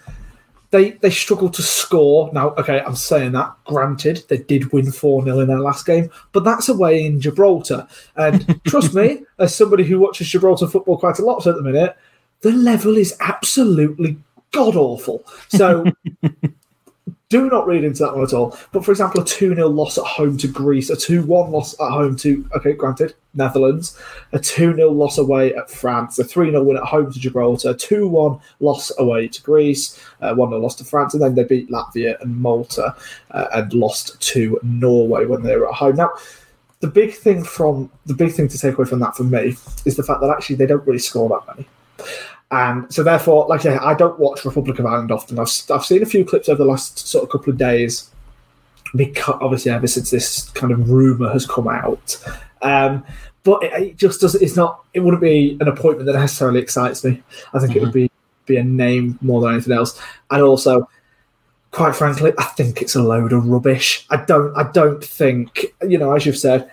they 0.76 0.92
they 0.92 1.10
struggle 1.10 1.50
to 1.50 1.62
score. 1.62 2.30
Now, 2.34 2.50
okay, 2.56 2.82
I'm 2.82 2.96
saying 2.96 3.32
that. 3.32 3.56
Granted, 3.66 4.24
they 4.28 4.40
did 4.40 4.74
win 4.74 4.92
4 4.92 5.24
0 5.24 5.40
in 5.40 5.48
their 5.48 5.60
last 5.60 5.86
game, 5.86 6.10
but 6.34 6.44
that's 6.44 6.68
away 6.68 7.06
in 7.06 7.22
Gibraltar. 7.22 7.88
And 8.18 8.60
trust 8.68 8.94
me, 8.94 9.24
as 9.40 9.56
somebody 9.56 9.86
who 9.86 10.00
watches 10.00 10.28
Gibraltar 10.28 10.68
football 10.68 10.98
quite 10.98 11.20
a 11.20 11.26
lot 11.26 11.48
at 11.48 11.56
the 11.56 11.62
minute, 11.62 11.96
the 12.42 12.52
level 12.52 12.98
is 12.98 13.16
absolutely 13.22 14.18
god 14.52 14.76
awful. 14.76 15.26
So 15.48 15.86
do 17.30 17.50
not 17.50 17.66
read 17.66 17.84
into 17.84 18.04
that 18.04 18.14
one 18.14 18.24
at 18.24 18.34
all. 18.34 18.58
But 18.72 18.86
for 18.86 18.92
example, 18.92 19.22
a 19.22 19.26
2 19.26 19.56
0 19.56 19.68
loss 19.68 19.98
at 19.98 20.04
home 20.04 20.38
to 20.38 20.48
Greece, 20.48 20.90
a 20.90 20.96
2 20.96 21.24
1 21.24 21.52
loss 21.52 21.74
at 21.80 21.90
home 21.90 22.16
to, 22.18 22.48
okay, 22.56 22.74
granted, 22.74 23.16
Netherlands, 23.34 24.00
a 24.32 24.40
2 24.40 24.76
0 24.76 24.92
loss 24.92 25.18
away 25.18 25.54
at 25.56 25.70
France, 25.70 26.20
a 26.20 26.24
3 26.24 26.52
0 26.52 26.64
win 26.64 26.78
at 26.78 26.84
home 26.84 27.12
to 27.12 27.20
Gibraltar, 27.20 27.74
2 27.74 28.08
1 28.08 28.40
loss 28.60 28.92
away 29.00 29.28
to 29.28 29.42
Greece, 29.42 30.00
1 30.20 30.36
0 30.36 30.60
loss 30.60 30.76
to 30.76 30.84
France, 30.84 31.14
and 31.14 31.24
then 31.24 31.36
they 31.36 31.44
beat 31.44 31.70
Latvia 31.70 32.20
and 32.22 32.40
Malta 32.40 32.96
uh, 33.32 33.48
and 33.54 33.74
lost 33.74 34.20
to 34.22 34.60
Norway 34.64 35.26
when 35.26 35.44
they 35.44 35.58
were 35.58 35.68
at 35.68 35.76
home. 35.76 35.96
Now, 35.96 36.12
the 36.82 36.88
big 36.88 37.16
thing 37.16 37.44
from 37.44 37.90
the 38.06 38.14
big 38.14 38.34
thing 38.34 38.48
to 38.48 38.60
take 38.60 38.78
away 38.78 38.86
from 38.86 39.00
that 39.00 39.16
for 39.16 39.24
me 39.24 39.56
is 39.86 39.96
the 39.96 40.04
fact 40.04 40.22
that 40.22 40.30
actually 40.30 40.58
they 40.58 40.68
don't 40.68 40.86
really 40.86 41.00
score 41.00 41.30
that 41.30 41.56
many. 41.56 41.68
And 42.56 42.94
so, 42.94 43.04
therefore, 43.04 43.48
like 43.48 43.60
I 43.62 43.64
say, 43.64 43.76
I 43.76 43.94
don't 43.94 44.18
watch 44.18 44.46
Republic 44.46 44.80
of 44.80 44.86
Ireland 44.86 45.12
often. 45.12 45.38
I've, 45.38 45.52
I've 45.70 45.84
seen 45.84 46.02
a 46.02 46.06
few 46.06 46.24
clips 46.24 46.48
over 46.48 46.64
the 46.64 46.70
last 46.70 46.98
sort 47.00 47.26
of 47.26 47.30
couple 47.30 47.52
of 47.52 47.58
days, 47.58 48.10
because 48.96 49.38
obviously, 49.42 49.72
ever 49.72 49.88
since 49.88 50.10
this 50.10 50.50
kind 50.52 50.72
of 50.72 50.90
rumor 50.90 51.30
has 51.34 51.46
come 51.46 51.68
out. 51.68 52.18
Um, 52.62 53.04
but 53.44 53.62
it, 53.62 53.74
it 53.74 53.98
just 53.98 54.22
doesn't. 54.22 54.42
It's 54.42 54.56
not. 54.56 54.86
It 54.94 55.02
wouldn't 55.02 55.22
be 55.22 55.58
an 55.60 55.68
appointment 55.68 56.06
that 56.06 56.14
necessarily 56.14 56.62
excites 56.62 57.04
me. 57.04 57.22
I 57.54 57.60
think 57.60 57.76
it 57.76 57.82
would 57.82 57.92
be 57.92 58.10
be 58.46 58.56
a 58.56 58.64
name 58.64 59.20
more 59.22 59.42
than 59.42 59.52
anything 59.52 59.74
else. 59.74 60.00
And 60.32 60.42
also, 60.42 60.88
quite 61.72 61.94
frankly, 61.94 62.32
I 62.38 62.44
think 62.44 62.82
it's 62.82 62.96
a 62.96 63.04
load 63.04 63.34
of 63.34 63.50
rubbish. 63.50 64.06
I 64.12 64.24
don't. 64.24 64.56
I 64.56 64.72
don't 64.72 65.04
think. 65.04 65.74
You 65.86 65.98
know, 65.98 66.16
as 66.16 66.26
you've 66.26 66.38
said, 66.38 66.72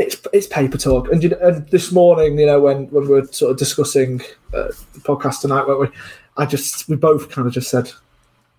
it's 0.00 0.16
it's 0.32 0.46
paper 0.46 0.78
talk. 0.78 1.10
And, 1.12 1.22
you 1.22 1.28
know, 1.28 1.38
and 1.42 1.68
this 1.68 1.92
morning, 1.92 2.38
you 2.38 2.46
know, 2.46 2.60
when 2.60 2.86
when 2.90 3.04
we 3.04 3.10
were 3.20 3.26
sort 3.26 3.52
of 3.52 3.58
discussing 3.58 4.20
uh, 4.54 4.68
the 4.94 5.00
podcast 5.00 5.42
tonight, 5.42 5.66
weren't 5.66 5.80
we? 5.80 5.88
I 6.36 6.46
just 6.46 6.88
we 6.88 6.96
both 6.96 7.30
kind 7.30 7.46
of 7.46 7.52
just 7.52 7.70
said, 7.70 7.90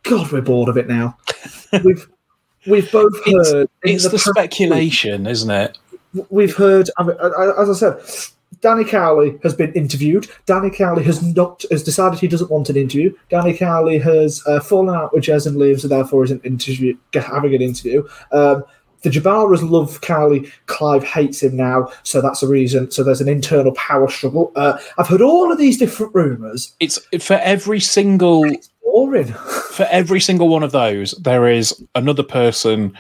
"God, 0.04 0.32
we're 0.32 0.42
bored 0.42 0.70
of 0.70 0.78
it 0.78 0.88
now." 0.88 1.18
we've 1.84 2.08
we've 2.68 2.92
both 2.92 3.14
heard. 3.26 3.70
in 3.84 3.96
it's 3.96 4.04
the, 4.04 4.12
week- 4.12 4.22
speculation, 4.22 5.26
isn't 5.28 5.50
it? 5.50 5.78
we've 6.30 6.56
heard, 6.56 6.90
I 6.98 7.04
mean, 7.04 7.16
as 7.58 7.70
I 7.70 7.74
said, 7.74 8.02
Danny 8.60 8.84
Cowley 8.84 9.40
has 9.44 9.54
been 9.54 9.72
interviewed. 9.74 10.28
Danny 10.46 10.70
Cowley 10.70 11.04
has 11.04 11.24
not 11.24 11.64
has 11.72 11.84
decided 11.84 12.20
he 12.20 12.28
doesn't 12.28 12.52
want 12.52 12.70
an 12.70 12.76
interview. 12.76 13.16
Danny 13.30 13.58
Cowley 13.58 13.98
has 14.00 14.44
uh, 14.46 14.60
fallen 14.60 14.94
out 14.94 15.14
with 15.14 15.24
Jez 15.24 15.48
and 15.48 15.56
Liam, 15.58 15.80
so 15.80 15.88
therefore 15.88 16.26
isn't 16.26 16.46
interview 16.46 16.96
having 17.14 17.56
an 17.56 17.62
interview. 17.62 18.08
Um, 18.32 18.64
the 19.04 19.10
Jabaras 19.10 19.68
love 19.68 20.02
Cowley. 20.02 20.52
Clive 20.68 21.04
hates 21.04 21.42
him 21.42 21.56
now, 21.56 21.92
so 22.04 22.22
that's 22.22 22.44
a 22.44 22.48
reason. 22.48 22.92
So 22.92 23.04
there's 23.04 23.22
an 23.22 23.30
internal 23.30 23.74
power 23.74 24.10
struggle. 24.10 24.52
Uh, 24.56 24.78
I've 24.98 25.08
heard 25.08 25.22
all 25.22 25.52
of 25.52 25.58
these 25.58 25.78
different 25.78 26.14
rumours. 26.14 26.76
It's 26.80 26.98
for 27.24 27.36
every 27.36 27.80
single 27.80 28.46
Boring. 28.86 29.28
for 29.72 29.88
every 29.90 30.20
single 30.20 30.50
one 30.50 30.64
of 30.64 30.72
those, 30.74 31.12
there 31.14 31.48
is 31.48 31.82
another 31.96 32.24
person 32.24 32.96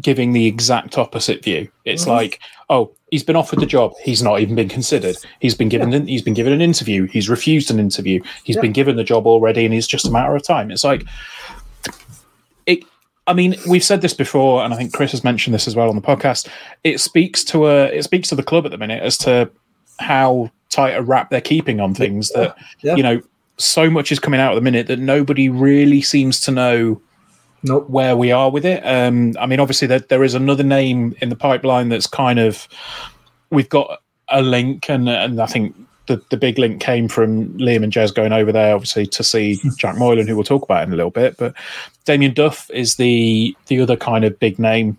giving 0.00 0.32
the 0.32 0.46
exact 0.46 0.96
opposite 0.98 1.42
view. 1.42 1.68
It's 1.84 2.06
like, 2.06 2.40
oh, 2.68 2.92
he's 3.10 3.24
been 3.24 3.36
offered 3.36 3.60
the 3.60 3.66
job. 3.66 3.92
He's 4.02 4.22
not 4.22 4.40
even 4.40 4.54
been 4.54 4.68
considered. 4.68 5.16
He's 5.40 5.54
been 5.54 5.68
given 5.68 5.92
an, 5.92 6.06
he's 6.06 6.22
been 6.22 6.34
given 6.34 6.52
an 6.52 6.60
interview. 6.60 7.06
He's 7.06 7.28
refused 7.28 7.70
an 7.70 7.80
interview. 7.80 8.22
He's 8.44 8.56
Yeah. 8.56 8.62
been 8.62 8.72
given 8.72 8.96
the 8.96 9.04
job 9.04 9.26
already, 9.26 9.64
and 9.64 9.74
it's 9.74 9.86
just 9.86 10.06
a 10.06 10.10
matter 10.10 10.34
of 10.36 10.42
time. 10.42 10.70
It's 10.70 10.84
like. 10.84 11.04
I 13.30 13.32
mean, 13.32 13.54
we've 13.68 13.84
said 13.84 14.00
this 14.02 14.12
before, 14.12 14.62
and 14.64 14.74
I 14.74 14.76
think 14.76 14.92
Chris 14.92 15.12
has 15.12 15.22
mentioned 15.22 15.54
this 15.54 15.68
as 15.68 15.76
well 15.76 15.88
on 15.88 15.94
the 15.96 16.02
podcast. 16.02 16.48
It 16.84 16.98
speaks 17.00 17.44
to 17.44 17.66
a 17.68 17.84
it 17.86 18.02
speaks 18.02 18.28
to 18.30 18.34
the 18.34 18.42
club 18.42 18.64
at 18.66 18.72
the 18.72 18.78
minute 18.78 19.02
as 19.02 19.16
to 19.18 19.50
how 20.00 20.50
tight 20.68 20.90
a 20.92 21.02
wrap 21.02 21.30
they're 21.30 21.40
keeping 21.40 21.78
on 21.80 21.94
things. 21.94 22.30
That 22.30 22.56
Yeah. 22.82 22.96
you 22.96 23.02
know, 23.02 23.20
so 23.56 23.88
much 23.88 24.10
is 24.10 24.18
coming 24.18 24.40
out 24.40 24.52
at 24.52 24.54
the 24.56 24.60
minute 24.60 24.86
that 24.88 24.98
nobody 24.98 25.48
really 25.48 26.02
seems 26.02 26.40
to 26.42 26.50
know 26.50 27.00
Nope. 27.62 27.88
where 27.90 28.16
we 28.16 28.32
are 28.32 28.50
with 28.50 28.64
it. 28.64 28.82
Um, 28.84 29.34
I 29.38 29.46
mean, 29.46 29.60
obviously, 29.60 29.86
there, 29.86 29.98
there 30.00 30.24
is 30.24 30.34
another 30.34 30.64
name 30.64 31.14
in 31.20 31.28
the 31.28 31.36
pipeline 31.36 31.88
that's 31.90 32.06
kind 32.06 32.38
of 32.38 32.66
we've 33.50 33.68
got 33.68 34.00
a 34.28 34.42
link, 34.42 34.88
and 34.90 35.08
and 35.08 35.40
I 35.40 35.46
think 35.46 35.76
the 36.10 36.22
the 36.30 36.36
big 36.36 36.58
link 36.58 36.80
came 36.82 37.08
from 37.08 37.48
Liam 37.58 37.82
and 37.84 37.92
Jez 37.92 38.14
going 38.14 38.32
over 38.32 38.52
there, 38.52 38.74
obviously, 38.74 39.06
to 39.06 39.22
see 39.24 39.58
Jack 39.78 39.96
Moylan, 39.96 40.26
who 40.26 40.34
we'll 40.34 40.44
talk 40.44 40.62
about 40.64 40.82
in 40.86 40.92
a 40.92 40.96
little 40.96 41.10
bit. 41.10 41.36
But 41.36 41.54
Damien 42.04 42.34
Duff 42.34 42.70
is 42.70 42.96
the 42.96 43.56
the 43.68 43.80
other 43.80 43.96
kind 43.96 44.24
of 44.24 44.38
big 44.38 44.58
name 44.58 44.98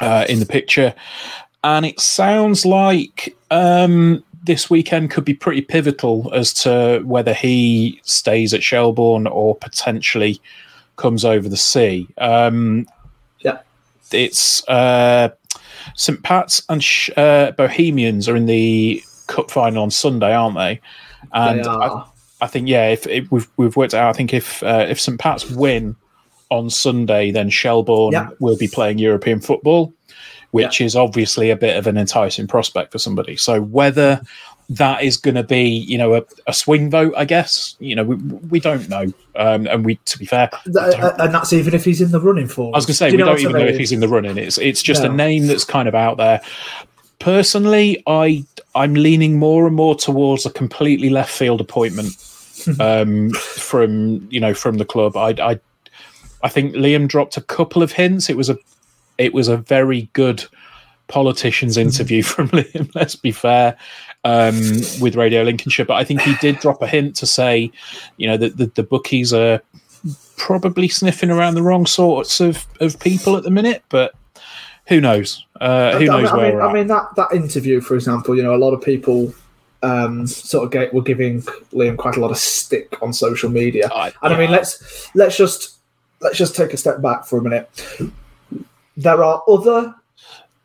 uh, 0.00 0.24
in 0.28 0.40
the 0.40 0.46
picture, 0.46 0.94
and 1.64 1.84
it 1.86 2.00
sounds 2.00 2.64
like. 2.66 3.36
Um, 3.50 4.24
this 4.42 4.70
weekend 4.70 5.10
could 5.10 5.26
be 5.26 5.34
pretty 5.34 5.60
pivotal 5.60 6.30
as 6.32 6.54
to 6.54 7.02
whether 7.04 7.34
he 7.34 8.00
stays 8.04 8.54
at 8.54 8.62
Shelbourne 8.62 9.26
or 9.26 9.54
potentially 9.54 10.40
comes 10.96 11.26
over 11.26 11.46
the 11.46 11.58
sea. 11.58 12.08
Um, 12.16 12.86
Yeah. 13.40 13.58
it's 14.12 14.66
uh, 14.66 15.28
St 15.94 16.22
Pat's 16.22 16.62
and 16.70 16.82
Sh- 16.82 17.10
uh, 17.18 17.50
Bohemians 17.50 18.30
are 18.30 18.36
in 18.36 18.46
the 18.46 19.02
cup 19.30 19.50
final 19.50 19.82
on 19.82 19.90
Sunday, 19.90 20.34
aren't 20.34 20.56
they? 20.56 20.80
And 21.32 21.64
They 21.64 21.68
I. 21.68 22.04
I 22.42 22.46
think 22.46 22.68
yeah, 22.68 22.88
if, 22.88 23.06
if 23.06 23.30
we've 23.30 23.48
we've 23.58 23.76
worked 23.76 23.94
out, 23.94 24.08
I 24.08 24.12
think 24.14 24.32
if 24.34 24.62
uh, 24.62 24.86
if 24.88 24.98
St 25.00 25.18
Pat's 25.18 25.50
win 25.50 25.94
on 26.48 26.70
Sunday, 26.70 27.30
then 27.30 27.48
Shelbourne 27.50 28.12
Yeah. 28.12 28.30
will 28.40 28.56
be 28.56 28.66
playing 28.66 28.98
European 28.98 29.40
football, 29.40 29.92
which 30.50 30.80
is 30.80 30.96
obviously 30.96 31.50
a 31.50 31.56
bit 31.56 31.76
of 31.76 31.86
an 31.86 31.96
enticing 31.96 32.46
prospect 32.46 32.92
for 32.92 32.98
somebody. 32.98 33.36
So 33.36 33.60
whether 33.60 34.20
that 34.70 35.02
is 35.02 35.16
going 35.16 35.34
to 35.34 35.42
be, 35.42 35.64
you 35.68 35.98
know, 35.98 36.14
a, 36.14 36.22
a 36.46 36.54
swing 36.54 36.90
vote, 36.90 37.12
I 37.16 37.24
guess. 37.24 37.76
You 37.80 37.96
know, 37.96 38.04
we, 38.04 38.14
we 38.14 38.60
don't 38.60 38.88
know, 38.88 39.12
um, 39.34 39.66
and 39.66 39.84
we, 39.84 39.96
to 39.96 40.16
be 40.18 40.24
fair, 40.24 40.48
we 40.64 40.72
Th- 40.72 40.96
don't- 40.96 41.20
and 41.20 41.34
that's 41.34 41.52
even 41.52 41.74
if 41.74 41.84
he's 41.84 42.00
in 42.00 42.10
the 42.12 42.20
running 42.20 42.46
for. 42.46 42.72
I 42.72 42.78
was 42.78 42.86
going 42.86 42.92
to 42.94 42.98
say 42.98 43.10
Do 43.10 43.16
we 43.16 43.22
don't 43.24 43.38
even 43.40 43.56
I 43.56 43.58
know 43.58 43.66
if 43.66 43.78
he's 43.78 43.92
in 43.92 44.00
the 44.00 44.08
running. 44.08 44.38
It's 44.38 44.58
it's 44.58 44.82
just 44.82 45.02
a 45.04 45.08
name 45.08 45.46
that's 45.48 45.64
kind 45.64 45.88
of 45.88 45.94
out 45.94 46.16
there. 46.18 46.40
Personally, 47.20 48.02
I 48.06 48.44
I'm 48.74 48.94
leaning 48.94 49.38
more 49.38 49.66
and 49.66 49.76
more 49.76 49.94
towards 49.94 50.46
a 50.46 50.50
completely 50.50 51.10
left 51.10 51.30
field 51.30 51.60
appointment 51.60 52.16
um, 52.80 53.30
from 53.30 54.26
you 54.30 54.40
know 54.40 54.54
from 54.54 54.78
the 54.78 54.84
club. 54.84 55.16
I 55.16 55.30
I 55.38 55.60
I 56.42 56.48
think 56.48 56.74
Liam 56.74 57.06
dropped 57.06 57.36
a 57.36 57.42
couple 57.42 57.82
of 57.82 57.92
hints. 57.92 58.28
It 58.28 58.36
was 58.36 58.50
a 58.50 58.58
it 59.18 59.34
was 59.34 59.48
a 59.48 59.58
very 59.58 60.08
good 60.14 60.44
politician's 61.08 61.76
interview 61.76 62.22
from 62.32 62.48
Liam. 62.48 62.90
Let's 62.94 63.16
be 63.16 63.32
fair. 63.32 63.76
Um, 64.22 64.60
with 65.00 65.16
Radio 65.16 65.42
Lincolnshire, 65.42 65.86
but 65.86 65.94
I 65.94 66.04
think 66.04 66.20
he 66.20 66.34
did 66.42 66.58
drop 66.58 66.82
a 66.82 66.86
hint 66.86 67.16
to 67.16 67.26
say, 67.26 67.70
you 68.18 68.28
know, 68.28 68.36
that 68.36 68.58
the, 68.58 68.66
the 68.66 68.82
bookies 68.82 69.32
are 69.32 69.62
probably 70.36 70.88
sniffing 70.88 71.30
around 71.30 71.54
the 71.54 71.62
wrong 71.62 71.86
sorts 71.86 72.38
of, 72.38 72.66
of 72.80 73.00
people 73.00 73.34
at 73.38 73.44
the 73.44 73.50
minute, 73.50 73.82
but 73.88 74.14
who 74.90 75.00
knows? 75.00 75.46
Uh, 75.60 75.92
who 75.92 75.96
I 75.96 75.98
mean- 76.00 76.06
knows 76.08 76.28
I 76.30 76.36
where 76.36 76.46
mean, 76.48 76.54
we're 76.56 76.62
I 76.62 76.68
at. 76.68 76.74
mean 76.74 76.86
that 76.88 77.06
that 77.16 77.32
interview, 77.32 77.80
for 77.80 77.94
example, 77.94 78.36
you 78.36 78.42
know, 78.42 78.54
a 78.54 78.60
lot 78.64 78.74
of 78.74 78.82
people 78.82 79.32
um, 79.82 80.26
sort 80.26 80.64
of 80.66 80.70
get, 80.70 80.92
were 80.92 81.00
giving 81.02 81.40
Liam 81.72 81.96
quite 81.96 82.16
a 82.18 82.20
lot 82.20 82.30
of 82.30 82.36
stick 82.36 83.02
on 83.02 83.14
social 83.14 83.48
media, 83.50 83.88
I- 83.94 84.12
and 84.22 84.34
I 84.34 84.38
mean, 84.38 84.50
let's 84.50 85.08
let's 85.14 85.36
just 85.38 85.78
let's 86.20 86.36
just 86.36 86.54
take 86.54 86.74
a 86.74 86.76
step 86.76 87.00
back 87.00 87.24
for 87.24 87.38
a 87.38 87.42
minute. 87.42 87.70
There 88.96 89.24
are 89.24 89.42
other 89.48 89.94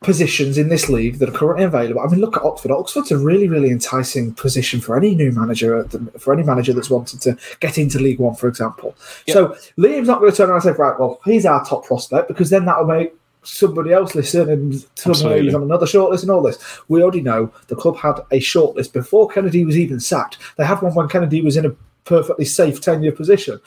positions 0.01 0.57
in 0.57 0.67
this 0.69 0.89
league 0.89 1.17
that 1.19 1.29
are 1.29 1.31
currently 1.31 1.63
available. 1.63 2.01
I 2.01 2.07
mean, 2.07 2.19
look 2.19 2.35
at 2.37 2.43
Oxford. 2.43 2.69
Oxford's 2.71 3.11
a 3.11 3.17
really, 3.17 3.47
really 3.47 3.69
enticing 3.71 4.33
position 4.33 4.79
for 4.81 4.95
any 4.97 5.15
new 5.15 5.31
manager, 5.31 5.83
for 6.19 6.33
any 6.33 6.43
manager 6.43 6.73
that's 6.73 6.89
wanted 6.91 7.21
to 7.21 7.37
get 7.59 7.77
into 7.77 7.97
League 7.99 8.19
One, 8.19 8.35
for 8.35 8.47
example. 8.47 8.95
So 9.29 9.55
Liam's 9.79 10.07
not 10.07 10.19
going 10.19 10.29
to 10.31 10.37
turn 10.37 10.49
around 10.49 10.57
and 10.65 10.75
say, 10.75 10.79
right, 10.81 10.99
well, 10.99 11.21
he's 11.25 11.45
our 11.45 11.63
top 11.65 11.85
prospect 11.85 12.27
because 12.27 12.49
then 12.51 12.65
that'll 12.65 12.85
make 12.85 13.13
somebody 13.45 13.93
else 13.93 14.15
listen 14.15 14.49
and 14.49 14.73
who's 15.03 15.23
on 15.23 15.63
another 15.63 15.85
shortlist 15.85 16.23
and 16.23 16.31
all 16.31 16.41
this. 16.41 16.57
We 16.87 17.01
already 17.01 17.21
know 17.21 17.51
the 17.67 17.75
club 17.75 17.97
had 17.97 18.19
a 18.31 18.39
shortlist 18.39 18.93
before 18.93 19.27
Kennedy 19.29 19.65
was 19.65 19.77
even 19.77 19.99
sacked. 19.99 20.37
They 20.57 20.65
had 20.65 20.81
one 20.81 20.93
when 20.93 21.07
Kennedy 21.07 21.41
was 21.41 21.57
in 21.57 21.65
a 21.65 21.75
perfectly 22.05 22.45
safe 22.45 22.81
tenure 22.81 23.11
position. 23.11 23.59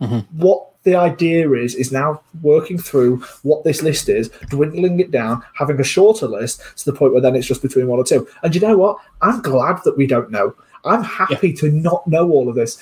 Mm-hmm. 0.00 0.18
What 0.38 0.68
the 0.84 0.94
idea 0.94 1.50
is 1.52 1.74
is 1.74 1.92
now 1.92 2.20
working 2.40 2.78
through 2.78 3.18
what 3.42 3.64
this 3.64 3.82
list 3.82 4.08
is, 4.08 4.30
dwindling 4.48 5.00
it 5.00 5.10
down, 5.10 5.42
having 5.54 5.80
a 5.80 5.84
shorter 5.84 6.26
list 6.26 6.62
to 6.78 6.84
the 6.90 6.96
point 6.96 7.12
where 7.12 7.22
then 7.22 7.34
it's 7.34 7.46
just 7.46 7.62
between 7.62 7.88
one 7.88 7.98
or 7.98 8.04
two. 8.04 8.26
And 8.42 8.54
you 8.54 8.60
know 8.60 8.76
what? 8.76 8.98
I'm 9.20 9.42
glad 9.42 9.82
that 9.84 9.96
we 9.96 10.06
don't 10.06 10.30
know. 10.30 10.54
I'm 10.84 11.02
happy 11.02 11.52
to 11.54 11.70
not 11.70 12.06
know 12.06 12.30
all 12.30 12.48
of 12.48 12.54
this. 12.54 12.78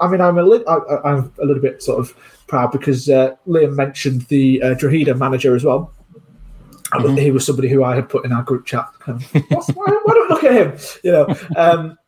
I 0.00 0.08
mean, 0.08 0.20
I'm 0.20 0.38
a 0.38 0.42
li- 0.42 0.64
I, 0.66 0.78
I'm 1.04 1.32
a 1.40 1.44
little 1.44 1.62
bit 1.62 1.82
sort 1.82 2.00
of 2.00 2.14
proud 2.46 2.72
because 2.72 3.08
uh, 3.08 3.34
Liam 3.46 3.74
mentioned 3.76 4.22
the 4.22 4.62
uh, 4.62 4.74
Drogheda 4.74 5.14
manager 5.14 5.54
as 5.54 5.64
well. 5.64 5.92
And 6.92 7.18
He 7.18 7.30
was 7.30 7.46
somebody 7.46 7.68
who 7.68 7.84
I 7.84 7.94
had 7.94 8.08
put 8.08 8.24
in 8.24 8.32
our 8.32 8.42
group 8.42 8.66
chat. 8.66 8.86
"What's- 9.06 9.68
why, 9.70 9.86
why 10.04 10.14
don't 10.14 10.28
we 10.28 10.34
look 10.34 10.44
at 10.44 10.52
him? 10.52 10.78
You 11.02 11.12
know, 11.12 11.36
um, 11.56 11.98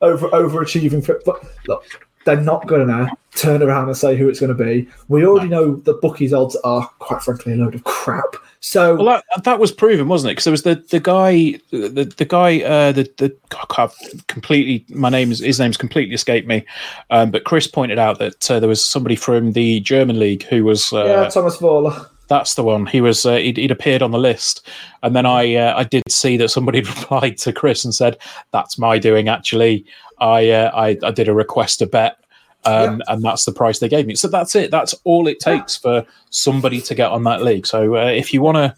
over 0.00 0.28
overachieving. 0.30 1.06
But 1.24 1.44
look, 1.68 2.05
they're 2.26 2.40
not 2.40 2.66
going 2.66 2.88
to 2.88 3.10
turn 3.34 3.62
around 3.62 3.86
and 3.86 3.96
say 3.96 4.16
who 4.16 4.28
it's 4.28 4.40
going 4.40 4.54
to 4.54 4.64
be. 4.64 4.86
We 5.08 5.24
already 5.24 5.48
know 5.48 5.76
that 5.76 6.02
bookies' 6.02 6.34
odds 6.34 6.56
are, 6.56 6.86
quite 6.98 7.22
frankly, 7.22 7.54
a 7.54 7.56
load 7.56 7.74
of 7.74 7.84
crap. 7.84 8.36
So 8.60 8.96
Well, 8.96 9.22
that, 9.34 9.44
that 9.44 9.60
was 9.60 9.70
proven, 9.70 10.08
wasn't 10.08 10.30
it? 10.30 10.32
Because 10.32 10.44
there 10.44 10.50
was 10.50 10.64
the 10.64 10.74
the 10.90 10.98
guy, 10.98 11.60
the 11.70 12.12
the 12.16 12.24
guy, 12.24 12.62
uh, 12.62 12.92
the 12.92 13.08
the 13.16 13.36
can't 13.70 13.92
completely. 14.26 14.84
My 14.94 15.08
name 15.08 15.30
is 15.30 15.38
his 15.38 15.60
name's 15.60 15.76
completely 15.76 16.14
escaped 16.14 16.48
me, 16.48 16.66
um, 17.10 17.30
but 17.30 17.44
Chris 17.44 17.68
pointed 17.68 17.98
out 17.98 18.18
that 18.18 18.50
uh, 18.50 18.58
there 18.58 18.68
was 18.68 18.84
somebody 18.84 19.14
from 19.14 19.52
the 19.52 19.80
German 19.80 20.18
league 20.18 20.42
who 20.44 20.64
was. 20.64 20.92
Uh, 20.92 21.04
yeah, 21.04 21.28
Thomas 21.28 21.58
Voller. 21.58 22.08
That's 22.28 22.54
the 22.54 22.62
one. 22.62 22.86
He 22.86 23.00
was. 23.00 23.24
Uh, 23.24 23.36
he'd, 23.36 23.56
he'd 23.56 23.70
appeared 23.70 24.02
on 24.02 24.10
the 24.10 24.18
list, 24.18 24.66
and 25.02 25.14
then 25.14 25.26
I 25.26 25.54
uh, 25.54 25.78
I 25.78 25.84
did 25.84 26.02
see 26.08 26.36
that 26.38 26.48
somebody 26.48 26.80
replied 26.82 27.38
to 27.38 27.52
Chris 27.52 27.84
and 27.84 27.94
said, 27.94 28.18
"That's 28.52 28.78
my 28.78 28.98
doing." 28.98 29.28
Actually, 29.28 29.84
I 30.18 30.50
uh, 30.50 30.70
I, 30.74 30.98
I 31.02 31.10
did 31.10 31.28
a 31.28 31.34
request 31.34 31.82
a 31.82 31.86
bet, 31.86 32.18
um, 32.64 33.02
and 33.06 33.22
that's 33.22 33.44
the 33.44 33.52
price 33.52 33.78
they 33.78 33.88
gave 33.88 34.06
me. 34.06 34.16
So 34.16 34.28
that's 34.28 34.56
it. 34.56 34.70
That's 34.70 34.94
all 35.04 35.28
it 35.28 35.38
takes 35.38 35.76
for 35.76 36.04
somebody 36.30 36.80
to 36.82 36.94
get 36.94 37.10
on 37.10 37.24
that 37.24 37.42
league. 37.42 37.66
So 37.66 37.96
uh, 37.96 38.06
if 38.06 38.34
you 38.34 38.42
want 38.42 38.56
to, 38.56 38.74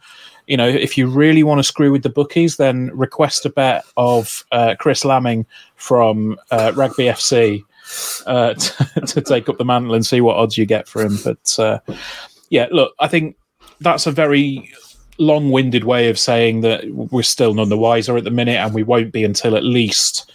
you 0.47 0.57
know, 0.57 0.69
if 0.69 0.99
you 0.99 1.09
really 1.09 1.43
want 1.43 1.59
to 1.59 1.63
screw 1.63 1.91
with 1.91 2.03
the 2.03 2.11
bookies, 2.11 2.59
then 2.59 2.91
request 2.93 3.47
a 3.47 3.51
bet 3.51 3.85
of 3.97 4.45
uh, 4.53 4.75
Chris 4.79 5.05
Lamming 5.05 5.47
from 5.77 6.39
uh, 6.51 6.73
Rugby 6.75 7.05
FC 7.05 7.65
uh, 8.27 8.55
to, 8.55 9.01
to 9.07 9.21
take 9.23 9.49
up 9.49 9.57
the 9.57 9.65
mantle 9.65 9.95
and 9.95 10.05
see 10.05 10.21
what 10.21 10.37
odds 10.37 10.59
you 10.59 10.67
get 10.67 10.87
for 10.87 11.03
him. 11.03 11.19
But 11.25 11.59
uh, 11.59 11.79
yeah, 12.51 12.69
look, 12.71 12.95
I 13.01 13.09
think 13.09 13.37
that's 13.81 14.07
a 14.07 14.13
very 14.13 14.71
long-winded 15.19 15.85
way 15.85 16.09
of 16.09 16.19
saying 16.19 16.61
that 16.61 16.89
we're 16.91 17.23
still 17.23 17.55
none 17.55 17.69
the 17.69 17.79
wiser 17.79 18.17
at 18.17 18.25
the 18.25 18.31
minute, 18.31 18.57
and 18.57 18.75
we 18.75 18.83
won't 18.83 19.13
be 19.13 19.25
until 19.25 19.57
at 19.57 19.65
least 19.65 20.31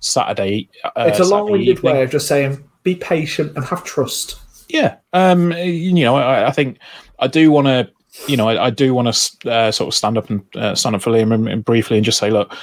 Saturday. 0.00 0.68
Uh, 0.84 0.90
It's 1.08 1.18
a 1.18 1.24
Saturday 1.24 1.30
long-winded 1.30 1.68
evening. 1.68 1.94
way 1.94 2.02
of 2.02 2.10
just 2.10 2.28
saying, 2.28 2.64
be 2.82 2.94
patient 2.94 3.56
and 3.56 3.64
have 3.64 3.84
trust. 3.84 4.36
Yeah, 4.68 4.96
um, 5.12 5.52
you 5.52 6.04
know, 6.04 6.16
I, 6.16 6.48
I 6.48 6.50
think 6.52 6.78
I 7.18 7.26
do 7.26 7.50
want 7.50 7.66
to, 7.66 7.90
you 8.26 8.36
know, 8.36 8.48
I, 8.48 8.66
I 8.66 8.70
do 8.70 8.94
want 8.94 9.12
to 9.12 9.50
uh, 9.50 9.70
sort 9.72 9.88
of 9.88 9.94
stand 9.94 10.18
up 10.18 10.30
and 10.30 10.42
uh, 10.56 10.74
stand 10.74 10.94
up 10.94 11.02
for 11.02 11.10
Liam 11.10 11.32
and, 11.34 11.48
and 11.48 11.64
briefly 11.64 11.96
and 11.96 12.04
just 12.04 12.18
say, 12.18 12.30
look, 12.30 12.54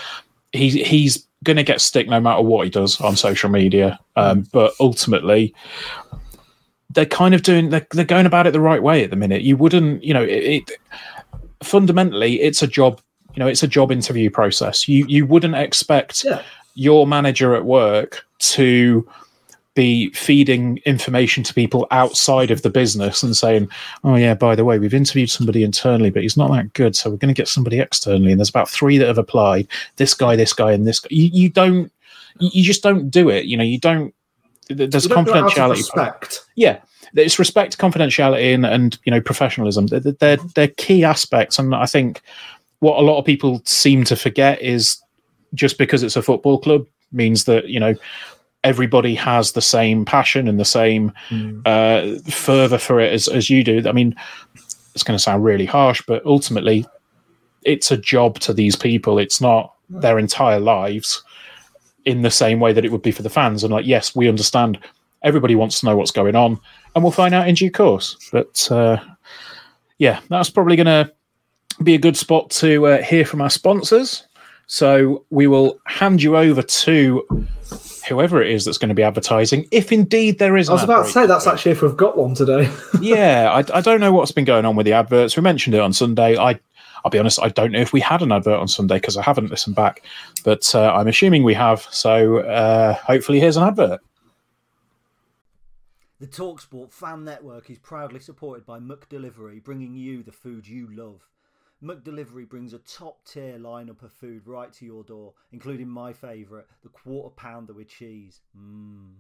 he's 0.52 0.74
he's 0.74 1.28
going 1.44 1.58
to 1.58 1.64
get 1.64 1.82
stick 1.82 2.08
no 2.08 2.20
matter 2.20 2.42
what 2.42 2.64
he 2.64 2.70
does 2.70 3.00
on 3.02 3.16
social 3.16 3.50
media, 3.50 4.00
um, 4.16 4.46
but 4.52 4.74
ultimately. 4.80 5.54
They're 6.96 7.06
kind 7.06 7.36
of 7.36 7.44
doing. 7.44 7.70
They're, 7.70 7.86
they're 7.92 8.06
going 8.06 8.26
about 8.26 8.48
it 8.48 8.54
the 8.54 8.60
right 8.60 8.82
way 8.82 9.04
at 9.04 9.10
the 9.12 9.16
minute. 9.16 9.44
You 9.44 9.56
wouldn't, 9.58 10.04
you 10.04 10.14
know, 10.14 10.24
it, 10.24 10.28
it 10.68 10.72
fundamentally 11.64 12.42
it's 12.42 12.62
a 12.64 12.68
job. 12.68 13.00
You 13.36 13.40
know, 13.42 13.48
it's 13.48 13.64
a 13.64 13.68
job 13.68 13.92
interview 13.92 14.30
process. 14.30 14.88
You 14.88 15.06
you 15.08 15.26
wouldn't 15.26 15.56
expect 15.56 16.24
Yeah. 16.24 16.42
your 16.74 17.06
manager 17.06 17.54
at 17.56 17.66
work 17.66 18.26
to 18.40 19.08
be 19.74 20.10
feeding 20.12 20.80
information 20.86 21.44
to 21.44 21.54
people 21.54 21.86
outside 21.92 22.50
of 22.50 22.62
the 22.62 22.70
business 22.70 23.22
and 23.24 23.36
saying, 23.36 23.68
"Oh 24.06 24.16
yeah, 24.16 24.34
by 24.34 24.56
the 24.56 24.64
way, 24.64 24.80
we've 24.80 24.94
interviewed 24.94 25.30
somebody 25.30 25.66
internally, 25.66 26.12
but 26.12 26.22
he's 26.22 26.38
not 26.38 26.50
that 26.52 26.72
good, 26.72 26.96
so 26.96 27.10
we're 27.10 27.18
going 27.18 27.34
to 27.34 27.38
get 27.42 27.50
somebody 27.50 27.80
externally." 27.80 28.32
And 28.32 28.40
there's 28.40 28.50
about 28.50 28.70
three 28.70 28.98
that 29.00 29.08
have 29.10 29.18
applied. 29.18 29.68
This 29.98 30.14
guy, 30.14 30.38
this 30.38 30.54
guy, 30.54 30.72
and 30.72 30.88
this 30.88 31.00
guy. 31.02 31.10
You, 31.12 31.30
you 31.34 31.50
don't. 31.50 31.92
You 32.40 32.50
you 32.54 32.64
just 32.64 32.84
don't 32.84 33.10
do 33.10 33.30
it. 33.30 33.46
You 33.46 33.58
know, 33.58 33.66
you 33.66 33.78
don't. 33.80 34.14
Th- 34.68 34.92
There's 34.92 35.04
You 35.06 35.10
don't 35.10 35.26
do 35.26 35.32
it 35.32 35.38
out 35.38 35.46
of 35.46 35.52
confidentiality. 35.54 35.78
respect. 35.78 36.46
Yeah, 36.56 36.80
it's 37.16 37.40
respect, 37.40 37.78
confidentiality, 37.78 38.54
and, 38.54 38.66
and 38.66 38.98
you 39.06 39.12
know 39.12 39.22
professionalism. 39.22 39.88
They're, 39.88 40.00
they're 40.00 40.38
they're 40.56 40.68
key 40.70 41.04
aspects, 41.04 41.60
and 41.60 41.74
I 41.76 41.86
think 41.86 42.22
what 42.80 43.00
a 43.00 43.02
lot 43.02 43.18
of 43.18 43.26
people 43.26 43.62
seem 43.66 44.04
to 44.06 44.16
forget 44.16 44.62
is 44.62 45.02
just 45.54 45.78
because 45.78 46.04
it's 46.04 46.16
a 46.16 46.22
football 46.22 46.60
club 46.60 46.86
means 47.12 47.46
that 47.46 47.70
you 47.70 47.80
know 47.80 47.96
everybody 48.64 49.14
has 49.16 49.52
the 49.52 49.62
same 49.62 50.06
passion 50.06 50.48
and 50.48 50.60
the 50.60 50.66
same 50.66 51.14
uh, 51.66 52.16
fervor 52.30 52.80
for 52.80 53.00
it 53.00 53.14
as, 53.14 53.28
as 53.28 53.48
you 53.48 53.64
do. 53.64 53.88
I 53.88 53.92
mean, 53.92 54.16
it's 54.96 55.04
going 55.04 55.16
to 55.16 55.22
sound 55.22 55.44
really 55.44 55.66
harsh, 55.68 56.02
but 56.08 56.26
ultimately, 56.26 56.84
it's 57.64 57.92
a 57.92 57.98
job 57.98 58.40
to 58.40 58.54
these 58.54 58.76
people. 58.76 59.20
It's 59.20 59.40
not 59.40 59.74
their 59.88 60.18
entire 60.18 60.60
lives 60.60 61.24
in 62.06 62.22
the 62.22 62.32
same 62.32 62.60
way 62.60 62.72
that 62.72 62.86
it 62.86 62.92
would 62.92 63.02
be 63.02 63.12
for 63.12 63.24
the 63.24 63.30
fans. 63.30 63.64
And 63.64 63.74
like, 63.74 63.86
yes, 63.86 64.16
we 64.16 64.30
understand 64.30 64.80
everybody 65.24 65.56
wants 65.56 65.80
to 65.80 65.88
know 65.88 65.98
what's 65.98 66.12
going 66.12 66.36
on, 66.36 66.60
and 66.94 67.04
we'll 67.04 67.12
find 67.12 67.34
out 67.34 67.48
in 67.48 67.56
due 67.56 67.72
course. 67.72 68.18
But 68.32 68.72
uh, 68.72 68.98
yeah, 69.98 70.22
that's 70.30 70.50
probably 70.50 70.76
going 70.76 70.86
to 70.86 71.12
be 71.84 71.96
a 71.96 72.00
good 72.00 72.16
spot 72.16 72.50
to 72.52 72.88
uh, 72.88 73.02
hear 73.02 73.26
from 73.26 73.42
our 73.42 73.50
sponsors. 73.50 74.26
So 74.68 75.26
we 75.30 75.48
will 75.48 75.80
hand 75.86 76.24
you 76.24 76.38
over 76.38 76.62
to 76.62 77.48
whoever 78.08 78.42
it 78.42 78.52
is 78.52 78.66
that's 78.66 78.78
going 78.78 78.90
to 78.90 78.96
be 78.96 79.04
advertising, 79.04 79.68
if 79.72 79.92
indeed 79.92 80.40
there 80.40 80.58
is. 80.58 80.70
I 80.70 80.74
was 80.74 80.84
about 80.84 81.06
to 81.06 81.12
say 81.12 81.26
that's 81.26 81.48
actually 81.48 81.74
if 81.74 81.82
we've 81.82 81.98
got 81.98 82.18
one 82.18 82.36
today. 82.36 82.72
yeah, 83.02 83.52
I, 83.52 83.78
I 83.78 83.82
don't 83.82 84.00
know 84.00 84.12
what's 84.12 84.32
been 84.32 84.46
going 84.46 84.66
on 84.66 84.76
with 84.76 84.86
the 84.86 84.94
adverts. 84.94 85.36
We 85.36 85.44
mentioned 85.44 85.76
it 85.76 85.82
on 85.82 85.94
Sunday. 85.94 86.38
I, 86.38 86.60
I'll 87.06 87.12
be 87.12 87.20
honest, 87.20 87.40
I 87.40 87.50
don't 87.50 87.72
know 87.72 87.80
if 87.80 87.94
we 87.94 88.02
had 88.02 88.24
an 88.24 88.32
advert 88.32 88.60
on 88.60 88.68
Sunday 88.68 88.96
because 88.96 89.16
I 89.16 89.22
haven't 89.22 89.52
listened 89.52 89.76
back, 89.76 90.02
but 90.44 90.74
uh, 90.74 90.92
I'm 90.92 91.08
assuming 91.08 91.44
we 91.44 91.54
have. 91.54 91.88
So 91.92 92.40
uh, 92.40 92.96
hopefully, 92.96 93.40
here's 93.40 93.58
an 93.58 93.64
advert. 93.64 94.02
The 96.20 96.26
Talksport 96.26 96.92
fan 96.92 97.24
network 97.24 97.70
is 97.70 97.78
proudly 97.78 98.20
supported 98.20 98.66
by 98.66 98.80
McDelivery, 98.80 99.64
bringing 99.64 99.94
you 99.94 100.24
the 100.24 100.32
food 100.32 100.68
you 100.68 100.88
love. 100.92 101.28
McDelivery 101.84 102.50
brings 102.50 102.74
a 102.74 102.80
top 102.80 103.24
tier 103.26 103.60
lineup 103.60 104.02
of 104.02 104.12
food 104.12 104.48
right 104.48 104.74
to 104.74 104.86
your 104.86 105.04
door, 105.04 105.34
including 105.52 105.88
my 105.88 106.12
favourite, 106.12 106.66
the 106.82 106.90
quarter 106.90 107.30
pounder 107.36 107.74
with 107.74 107.88
cheese. 107.88 108.42
Mmm. 108.58 109.12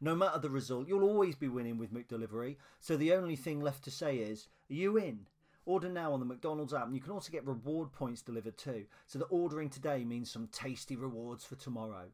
No 0.00 0.14
matter 0.14 0.38
the 0.38 0.48
result, 0.48 0.88
you'll 0.88 1.02
always 1.02 1.34
be 1.34 1.48
winning 1.48 1.76
with 1.76 1.92
McDelivery, 1.92 2.56
so 2.80 2.96
the 2.96 3.12
only 3.12 3.36
thing 3.36 3.60
left 3.60 3.84
to 3.84 3.90
say 3.90 4.16
is, 4.16 4.48
are 4.70 4.74
you 4.74 4.96
in? 4.96 5.26
Order 5.66 5.88
now 5.88 6.12
on 6.12 6.20
the 6.20 6.26
McDonald's 6.26 6.74
app, 6.74 6.86
and 6.86 6.94
you 6.94 7.00
can 7.00 7.12
also 7.12 7.32
get 7.32 7.46
reward 7.46 7.90
points 7.92 8.20
delivered 8.20 8.58
too, 8.58 8.84
so 9.06 9.18
the 9.18 9.24
ordering 9.26 9.70
today 9.70 10.04
means 10.04 10.30
some 10.30 10.48
tasty 10.48 10.94
rewards 10.94 11.44
for 11.44 11.54
tomorrow. 11.54 12.04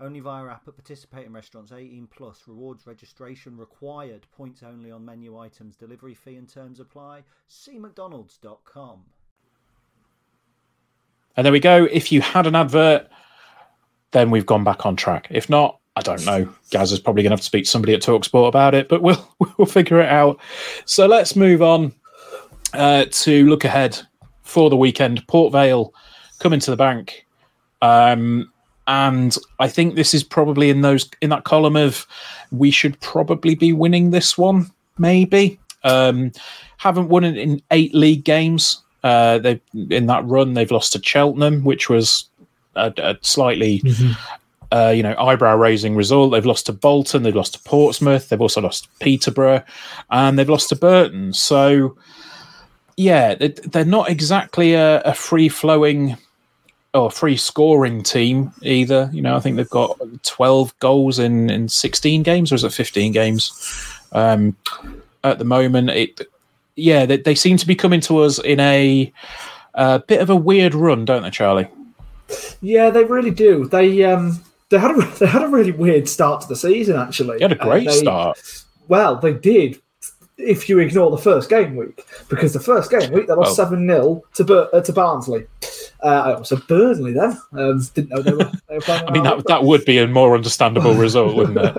Only 0.00 0.20
via 0.20 0.46
app 0.46 0.66
at 0.66 0.76
participating 0.76 1.32
restaurants 1.32 1.70
18 1.70 2.08
plus. 2.08 2.42
Rewards 2.46 2.86
registration 2.86 3.56
required. 3.56 4.26
Points 4.36 4.62
only 4.62 4.90
on 4.90 5.04
menu 5.04 5.38
items. 5.38 5.76
Delivery 5.76 6.14
fee 6.14 6.36
and 6.36 6.48
terms 6.48 6.80
apply. 6.80 7.22
See 7.46 7.78
mcdonalds.com. 7.78 9.04
And 11.36 11.44
there 11.44 11.52
we 11.52 11.60
go. 11.60 11.84
If 11.84 12.10
you 12.10 12.20
had 12.20 12.46
an 12.46 12.56
advert, 12.56 13.08
then 14.10 14.30
we've 14.30 14.46
gone 14.46 14.64
back 14.64 14.84
on 14.84 14.96
track. 14.96 15.28
If 15.30 15.48
not, 15.48 15.78
I 15.94 16.00
don't 16.00 16.24
know. 16.26 16.52
Gaz 16.70 16.90
is 16.90 16.98
probably 16.98 17.22
going 17.22 17.30
to 17.30 17.34
have 17.34 17.40
to 17.40 17.46
speak 17.46 17.64
to 17.64 17.70
somebody 17.70 17.94
at 17.94 18.02
Talksport 18.02 18.48
about 18.48 18.74
it, 18.74 18.88
but 18.88 19.02
we'll 19.02 19.34
we'll 19.56 19.66
figure 19.66 20.00
it 20.00 20.08
out. 20.08 20.40
So 20.84 21.06
let's 21.06 21.36
move 21.36 21.62
on 21.62 21.92
uh, 22.74 23.06
to 23.10 23.46
look 23.46 23.64
ahead 23.64 23.98
for 24.42 24.70
the 24.70 24.76
weekend. 24.76 25.26
Port 25.26 25.52
Vale 25.52 25.92
coming 26.38 26.60
to 26.60 26.70
the 26.70 26.76
bank, 26.76 27.26
um, 27.80 28.50
and 28.86 29.36
I 29.58 29.68
think 29.68 29.94
this 29.94 30.14
is 30.14 30.24
probably 30.24 30.70
in 30.70 30.80
those 30.80 31.08
in 31.20 31.30
that 31.30 31.44
column 31.44 31.76
of 31.76 32.06
we 32.50 32.70
should 32.70 33.00
probably 33.00 33.54
be 33.54 33.72
winning 33.72 34.10
this 34.10 34.36
one. 34.36 34.70
Maybe 34.98 35.58
um, 35.84 36.32
haven't 36.78 37.08
won 37.08 37.24
it 37.24 37.36
in 37.36 37.62
eight 37.70 37.94
league 37.94 38.24
games. 38.24 38.82
Uh, 39.02 39.38
they 39.38 39.60
in 39.90 40.06
that 40.06 40.24
run 40.26 40.54
they've 40.54 40.70
lost 40.70 40.92
to 40.92 41.02
Cheltenham, 41.02 41.64
which 41.64 41.88
was 41.88 42.28
a, 42.76 42.92
a 42.98 43.16
slightly 43.22 43.82
uh, 44.72 44.92
you 44.94 45.02
know 45.02 45.14
eyebrow 45.18 45.56
raising 45.56 45.94
result. 45.94 46.32
They've 46.32 46.46
lost 46.46 46.66
to 46.66 46.72
Bolton, 46.72 47.22
they've 47.22 47.34
lost 47.34 47.54
to 47.54 47.60
Portsmouth, 47.60 48.28
they've 48.28 48.40
also 48.40 48.60
lost 48.60 48.84
to 48.84 48.90
Peterborough, 49.00 49.62
and 50.10 50.38
they've 50.38 50.48
lost 50.48 50.68
to 50.70 50.76
Burton. 50.76 51.32
So 51.32 51.96
yeah, 52.96 53.34
they- 53.34 53.48
they're 53.48 53.84
not 53.84 54.08
exactly 54.10 54.74
a, 54.74 55.00
a 55.02 55.14
free 55.14 55.48
flowing 55.48 56.16
or 56.94 57.10
free 57.10 57.36
scoring 57.36 58.02
team 58.02 58.52
either. 58.62 59.08
You 59.12 59.22
know, 59.22 59.34
I 59.36 59.40
think 59.40 59.56
they've 59.56 59.68
got 59.70 59.98
twelve 60.22 60.78
goals 60.78 61.18
in 61.18 61.48
in 61.50 61.68
sixteen 61.68 62.22
games, 62.22 62.52
or 62.52 62.54
is 62.56 62.64
it 62.64 62.72
fifteen 62.72 63.12
games? 63.12 63.52
Um, 64.12 64.56
at 65.24 65.38
the 65.38 65.44
moment, 65.44 65.90
it 65.90 66.20
yeah, 66.76 67.06
they, 67.06 67.16
they 67.18 67.34
seem 67.34 67.56
to 67.58 67.66
be 67.66 67.74
coming 67.74 68.00
to 68.02 68.18
us 68.18 68.38
in 68.38 68.58
a, 68.60 69.12
uh 69.74 69.98
bit 69.98 70.20
of 70.20 70.30
a 70.30 70.36
weird 70.36 70.74
run, 70.74 71.04
don't 71.04 71.22
they, 71.22 71.30
Charlie? 71.30 71.68
Yeah, 72.60 72.90
they 72.90 73.04
really 73.04 73.30
do. 73.30 73.66
They 73.66 74.04
um 74.04 74.42
they 74.70 74.78
had 74.78 74.90
a 74.92 75.02
they 75.18 75.26
had 75.26 75.42
a 75.42 75.48
really 75.48 75.72
weird 75.72 76.08
start 76.08 76.42
to 76.42 76.48
the 76.48 76.56
season. 76.56 76.96
Actually, 76.96 77.38
They 77.38 77.44
had 77.44 77.52
a 77.52 77.60
Uh, 77.62 77.64
great 77.64 77.86
they- 77.88 77.92
start. 77.96 78.38
Well, 78.88 79.16
they 79.16 79.32
did. 79.32 79.80
If 80.42 80.68
you 80.68 80.78
ignore 80.80 81.10
the 81.10 81.18
first 81.18 81.48
game 81.48 81.76
week, 81.76 82.04
because 82.28 82.52
the 82.52 82.60
first 82.60 82.90
game 82.90 83.12
week 83.12 83.26
they 83.28 83.34
lost 83.34 83.52
Oh. 83.52 83.64
seven 83.64 83.86
0 83.86 84.22
to 84.34 84.44
Bur- 84.44 84.68
uh, 84.72 84.80
to 84.80 84.92
Barnsley. 84.92 85.46
Uh, 86.02 86.06
I 86.06 86.34
also 86.34 86.56
Burnley 86.56 87.12
then. 87.12 87.38
Um, 87.52 87.80
didn't 87.94 88.10
know 88.10 88.22
they 88.22 88.32
were. 88.32 88.50
They 88.68 88.74
were 88.76 88.80
playing 88.80 89.04
I 89.08 89.12
mean, 89.12 89.22
that, 89.22 89.46
that 89.46 89.62
would 89.62 89.84
be 89.84 89.98
a 89.98 90.06
more 90.08 90.34
understandable 90.34 90.94
result, 91.06 91.36
wouldn't 91.36 91.58
it? 91.58 91.76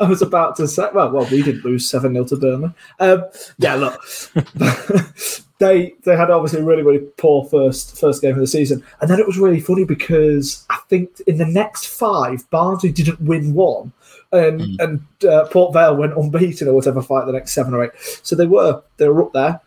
I 0.00 0.04
was 0.04 0.22
about 0.22 0.56
to 0.56 0.66
say, 0.66 0.88
well, 0.94 1.10
well, 1.10 1.28
we 1.30 1.42
didn't 1.42 1.64
lose 1.64 1.88
7 1.88 2.12
0 2.12 2.24
to 2.24 2.36
Burnley. 2.36 2.70
Um, 2.98 3.24
yeah, 3.58 3.74
look, 3.74 4.00
they 5.58 5.94
they 6.04 6.16
had 6.16 6.30
obviously 6.30 6.60
a 6.60 6.64
really, 6.64 6.82
really 6.82 7.04
poor 7.18 7.44
first 7.46 7.98
first 8.00 8.22
game 8.22 8.34
of 8.34 8.40
the 8.40 8.46
season. 8.46 8.82
And 9.00 9.10
then 9.10 9.18
it 9.18 9.26
was 9.26 9.38
really 9.38 9.60
funny 9.60 9.84
because 9.84 10.64
I 10.70 10.78
think 10.88 11.20
in 11.26 11.36
the 11.38 11.46
next 11.46 11.86
five, 11.86 12.48
Barnsley 12.50 12.92
didn't 12.92 13.20
win 13.20 13.54
one. 13.54 13.92
And 14.30 14.80
and 14.80 15.00
uh, 15.26 15.46
Port 15.46 15.72
Vale 15.72 15.96
went 15.96 16.16
unbeaten 16.16 16.68
or 16.68 16.74
whatever 16.74 17.02
fight 17.02 17.26
the 17.26 17.32
next 17.32 17.52
seven 17.52 17.72
or 17.74 17.84
eight. 17.84 17.92
So 18.22 18.36
they 18.36 18.46
were 18.46 18.82
they 18.98 19.08
were 19.08 19.22
up 19.22 19.32
there 19.32 19.60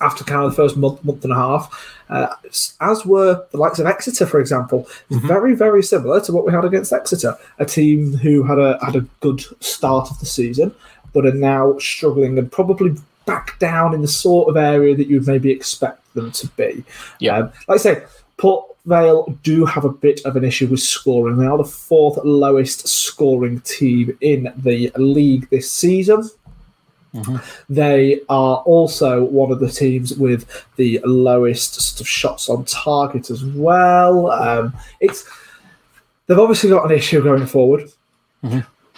after 0.00 0.24
kind 0.24 0.44
of 0.44 0.50
the 0.50 0.56
first 0.56 0.76
month 0.76 1.04
month 1.04 1.24
and 1.24 1.32
a 1.32 1.36
half. 1.36 1.98
Uh, 2.08 2.34
as 2.80 3.06
were 3.06 3.46
the 3.52 3.56
likes 3.58 3.78
of 3.78 3.86
Exeter, 3.86 4.26
for 4.26 4.40
example, 4.40 4.86
very 5.10 5.54
very 5.54 5.82
similar 5.82 6.20
to 6.22 6.32
what 6.32 6.46
we 6.46 6.52
had 6.52 6.64
against 6.64 6.92
Exeter, 6.92 7.36
a 7.58 7.64
team 7.64 8.16
who 8.16 8.42
had 8.42 8.58
a 8.58 8.78
had 8.84 8.96
a 8.96 9.06
good 9.20 9.42
start 9.62 10.10
of 10.10 10.18
the 10.18 10.26
season, 10.26 10.74
but 11.12 11.26
are 11.26 11.34
now 11.34 11.76
struggling 11.78 12.38
and 12.38 12.50
probably 12.50 12.96
back 13.26 13.58
down 13.58 13.94
in 13.94 14.02
the 14.02 14.08
sort 14.08 14.48
of 14.48 14.56
area 14.56 14.96
that 14.96 15.06
you'd 15.06 15.26
maybe 15.26 15.50
expect 15.50 16.12
them 16.14 16.32
to 16.32 16.46
be. 16.48 16.84
Yeah. 17.18 17.38
Um, 17.38 17.52
like 17.68 17.78
I 17.78 17.82
say, 17.82 18.04
Port 18.42 18.66
Vale 18.86 19.38
do 19.44 19.64
have 19.64 19.84
a 19.84 19.88
bit 19.88 20.20
of 20.24 20.34
an 20.34 20.42
issue 20.42 20.66
with 20.66 20.80
scoring. 20.80 21.36
They 21.36 21.46
are 21.46 21.58
the 21.58 21.64
fourth 21.64 22.18
lowest 22.24 22.88
scoring 22.88 23.60
team 23.60 24.18
in 24.20 24.52
the 24.56 24.90
league 24.96 25.48
this 25.50 25.70
season. 25.70 26.28
They 27.68 28.20
are 28.28 28.56
also 28.56 29.22
one 29.22 29.52
of 29.52 29.60
the 29.60 29.70
teams 29.70 30.14
with 30.14 30.64
the 30.74 30.98
lowest 31.04 31.80
sort 31.80 32.00
of 32.00 32.08
shots 32.08 32.48
on 32.48 32.64
target 32.64 33.30
as 33.30 33.44
well. 33.44 34.32
Um, 34.32 34.74
it's 34.98 35.24
they've 36.26 36.36
obviously 36.36 36.70
got 36.70 36.90
an 36.90 36.98
issue 36.98 37.22
going 37.22 37.46
forward. 37.46 37.92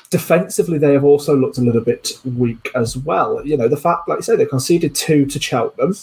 Defensively, 0.08 0.78
they 0.78 0.94
have 0.94 1.04
also 1.04 1.36
looked 1.36 1.58
a 1.58 1.60
little 1.60 1.82
bit 1.82 2.12
weak 2.24 2.70
as 2.74 2.96
well. 2.96 3.44
You 3.46 3.58
know, 3.58 3.68
the 3.68 3.76
fact, 3.76 4.08
like 4.08 4.18
I 4.18 4.22
say, 4.22 4.36
they 4.36 4.46
conceded 4.46 4.94
two 4.94 5.26
to 5.26 5.38
Cheltenham, 5.38 5.94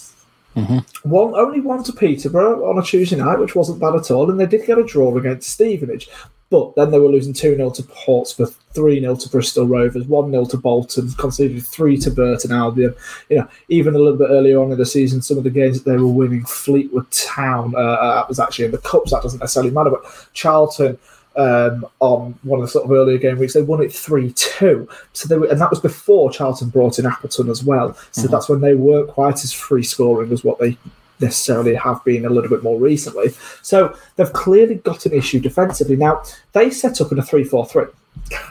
one 1.04 1.34
only 1.36 1.62
one 1.62 1.84
to 1.84 1.94
Peterborough 1.94 2.70
on 2.70 2.78
a 2.78 2.84
Tuesday 2.84 3.16
night, 3.16 3.40
which 3.40 3.56
wasn't 3.56 3.80
bad 3.80 3.96
at 3.96 4.12
all, 4.12 4.30
and 4.30 4.40
they 4.40 4.46
did 4.46 4.66
get 4.66 4.78
a 4.78 4.84
draw 4.84 5.16
against 5.18 5.50
Stevenage. 5.50 6.10
But 6.50 6.76
then 6.76 6.92
they 6.92 7.00
were 7.00 7.08
losing 7.08 7.32
2 7.32 7.56
0 7.56 7.70
to 7.70 7.84
Portsmouth, 7.84 8.62
3 8.74 9.00
0 9.00 9.16
to 9.16 9.30
Bristol 9.30 9.68
Rovers, 9.68 10.06
1 10.06 10.32
0 10.32 10.46
to 10.46 10.58
Bolton, 10.58 11.10
conceded 11.14 11.66
3 11.66 11.98
to 12.00 12.12
Burton 12.12 12.52
Albion. 12.52 12.94
You 13.30 13.38
know, 13.38 13.48
even 13.70 13.96
a 13.96 13.98
little 13.98 14.18
bit 14.18 14.30
earlier 14.30 14.62
on 14.62 14.72
in 14.72 14.78
the 14.78 14.86
season, 14.86 15.22
some 15.22 15.38
of 15.38 15.46
the 15.46 15.50
games 15.50 15.82
that 15.82 15.90
they 15.90 15.98
were 15.98 16.08
winning, 16.08 16.44
Fleetwood 16.44 17.10
Town, 17.12 17.74
uh, 17.74 17.80
uh, 17.80 18.26
was 18.28 18.42
actually 18.42 18.66
in 18.66 18.72
the 18.72 18.80
Cups, 18.80 19.12
that 19.12 19.24
doesn't 19.24 19.40
necessarily 19.40 19.72
matter, 19.72 19.92
but 19.92 20.28
Charlton. 20.34 20.98
Um, 21.34 21.86
on 22.02 22.38
one 22.44 22.60
of 22.60 22.66
the 22.66 22.72
sort 22.72 22.84
of 22.84 22.92
earlier 22.92 23.18
game 23.18 23.40
weeks, 23.40 23.54
they 23.54 23.62
won 23.62 23.82
it 23.82 23.94
three 23.94 24.34
two. 24.34 24.90
So 25.14 25.30
they 25.30 25.38
were, 25.38 25.48
and 25.48 25.62
that 25.62 25.70
was 25.70 25.80
before 25.80 26.30
Charlton 26.30 26.68
brought 26.68 27.00
in 27.00 27.06
Appleton 27.06 27.50
as 27.50 27.64
well. 27.64 27.96
So 28.12 28.28
that's 28.28 28.50
when 28.50 28.60
they 28.60 28.76
weren't 28.76 29.08
quite 29.08 29.42
as 29.46 29.54
free 29.54 29.84
scoring 29.84 30.34
as 30.34 30.44
what 30.44 30.60
they 30.60 30.78
necessarily 31.22 31.74
have 31.76 32.04
been 32.04 32.26
a 32.26 32.30
little 32.30 32.50
bit 32.50 32.64
more 32.64 32.78
recently. 32.78 33.30
So 33.62 33.96
they've 34.18 34.34
clearly 34.34 34.76
got 34.76 35.06
an 35.06 35.14
issue 35.14 35.40
defensively. 35.40 35.96
Now 35.96 36.22
they 36.52 36.70
set 36.70 37.00
up 37.00 37.14
in 37.14 37.20
a 37.20 37.24
three 37.24 37.46
four 37.46 37.66
three. 37.66 37.86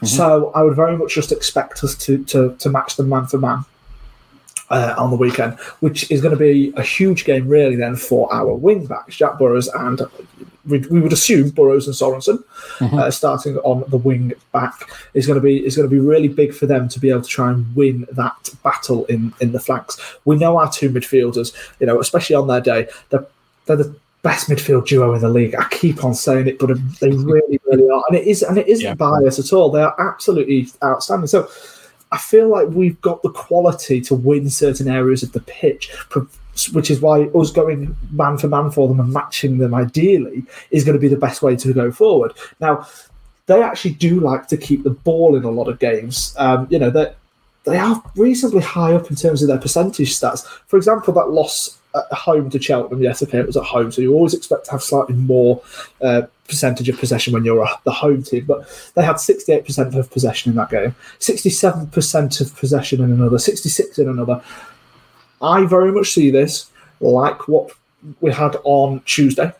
So 0.02 0.50
I 0.54 0.62
would 0.62 0.74
very 0.74 0.96
much 0.96 1.14
just 1.14 1.32
expect 1.32 1.84
us 1.84 1.94
to 1.96 2.24
to, 2.24 2.56
to 2.60 2.70
match 2.70 2.96
them 2.96 3.10
man 3.10 3.26
for 3.26 3.36
man. 3.36 3.66
Uh, 4.70 4.94
on 4.96 5.10
the 5.10 5.16
weekend, 5.16 5.58
which 5.80 6.08
is 6.12 6.20
going 6.22 6.30
to 6.32 6.38
be 6.38 6.72
a 6.76 6.82
huge 6.82 7.24
game, 7.24 7.48
really, 7.48 7.74
then 7.74 7.96
for 7.96 8.32
our 8.32 8.54
wing 8.54 8.86
backs, 8.86 9.16
Jack 9.16 9.36
Burrows 9.36 9.66
and 9.66 10.00
we, 10.66 10.78
we 10.78 11.00
would 11.00 11.12
assume 11.12 11.50
Burrows 11.50 11.86
and 11.86 11.94
Sorensen, 11.96 12.42
uh, 12.80 13.10
starting 13.10 13.56
on 13.58 13.84
the 13.88 13.96
wing 13.96 14.32
back, 14.52 14.90
is 15.14 15.26
going 15.26 15.38
to 15.38 15.42
be 15.42 15.64
is 15.64 15.76
going 15.76 15.88
to 15.88 15.94
be 15.94 16.00
really 16.00 16.28
big 16.28 16.52
for 16.54 16.66
them 16.66 16.88
to 16.88 17.00
be 17.00 17.10
able 17.10 17.22
to 17.22 17.28
try 17.28 17.50
and 17.50 17.74
win 17.74 18.06
that 18.12 18.50
battle 18.62 19.04
in 19.06 19.32
in 19.40 19.52
the 19.52 19.60
flanks. 19.60 19.98
We 20.24 20.36
know 20.36 20.58
our 20.58 20.70
two 20.70 20.90
midfielders, 20.90 21.54
you 21.80 21.86
know, 21.86 22.00
especially 22.00 22.36
on 22.36 22.46
their 22.48 22.60
day, 22.60 22.88
they're, 23.08 23.26
they're 23.66 23.76
the 23.76 23.94
best 24.22 24.48
midfield 24.50 24.86
duo 24.86 25.14
in 25.14 25.20
the 25.22 25.28
league. 25.28 25.54
I 25.54 25.66
keep 25.70 26.04
on 26.04 26.14
saying 26.14 26.46
it, 26.46 26.58
but 26.58 26.76
they 27.00 27.08
really, 27.10 27.58
really 27.66 27.88
are, 27.88 28.04
and 28.08 28.18
it 28.18 28.26
is, 28.26 28.42
and 28.42 28.58
it 28.58 28.68
isn't 28.68 28.84
Yeah. 28.84 28.94
bias 28.94 29.38
at 29.38 29.52
all. 29.52 29.70
They 29.70 29.82
are 29.82 29.94
absolutely 29.98 30.68
outstanding. 30.84 31.26
So. 31.26 31.48
I 32.12 32.18
feel 32.18 32.48
like 32.48 32.66
we've 32.70 33.00
got 33.02 33.22
the 33.22 33.30
quality 33.30 34.00
to 34.00 34.16
win 34.16 34.50
certain 34.50 34.88
areas 34.88 35.22
of 35.22 35.30
the 35.30 35.38
pitch, 35.42 35.92
which 36.68 36.90
is 36.90 37.00
why 37.00 37.24
us 37.24 37.50
going 37.50 37.96
man 38.10 38.38
for 38.38 38.48
man 38.48 38.70
for 38.70 38.88
them 38.88 39.00
and 39.00 39.12
matching 39.12 39.58
them 39.58 39.74
ideally 39.74 40.44
is 40.70 40.84
going 40.84 40.96
to 40.96 41.00
be 41.00 41.08
the 41.08 41.16
best 41.16 41.42
way 41.42 41.56
to 41.56 41.72
go 41.72 41.90
forward. 41.90 42.32
Now, 42.60 42.86
they 43.46 43.62
actually 43.62 43.94
do 43.94 44.20
like 44.20 44.46
to 44.48 44.56
keep 44.56 44.84
the 44.84 44.90
ball 44.90 45.34
in 45.34 45.44
a 45.44 45.50
lot 45.50 45.68
of 45.68 45.78
games. 45.78 46.34
Um, 46.38 46.66
you 46.70 46.78
know, 46.78 46.90
they 46.90 47.12
they 47.64 47.76
are 47.76 48.02
reasonably 48.16 48.62
high 48.62 48.94
up 48.94 49.10
in 49.10 49.16
terms 49.16 49.42
of 49.42 49.48
their 49.48 49.58
percentage 49.58 50.16
stats. 50.18 50.46
For 50.66 50.76
example, 50.76 51.12
that 51.14 51.30
loss 51.30 51.78
at 51.94 52.12
home 52.12 52.48
to 52.50 52.62
Cheltenham, 52.62 53.02
yes, 53.02 53.22
okay, 53.22 53.38
it 53.38 53.46
was 53.46 53.56
at 53.56 53.64
home, 53.64 53.90
so 53.90 54.00
you 54.00 54.14
always 54.14 54.34
expect 54.34 54.66
to 54.66 54.70
have 54.70 54.82
slightly 54.82 55.14
more 55.14 55.60
uh, 56.00 56.22
percentage 56.46 56.88
of 56.88 56.98
possession 56.98 57.32
when 57.32 57.44
you're 57.44 57.68
the 57.84 57.92
home 57.92 58.22
team. 58.22 58.44
But 58.46 58.92
they 58.94 59.04
had 59.04 59.16
68% 59.16 59.94
of 59.96 60.10
possession 60.10 60.50
in 60.50 60.56
that 60.56 60.70
game, 60.70 60.94
67% 61.18 62.40
of 62.40 62.56
possession 62.56 63.02
in 63.02 63.12
another, 63.12 63.38
66 63.38 63.98
in 63.98 64.08
another. 64.08 64.42
I 65.40 65.66
very 65.66 65.92
much 65.92 66.12
see 66.12 66.30
this 66.30 66.70
like 67.00 67.48
what 67.48 67.70
we 68.20 68.32
had 68.32 68.56
on 68.64 69.00
Tuesday, 69.04 69.52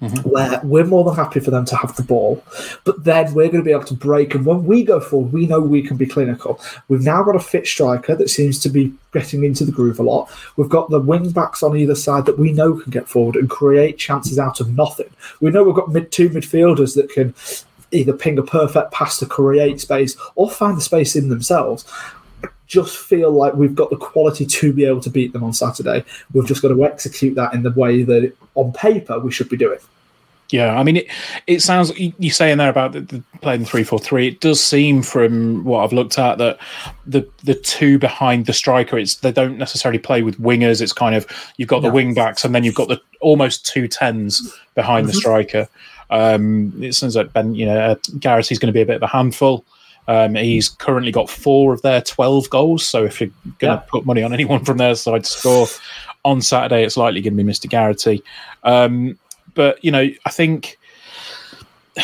mm-hmm. 0.00 0.28
where 0.28 0.60
we're 0.62 0.84
more 0.84 1.04
than 1.04 1.14
happy 1.14 1.40
for 1.40 1.50
them 1.50 1.64
to 1.66 1.76
have 1.76 1.96
the 1.96 2.02
ball, 2.02 2.42
but 2.84 3.04
then 3.04 3.32
we're 3.34 3.48
going 3.48 3.62
to 3.62 3.64
be 3.64 3.72
able 3.72 3.84
to 3.84 3.94
break. 3.94 4.34
And 4.34 4.44
when 4.44 4.64
we 4.64 4.84
go 4.84 5.00
forward, 5.00 5.32
we 5.32 5.46
know 5.46 5.60
we 5.60 5.82
can 5.82 5.96
be 5.96 6.06
clinical. 6.06 6.60
We've 6.88 7.02
now 7.02 7.22
got 7.22 7.36
a 7.36 7.40
fit 7.40 7.66
striker 7.66 8.14
that 8.14 8.30
seems 8.30 8.58
to 8.60 8.68
be 8.68 8.92
getting 9.12 9.44
into 9.44 9.64
the 9.64 9.72
groove 9.72 9.98
a 9.98 10.02
lot. 10.02 10.30
We've 10.56 10.68
got 10.68 10.90
the 10.90 11.00
wing 11.00 11.30
backs 11.30 11.62
on 11.62 11.76
either 11.76 11.94
side 11.94 12.26
that 12.26 12.38
we 12.38 12.52
know 12.52 12.76
can 12.76 12.90
get 12.90 13.08
forward 13.08 13.36
and 13.36 13.48
create 13.48 13.98
chances 13.98 14.38
out 14.38 14.60
of 14.60 14.74
nothing. 14.74 15.10
We 15.40 15.50
know 15.50 15.64
we've 15.64 15.74
got 15.74 15.92
mid 15.92 16.12
two 16.12 16.30
midfielders 16.30 16.94
that 16.96 17.10
can 17.10 17.34
either 17.90 18.12
ping 18.12 18.38
a 18.38 18.42
perfect 18.42 18.90
pass 18.90 19.18
to 19.18 19.26
create 19.26 19.80
space 19.80 20.16
or 20.34 20.50
find 20.50 20.76
the 20.76 20.82
space 20.82 21.14
in 21.14 21.28
themselves 21.28 21.84
just 22.66 22.96
feel 22.96 23.30
like 23.30 23.54
we've 23.54 23.74
got 23.74 23.90
the 23.90 23.96
quality 23.96 24.46
to 24.46 24.72
be 24.72 24.84
able 24.84 25.00
to 25.00 25.10
beat 25.10 25.32
them 25.32 25.44
on 25.44 25.52
Saturday. 25.52 26.04
We've 26.32 26.46
just 26.46 26.62
got 26.62 26.68
to 26.68 26.84
execute 26.84 27.34
that 27.34 27.54
in 27.54 27.62
the 27.62 27.70
way 27.70 28.02
that, 28.02 28.32
on 28.54 28.72
paper, 28.72 29.18
we 29.20 29.30
should 29.32 29.48
be 29.48 29.56
doing. 29.56 29.78
Yeah, 30.50 30.78
I 30.78 30.82
mean, 30.82 30.98
it, 30.98 31.06
it 31.46 31.62
sounds 31.62 31.98
you 31.98 32.12
you 32.18 32.30
saying 32.30 32.58
there 32.58 32.68
about 32.68 32.92
the, 32.92 33.00
the 33.00 33.22
playing 33.40 33.64
three 33.64 33.82
four 33.82 33.98
three. 33.98 34.28
It 34.28 34.40
does 34.40 34.62
seem 34.62 35.02
from 35.02 35.64
what 35.64 35.82
I've 35.82 35.92
looked 35.92 36.18
at 36.18 36.36
that 36.38 36.58
the 37.06 37.26
the 37.42 37.54
two 37.54 37.98
behind 37.98 38.44
the 38.44 38.52
striker, 38.52 38.98
it's 38.98 39.16
they 39.16 39.32
don't 39.32 39.56
necessarily 39.56 39.98
play 39.98 40.22
with 40.22 40.38
wingers. 40.38 40.82
It's 40.82 40.92
kind 40.92 41.14
of 41.14 41.26
you've 41.56 41.70
got 41.70 41.80
the 41.80 41.88
No. 41.88 41.94
wing 41.94 42.12
backs 42.14 42.44
and 42.44 42.54
then 42.54 42.62
you've 42.62 42.74
got 42.74 42.88
the 42.88 43.00
almost 43.20 43.66
two 43.66 43.88
tens 43.88 44.54
behind 44.74 45.08
the 45.08 45.14
striker. 45.14 45.66
Um, 46.10 46.74
it 46.80 46.94
sounds 46.94 47.16
like 47.16 47.32
Ben, 47.32 47.54
you 47.54 47.64
know, 47.64 47.78
uh, 47.78 47.94
Garrity's 48.18 48.58
going 48.58 48.72
to 48.72 48.76
be 48.76 48.82
a 48.82 48.86
bit 48.86 48.96
of 48.96 49.02
a 49.02 49.08
handful. 49.08 49.64
Um, 50.06 50.34
he's 50.34 50.68
currently 50.68 51.10
got 51.12 51.30
four 51.30 51.72
of 51.72 51.82
their 51.82 52.02
12 52.02 52.50
goals. 52.50 52.86
So 52.86 53.04
if 53.04 53.20
you're 53.20 53.30
going 53.58 53.78
to 53.78 53.82
Yeah. 53.82 53.88
put 53.88 54.04
money 54.04 54.22
on 54.22 54.32
anyone 54.34 54.64
from 54.64 54.76
their 54.76 54.94
side 54.94 55.24
to 55.24 55.30
score 55.30 55.66
on 56.24 56.42
Saturday, 56.42 56.84
it's 56.84 56.96
likely 56.96 57.20
going 57.22 57.36
to 57.36 57.42
be 57.42 57.50
Mr. 57.50 57.68
Garrity. 57.68 58.22
Um, 58.64 59.18
but, 59.54 59.82
you 59.84 59.90
know, 59.90 60.08
I 60.26 60.30
think, 60.30 60.78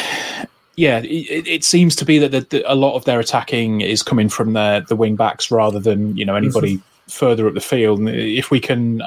yeah, 0.76 1.00
it, 1.00 1.46
it 1.46 1.64
seems 1.64 1.94
to 1.96 2.04
be 2.04 2.18
that 2.18 2.30
the, 2.30 2.40
the, 2.42 2.72
a 2.72 2.74
lot 2.74 2.94
of 2.94 3.04
their 3.04 3.20
attacking 3.20 3.80
is 3.82 4.02
coming 4.02 4.28
from 4.28 4.52
their, 4.54 4.80
the 4.82 4.96
wing 4.96 5.16
backs 5.16 5.50
rather 5.50 5.78
than, 5.80 6.16
you 6.16 6.24
know, 6.24 6.36
anybody 6.36 6.80
further 7.08 7.46
up 7.48 7.54
the 7.54 7.60
field. 7.60 7.98
And 7.98 8.08
if 8.08 8.50
we 8.50 8.60
can, 8.60 9.02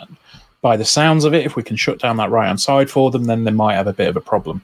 by 0.61 0.77
the 0.77 0.85
sounds 0.85 1.25
of 1.25 1.33
it, 1.33 1.45
if 1.45 1.55
we 1.55 1.63
can 1.63 1.77
shut 1.77 1.99
down 1.99 2.17
that 2.17 2.29
right 2.29 2.47
hand 2.47 2.61
side 2.61 2.91
for 2.91 3.09
them, 3.11 3.25
then 3.25 3.43
they 3.43 3.51
might 3.51 3.75
have 3.75 3.87
a 3.87 3.93
bit 3.93 4.07
of 4.09 4.15
a 4.17 4.21
problem. 4.21 4.61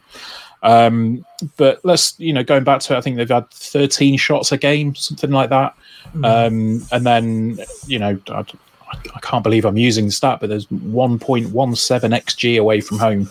Um, 0.62 1.26
but 1.58 1.80
let's, 1.84 2.20
you 2.20 2.34
know, 2.34 2.44
going 2.44 2.64
back 2.64 2.82
to 2.82 2.94
it, 2.94 2.98
I 2.98 3.02
think 3.02 3.16
they've 3.16 3.30
had 3.30 3.50
13 3.52 4.18
shots 4.18 4.52
a 4.52 4.58
game, 4.58 4.96
something 4.96 5.32
like 5.32 5.50
that. 5.50 5.76
Um, 6.24 6.86
and 6.92 7.06
then, 7.06 7.60
you 7.86 8.00
know, 8.00 8.20
I, 8.30 8.46
I 8.92 9.20
can't 9.22 9.44
believe 9.44 9.66
I'm 9.66 9.78
using 9.78 10.06
the 10.06 10.12
stat, 10.12 10.40
but 10.40 10.50
there's 10.50 10.66
1.17 10.68 11.50
xg 11.50 12.60
away 12.60 12.82
from 12.82 12.98
home 12.98 13.30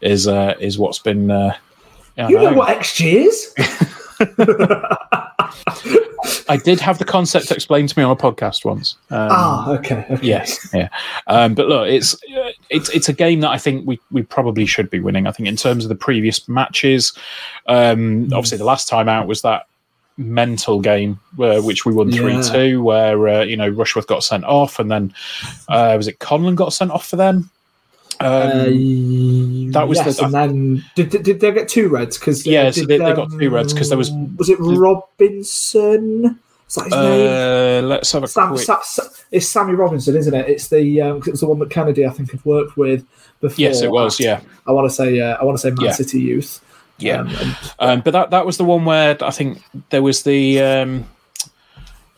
is 0.00 0.28
uh, 0.28 0.54
is 0.60 0.78
what's 0.78 1.00
been. 1.00 1.30
Uh, 1.30 1.56
You 2.16 2.38
don't 2.38 2.52
know 2.52 2.58
what 2.58 2.78
XG 2.78 3.26
is? 3.26 3.54
I 6.48 6.56
did 6.56 6.80
have 6.80 6.98
the 6.98 7.04
concept 7.04 7.50
explained 7.50 7.88
to 7.90 7.98
me 7.98 8.04
on 8.04 8.10
a 8.10 8.16
podcast 8.16 8.64
once. 8.64 8.96
Um, 9.10 9.28
ah, 9.30 9.70
okay. 9.72 10.04
okay. 10.10 10.26
Yes, 10.26 10.68
yeah. 10.74 10.88
Um, 11.26 11.54
but 11.54 11.68
look, 11.68 11.88
it's 11.88 12.14
uh, 12.14 12.50
it's 12.68 12.88
it's 12.90 13.08
a 13.08 13.12
game 13.12 13.40
that 13.40 13.50
I 13.50 13.58
think 13.58 13.86
we 13.86 13.98
we 14.10 14.22
probably 14.22 14.66
should 14.66 14.90
be 14.90 15.00
winning. 15.00 15.26
I 15.26 15.32
think 15.32 15.48
in 15.48 15.56
terms 15.56 15.84
of 15.84 15.88
the 15.88 15.94
previous 15.94 16.48
matches, 16.48 17.12
um, 17.66 18.24
obviously 18.32 18.58
the 18.58 18.64
last 18.64 18.88
time 18.88 19.08
out 19.08 19.26
was 19.26 19.42
that 19.42 19.66
mental 20.16 20.80
game 20.80 21.18
uh, 21.38 21.60
which 21.62 21.86
we 21.86 21.94
won 21.94 22.12
three 22.12 22.34
Yeah. 22.34 22.42
two, 22.42 22.82
where 22.82 23.28
uh, 23.28 23.42
you 23.44 23.56
know 23.56 23.68
Rushworth 23.68 24.06
got 24.06 24.22
sent 24.22 24.44
off, 24.44 24.78
and 24.78 24.90
then 24.90 25.14
uh, 25.68 25.94
was 25.96 26.08
it 26.08 26.18
Conlon 26.18 26.54
got 26.56 26.72
sent 26.72 26.90
off 26.90 27.06
for 27.06 27.16
them? 27.16 27.50
Um, 28.20 28.28
Uh, 28.28 28.64
that 29.72 29.88
was 29.88 29.98
yes, 29.98 30.16
the- 30.18 30.24
and 30.24 30.34
then 30.34 30.84
did, 30.94 31.10
did, 31.10 31.22
did 31.22 31.40
they 31.40 31.52
get 31.52 31.68
two 31.68 31.88
reds? 31.88 32.18
Because 32.18 32.46
Yeah, 32.46 32.70
so 32.70 32.84
they- 32.86 32.98
they 32.98 33.12
got 33.12 33.30
two 33.30 33.50
reds 33.50 33.72
because 33.72 33.88
there 33.88 33.98
was- 33.98 34.10
was 34.36 34.48
it 34.48 34.58
Robinson? 34.60 36.38
Is 36.68 36.74
that 36.76 36.84
his 36.84 36.92
name? 36.92 37.84
uh, 37.84 37.88
let's 37.88 38.12
have 38.12 38.22
a 38.22 38.28
Sam, 38.28 38.50
quick. 38.50 38.62
Sa- 38.64 38.80
Sa- 38.82 39.02
it's 39.32 39.48
Sammy 39.48 39.74
Robinson, 39.74 40.16
isn't 40.16 40.32
it? 40.34 40.48
It's 40.48 40.68
the 40.68 41.00
um, 41.02 41.18
'cause 41.20 41.28
it 41.28 41.32
was 41.32 41.40
the 41.40 41.46
one 41.46 41.58
that 41.58 41.70
Kennedy 41.70 42.06
I 42.06 42.10
think 42.10 42.30
had 42.30 42.44
worked 42.44 42.76
with 42.76 43.04
before. 43.40 43.60
Yes, 43.60 43.82
it 43.82 43.90
was. 43.90 44.20
at- 44.20 44.24
Yeah, 44.24 44.40
I 44.66 44.72
want 44.72 44.88
to 44.88 44.94
say 44.94 45.18
uh, 45.20 45.36
I 45.40 45.44
want 45.44 45.58
to 45.58 45.62
say 45.62 45.70
Man 45.70 45.86
Yeah. 45.86 45.92
City 45.92 46.20
Youth. 46.20 46.60
yeah. 46.98 47.20
Um, 47.22 47.28
and- 47.28 47.56
Um, 47.80 48.00
but 48.04 48.12
that 48.12 48.30
that 48.30 48.46
was 48.46 48.56
the 48.56 48.64
one 48.64 48.84
where 48.84 49.16
I 49.20 49.30
think 49.32 49.62
there 49.90 50.02
was 50.02 50.22
the 50.22 50.60
um, 50.62 51.06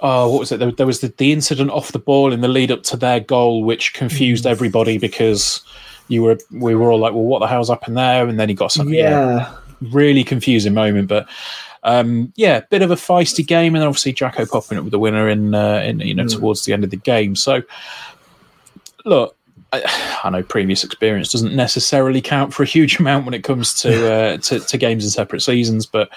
oh, 0.00 0.28
what 0.30 0.40
was 0.40 0.52
it? 0.52 0.58
There, 0.58 0.70
there 0.72 0.86
was 0.86 1.00
the, 1.00 1.12
the 1.16 1.32
incident 1.32 1.70
off 1.70 1.92
the 1.92 1.98
ball 1.98 2.32
in 2.32 2.42
the 2.42 2.48
lead 2.48 2.70
up 2.70 2.82
to 2.84 2.96
their 2.98 3.20
goal, 3.20 3.64
which 3.64 3.94
confused 3.94 4.46
everybody 4.46 4.98
because 4.98 5.62
you 6.12 6.22
were 6.22 6.38
we 6.50 6.74
were 6.74 6.92
all 6.92 6.98
like, 6.98 7.12
well, 7.12 7.24
what 7.24 7.40
the 7.40 7.46
hell's 7.46 7.70
up 7.70 7.88
in 7.88 7.94
there? 7.94 8.26
And 8.26 8.38
then 8.38 8.48
he 8.48 8.54
got 8.54 8.72
something. 8.72 8.94
yeah. 8.94 9.54
really 9.80 10.24
confusing 10.24 10.74
moment, 10.74 11.08
but. 11.08 11.28
Um, 11.84 12.32
yeah, 12.36 12.60
bit 12.70 12.82
of 12.82 12.92
a 12.92 12.94
feisty 12.94 13.44
game, 13.44 13.74
and 13.74 13.82
then 13.82 13.88
obviously 13.88 14.12
Jacko 14.12 14.46
popping 14.46 14.78
up 14.78 14.84
with 14.84 14.92
the 14.92 15.00
winner 15.00 15.28
in, 15.28 15.52
uh, 15.52 15.82
in 15.84 15.98
you 15.98 16.14
know 16.14 16.28
towards 16.28 16.64
the 16.64 16.72
end 16.72 16.84
of 16.84 16.90
the 16.90 16.96
game. 16.96 17.34
So, 17.34 17.60
look, 19.04 19.36
I, 19.72 20.20
I 20.22 20.30
know 20.30 20.42
previous 20.44 20.84
experience 20.84 21.32
doesn't 21.32 21.56
necessarily 21.56 22.20
count 22.20 22.54
for 22.54 22.62
a 22.62 22.66
huge 22.66 22.98
amount 23.00 23.24
when 23.24 23.34
it 23.34 23.42
comes 23.42 23.74
to 23.82 24.12
uh, 24.12 24.36
to, 24.36 24.60
to 24.60 24.78
games 24.78 25.04
in 25.04 25.10
separate 25.10 25.40
seasons, 25.40 25.86
but 25.86 26.10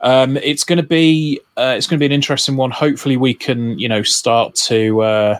um, 0.00 0.36
it's 0.38 0.64
going 0.64 0.78
to 0.78 0.86
be 0.86 1.40
uh, 1.56 1.74
it's 1.76 1.86
going 1.86 1.98
to 1.98 2.02
be 2.02 2.06
an 2.06 2.12
interesting 2.12 2.56
one. 2.56 2.70
Hopefully, 2.70 3.16
we 3.16 3.34
can 3.34 3.78
you 3.78 3.88
know 3.88 4.02
start 4.02 4.54
to 4.56 5.02
uh, 5.02 5.38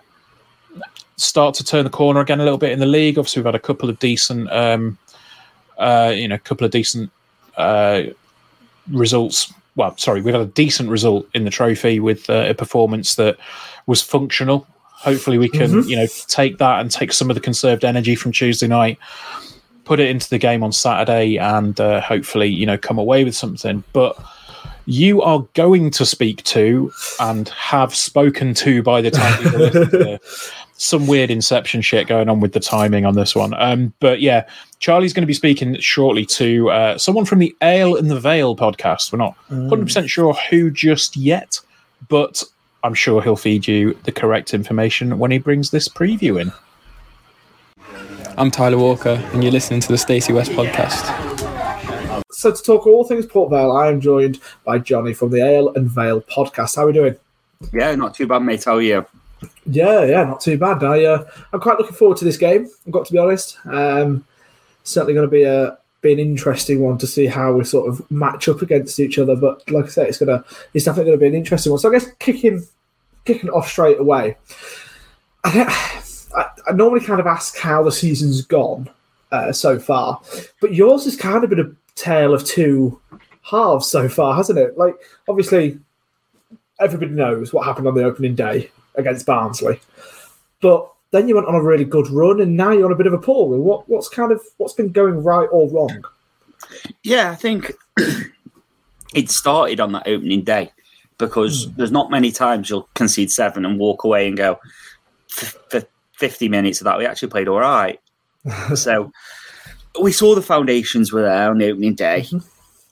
start 1.16 1.54
to 1.54 1.64
turn 1.64 1.84
the 1.84 1.90
corner 1.90 2.20
again 2.20 2.40
a 2.40 2.44
little 2.44 2.58
bit 2.58 2.72
in 2.72 2.78
the 2.78 2.86
league. 2.86 3.18
Obviously, 3.18 3.40
we've 3.40 3.46
had 3.46 3.54
a 3.54 3.60
couple 3.60 3.88
of 3.88 3.98
decent 3.98 4.50
um, 4.52 4.98
uh, 5.78 6.12
you 6.14 6.28
know 6.28 6.36
a 6.36 6.40
couple 6.40 6.64
of 6.64 6.70
decent 6.70 7.10
uh, 7.56 8.02
results. 8.90 9.52
Well, 9.74 9.96
sorry, 9.98 10.22
we've 10.22 10.34
had 10.34 10.42
a 10.42 10.46
decent 10.46 10.88
result 10.88 11.28
in 11.34 11.44
the 11.44 11.50
trophy 11.50 12.00
with 12.00 12.30
uh, 12.30 12.46
a 12.48 12.54
performance 12.54 13.16
that 13.16 13.36
was 13.86 14.02
functional. 14.02 14.66
Hopefully, 14.90 15.38
we 15.38 15.48
can 15.48 15.86
you 15.88 15.96
know 15.96 16.06
take 16.28 16.58
that 16.58 16.80
and 16.80 16.90
take 16.90 17.12
some 17.12 17.30
of 17.30 17.34
the 17.34 17.40
conserved 17.40 17.84
energy 17.84 18.14
from 18.14 18.32
Tuesday 18.32 18.66
night, 18.66 18.98
put 19.84 20.00
it 20.00 20.08
into 20.08 20.28
the 20.28 20.38
game 20.38 20.62
on 20.62 20.72
Saturday, 20.72 21.36
and 21.36 21.78
uh, 21.80 22.00
hopefully 22.00 22.48
you 22.48 22.66
know 22.66 22.78
come 22.78 22.98
away 22.98 23.24
with 23.24 23.34
something. 23.34 23.84
But 23.92 24.18
you 24.86 25.20
are 25.20 25.44
going 25.54 25.90
to 25.90 26.06
speak 26.06 26.42
to 26.44 26.92
and 27.20 27.48
have 27.50 27.94
spoken 27.94 28.54
to 28.54 28.82
by 28.82 29.00
the 29.00 29.10
time 29.10 30.18
you 30.76 30.84
listen 30.84 31.00
to 31.00 31.00
this. 31.00 31.00
some 31.02 31.06
weird 31.06 31.30
inception 31.30 31.80
shit 31.82 32.06
going 32.06 32.28
on 32.28 32.40
with 32.40 32.52
the 32.52 32.60
timing 32.60 33.04
on 33.04 33.14
this 33.14 33.34
one. 33.34 33.54
Um, 33.54 33.92
but 34.00 34.20
yeah, 34.20 34.46
Charlie's 34.78 35.12
going 35.12 35.22
to 35.22 35.26
be 35.26 35.34
speaking 35.34 35.78
shortly 35.80 36.26
to 36.26 36.70
uh, 36.70 36.98
someone 36.98 37.24
from 37.24 37.38
the 37.38 37.54
Ale 37.62 37.96
and 37.96 38.10
the 38.10 38.20
Vale 38.20 38.56
podcast. 38.56 39.12
We're 39.12 39.18
not 39.18 39.36
100% 39.50 40.08
sure 40.08 40.34
who 40.50 40.70
just 40.70 41.16
yet, 41.16 41.60
but 42.08 42.42
I'm 42.84 42.94
sure 42.94 43.22
he'll 43.22 43.36
feed 43.36 43.66
you 43.66 43.94
the 44.04 44.12
correct 44.12 44.54
information 44.54 45.18
when 45.18 45.30
he 45.30 45.38
brings 45.38 45.70
this 45.70 45.88
preview 45.88 46.40
in. 46.40 46.52
I'm 48.38 48.50
Tyler 48.50 48.78
Walker, 48.78 49.22
and 49.32 49.42
you're 49.42 49.52
listening 49.52 49.80
to 49.80 49.88
the 49.88 49.98
Stacey 49.98 50.32
West 50.32 50.52
podcast. 50.52 51.04
So 52.32 52.52
to 52.52 52.62
talk 52.62 52.86
all 52.86 53.04
things 53.04 53.24
Port 53.26 53.50
Vale, 53.50 53.72
I 53.72 53.88
am 53.88 54.00
joined 54.00 54.40
by 54.64 54.78
Johnny 54.78 55.14
from 55.14 55.30
the 55.30 55.38
Ale 55.38 55.72
and 55.74 55.90
Vale 55.90 56.20
podcast. 56.20 56.76
How 56.76 56.82
are 56.82 56.86
we 56.88 56.92
doing? 56.92 57.16
Yeah, 57.72 57.94
not 57.94 58.14
too 58.14 58.26
bad, 58.26 58.40
mate. 58.40 58.64
How 58.64 58.76
are 58.76 58.82
you? 58.82 59.06
Yeah, 59.66 60.04
yeah, 60.04 60.24
not 60.24 60.40
too 60.40 60.56
bad. 60.58 60.82
I, 60.82 61.04
uh, 61.04 61.24
I'm 61.52 61.60
quite 61.60 61.78
looking 61.78 61.96
forward 61.96 62.16
to 62.18 62.24
this 62.24 62.36
game. 62.36 62.68
I've 62.86 62.92
got 62.92 63.06
to 63.06 63.12
be 63.12 63.18
honest. 63.18 63.58
Um, 63.66 64.24
certainly 64.84 65.14
going 65.14 65.26
to 65.26 65.30
be 65.30 65.44
a 65.44 65.78
be 66.02 66.12
an 66.12 66.18
interesting 66.18 66.80
one 66.80 66.98
to 66.98 67.06
see 67.06 67.26
how 67.26 67.52
we 67.52 67.64
sort 67.64 67.88
of 67.88 68.08
match 68.10 68.48
up 68.48 68.62
against 68.62 69.00
each 69.00 69.18
other. 69.18 69.34
But 69.36 69.68
like 69.70 69.86
I 69.86 69.88
said, 69.88 70.08
it's 70.08 70.18
gonna 70.18 70.44
it's 70.72 70.84
definitely 70.84 71.10
going 71.10 71.18
to 71.18 71.22
be 71.22 71.28
an 71.28 71.34
interesting 71.34 71.72
one. 71.72 71.78
So 71.78 71.88
I 71.88 71.92
guess 71.92 72.10
kicking 72.18 72.66
kicking 73.24 73.50
off 73.50 73.68
straight 73.68 73.98
away. 73.98 74.36
I, 75.44 76.04
I, 76.36 76.46
I 76.68 76.72
normally 76.72 77.04
kind 77.04 77.20
of 77.20 77.26
ask 77.26 77.56
how 77.56 77.82
the 77.82 77.92
season's 77.92 78.42
gone 78.42 78.88
uh, 79.32 79.52
so 79.52 79.78
far, 79.78 80.20
but 80.60 80.74
yours 80.74 81.04
has 81.04 81.16
kind 81.16 81.44
of 81.44 81.50
been 81.50 81.60
a 81.60 81.72
tale 81.94 82.34
of 82.34 82.44
two 82.44 83.00
halves 83.42 83.86
so 83.86 84.08
far, 84.08 84.34
hasn't 84.34 84.58
it? 84.58 84.78
Like 84.78 84.94
obviously, 85.28 85.78
everybody 86.80 87.12
knows 87.12 87.52
what 87.52 87.64
happened 87.64 87.88
on 87.88 87.94
the 87.94 88.04
opening 88.04 88.34
day 88.34 88.70
against 88.96 89.26
Barnsley. 89.26 89.80
But 90.60 90.90
then 91.10 91.28
you 91.28 91.34
went 91.34 91.46
on 91.46 91.54
a 91.54 91.62
really 91.62 91.84
good 91.84 92.08
run, 92.10 92.40
and 92.40 92.56
now 92.56 92.72
you're 92.72 92.86
on 92.86 92.92
a 92.92 92.96
bit 92.96 93.06
of 93.06 93.12
a 93.12 93.18
poor 93.18 93.50
run. 93.50 93.62
What 93.62 93.88
what's 93.88 94.08
kind 94.08 94.32
of 94.32 94.42
what's 94.56 94.74
been 94.74 94.92
going 94.92 95.22
right 95.22 95.48
or 95.50 95.68
wrong? 95.70 96.04
Yeah, 97.02 97.30
I 97.30 97.34
think 97.34 97.72
it 99.14 99.30
started 99.30 99.80
on 99.80 99.92
that 99.92 100.08
opening 100.08 100.42
day 100.42 100.72
because 101.18 101.64
hmm. 101.64 101.72
there's 101.76 101.92
not 101.92 102.10
many 102.10 102.32
times 102.32 102.68
you'll 102.68 102.88
concede 102.94 103.30
seven 103.30 103.64
and 103.64 103.78
walk 103.78 104.04
away 104.04 104.26
and 104.26 104.36
go, 104.36 104.58
"F- 105.30 105.56
for 105.70 105.82
50 106.16 106.48
minutes 106.48 106.80
of 106.80 106.86
that, 106.86 106.98
we 106.98 107.06
actually 107.06 107.28
played 107.28 107.48
all 107.48 107.60
right. 107.60 108.00
so 108.74 109.12
we 110.00 110.12
saw 110.12 110.34
the 110.34 110.42
foundations 110.42 111.12
were 111.12 111.22
there 111.22 111.50
on 111.50 111.58
the 111.58 111.70
opening 111.70 111.94
day. 111.94 112.22
Mm-hmm. 112.22 112.38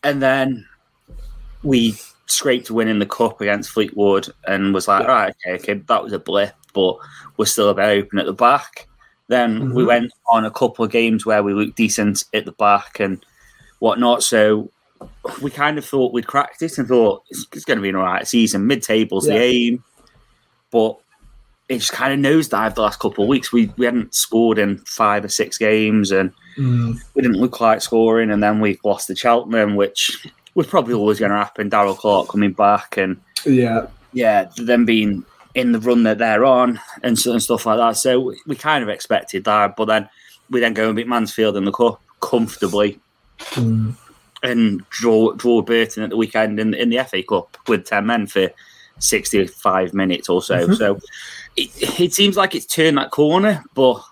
And 0.02 0.22
then 0.22 0.66
we 1.62 1.94
scraped 2.26 2.70
winning 2.70 2.98
the 2.98 3.06
cup 3.06 3.40
against 3.40 3.70
Fleetwood 3.70 4.28
and 4.46 4.74
was 4.74 4.88
like, 4.88 5.06
right, 5.06 5.34
okay, 5.46 5.56
okay, 5.56 5.74
that 5.86 6.02
was 6.02 6.12
a 6.12 6.18
blip, 6.18 6.54
but 6.72 6.96
we're 7.36 7.44
still 7.44 7.70
a 7.70 7.74
bit 7.74 7.84
open 7.84 8.18
at 8.18 8.26
the 8.26 8.32
back. 8.32 8.88
Then 9.28 9.74
we 9.74 9.84
mhm. 9.84 9.86
went 9.86 10.12
on 10.30 10.44
a 10.44 10.50
couple 10.50 10.84
of 10.84 10.90
games 10.90 11.24
where 11.24 11.42
we 11.42 11.54
looked 11.54 11.76
decent 11.76 12.24
at 12.34 12.44
the 12.44 12.52
back 12.52 13.00
and 13.00 13.24
whatnot. 13.78 14.22
So 14.22 14.70
we 15.42 15.50
kind 15.50 15.78
of 15.78 15.84
thought 15.84 16.12
we'd 16.12 16.26
cracked 16.26 16.62
it 16.62 16.78
and 16.78 16.86
thought 16.86 17.22
it's, 17.30 17.46
it's 17.52 17.64
going 17.64 17.78
to 17.78 17.82
be 17.82 17.88
an 17.88 17.96
all 17.96 18.02
right 18.02 18.26
season. 18.26 18.66
Mid 18.66 18.82
table's 18.82 19.26
Yeah. 19.26 19.38
the 19.38 19.44
aim, 19.44 19.84
but 20.70 20.98
it 21.68 21.78
just 21.78 21.92
kind 21.92 22.12
of 22.12 22.32
nosedived 22.32 22.74
the 22.74 22.82
last 22.82 23.00
couple 23.00 23.24
of 23.24 23.28
weeks. 23.28 23.52
We 23.52 23.72
we 23.76 23.86
hadn't 23.86 24.14
scored 24.14 24.58
in 24.58 24.78
five 24.78 25.24
or 25.24 25.28
six 25.28 25.56
games, 25.56 26.10
and 26.10 26.32
mm. 26.56 27.00
we 27.14 27.22
didn't 27.22 27.40
look 27.40 27.60
like 27.60 27.80
scoring. 27.80 28.30
And 28.30 28.42
then 28.42 28.60
we 28.60 28.78
lost 28.84 29.06
to 29.06 29.16
Cheltenham, 29.16 29.76
which 29.76 30.26
was 30.54 30.66
probably 30.66 30.94
always 30.94 31.18
going 31.18 31.30
to 31.30 31.36
happen. 31.36 31.68
Darrell 31.68 31.94
Clarke 31.94 32.28
coming 32.28 32.52
back, 32.52 32.96
and 32.96 33.20
Yeah, 33.44 33.86
yeah, 34.12 34.48
them 34.56 34.84
being 34.84 35.24
in 35.54 35.72
the 35.72 35.80
run 35.80 36.02
that 36.02 36.18
they're 36.18 36.44
on 36.44 36.80
and, 37.02 37.26
and 37.26 37.42
stuff 37.42 37.66
like 37.66 37.78
that. 37.78 37.96
So 37.96 38.20
we, 38.20 38.40
we 38.46 38.56
kind 38.56 38.82
of 38.82 38.88
expected 38.88 39.44
that, 39.44 39.76
but 39.76 39.86
then 39.86 40.08
we 40.50 40.60
then 40.60 40.74
go 40.74 40.88
and 40.88 40.96
beat 40.96 41.08
Mansfield 41.08 41.56
in 41.56 41.64
the 41.64 41.72
cup 41.72 42.00
comfortably 42.20 42.98
mm. 43.38 43.94
and 44.42 44.88
draw 44.90 45.32
draw 45.32 45.62
Burton 45.62 46.02
at 46.02 46.10
the 46.10 46.16
weekend 46.16 46.58
in, 46.58 46.74
in 46.74 46.90
the 46.90 47.04
FA 47.04 47.22
Cup 47.22 47.56
with 47.68 47.86
ten 47.86 48.06
men 48.06 48.26
for 48.26 48.50
sixty 48.98 49.46
five 49.46 49.94
minutes 49.94 50.28
or 50.28 50.42
so. 50.42 50.66
Mm-hmm. 50.66 50.74
So 50.74 50.98
it, 51.56 52.00
it 52.00 52.14
seems 52.14 52.36
like 52.36 52.54
it's 52.54 52.66
turned 52.66 52.98
that 52.98 53.10
corner, 53.10 53.64
but 53.74 54.02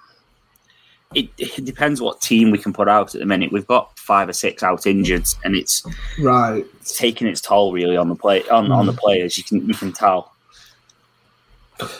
it, 1.14 1.28
it 1.38 1.64
depends 1.64 2.00
what 2.00 2.20
team 2.20 2.50
we 2.50 2.58
can 2.58 2.72
put 2.72 2.88
out 2.88 3.14
at 3.14 3.20
the 3.20 3.26
minute. 3.26 3.52
We've 3.52 3.66
got 3.66 3.98
five 3.98 4.28
or 4.28 4.32
six 4.32 4.62
out 4.62 4.86
injured, 4.86 5.26
and 5.44 5.54
it's 5.56 5.84
right. 6.20 6.64
it's 6.80 6.96
taking 6.96 7.26
its 7.26 7.40
toll 7.40 7.72
really 7.72 7.96
on 7.96 8.08
the 8.08 8.16
play 8.16 8.46
on, 8.48 8.70
on 8.72 8.86
the 8.86 8.92
mm. 8.92 8.98
players. 8.98 9.38
You 9.38 9.44
can 9.44 9.66
you 9.66 9.74
can 9.74 9.92
tell. 9.92 10.32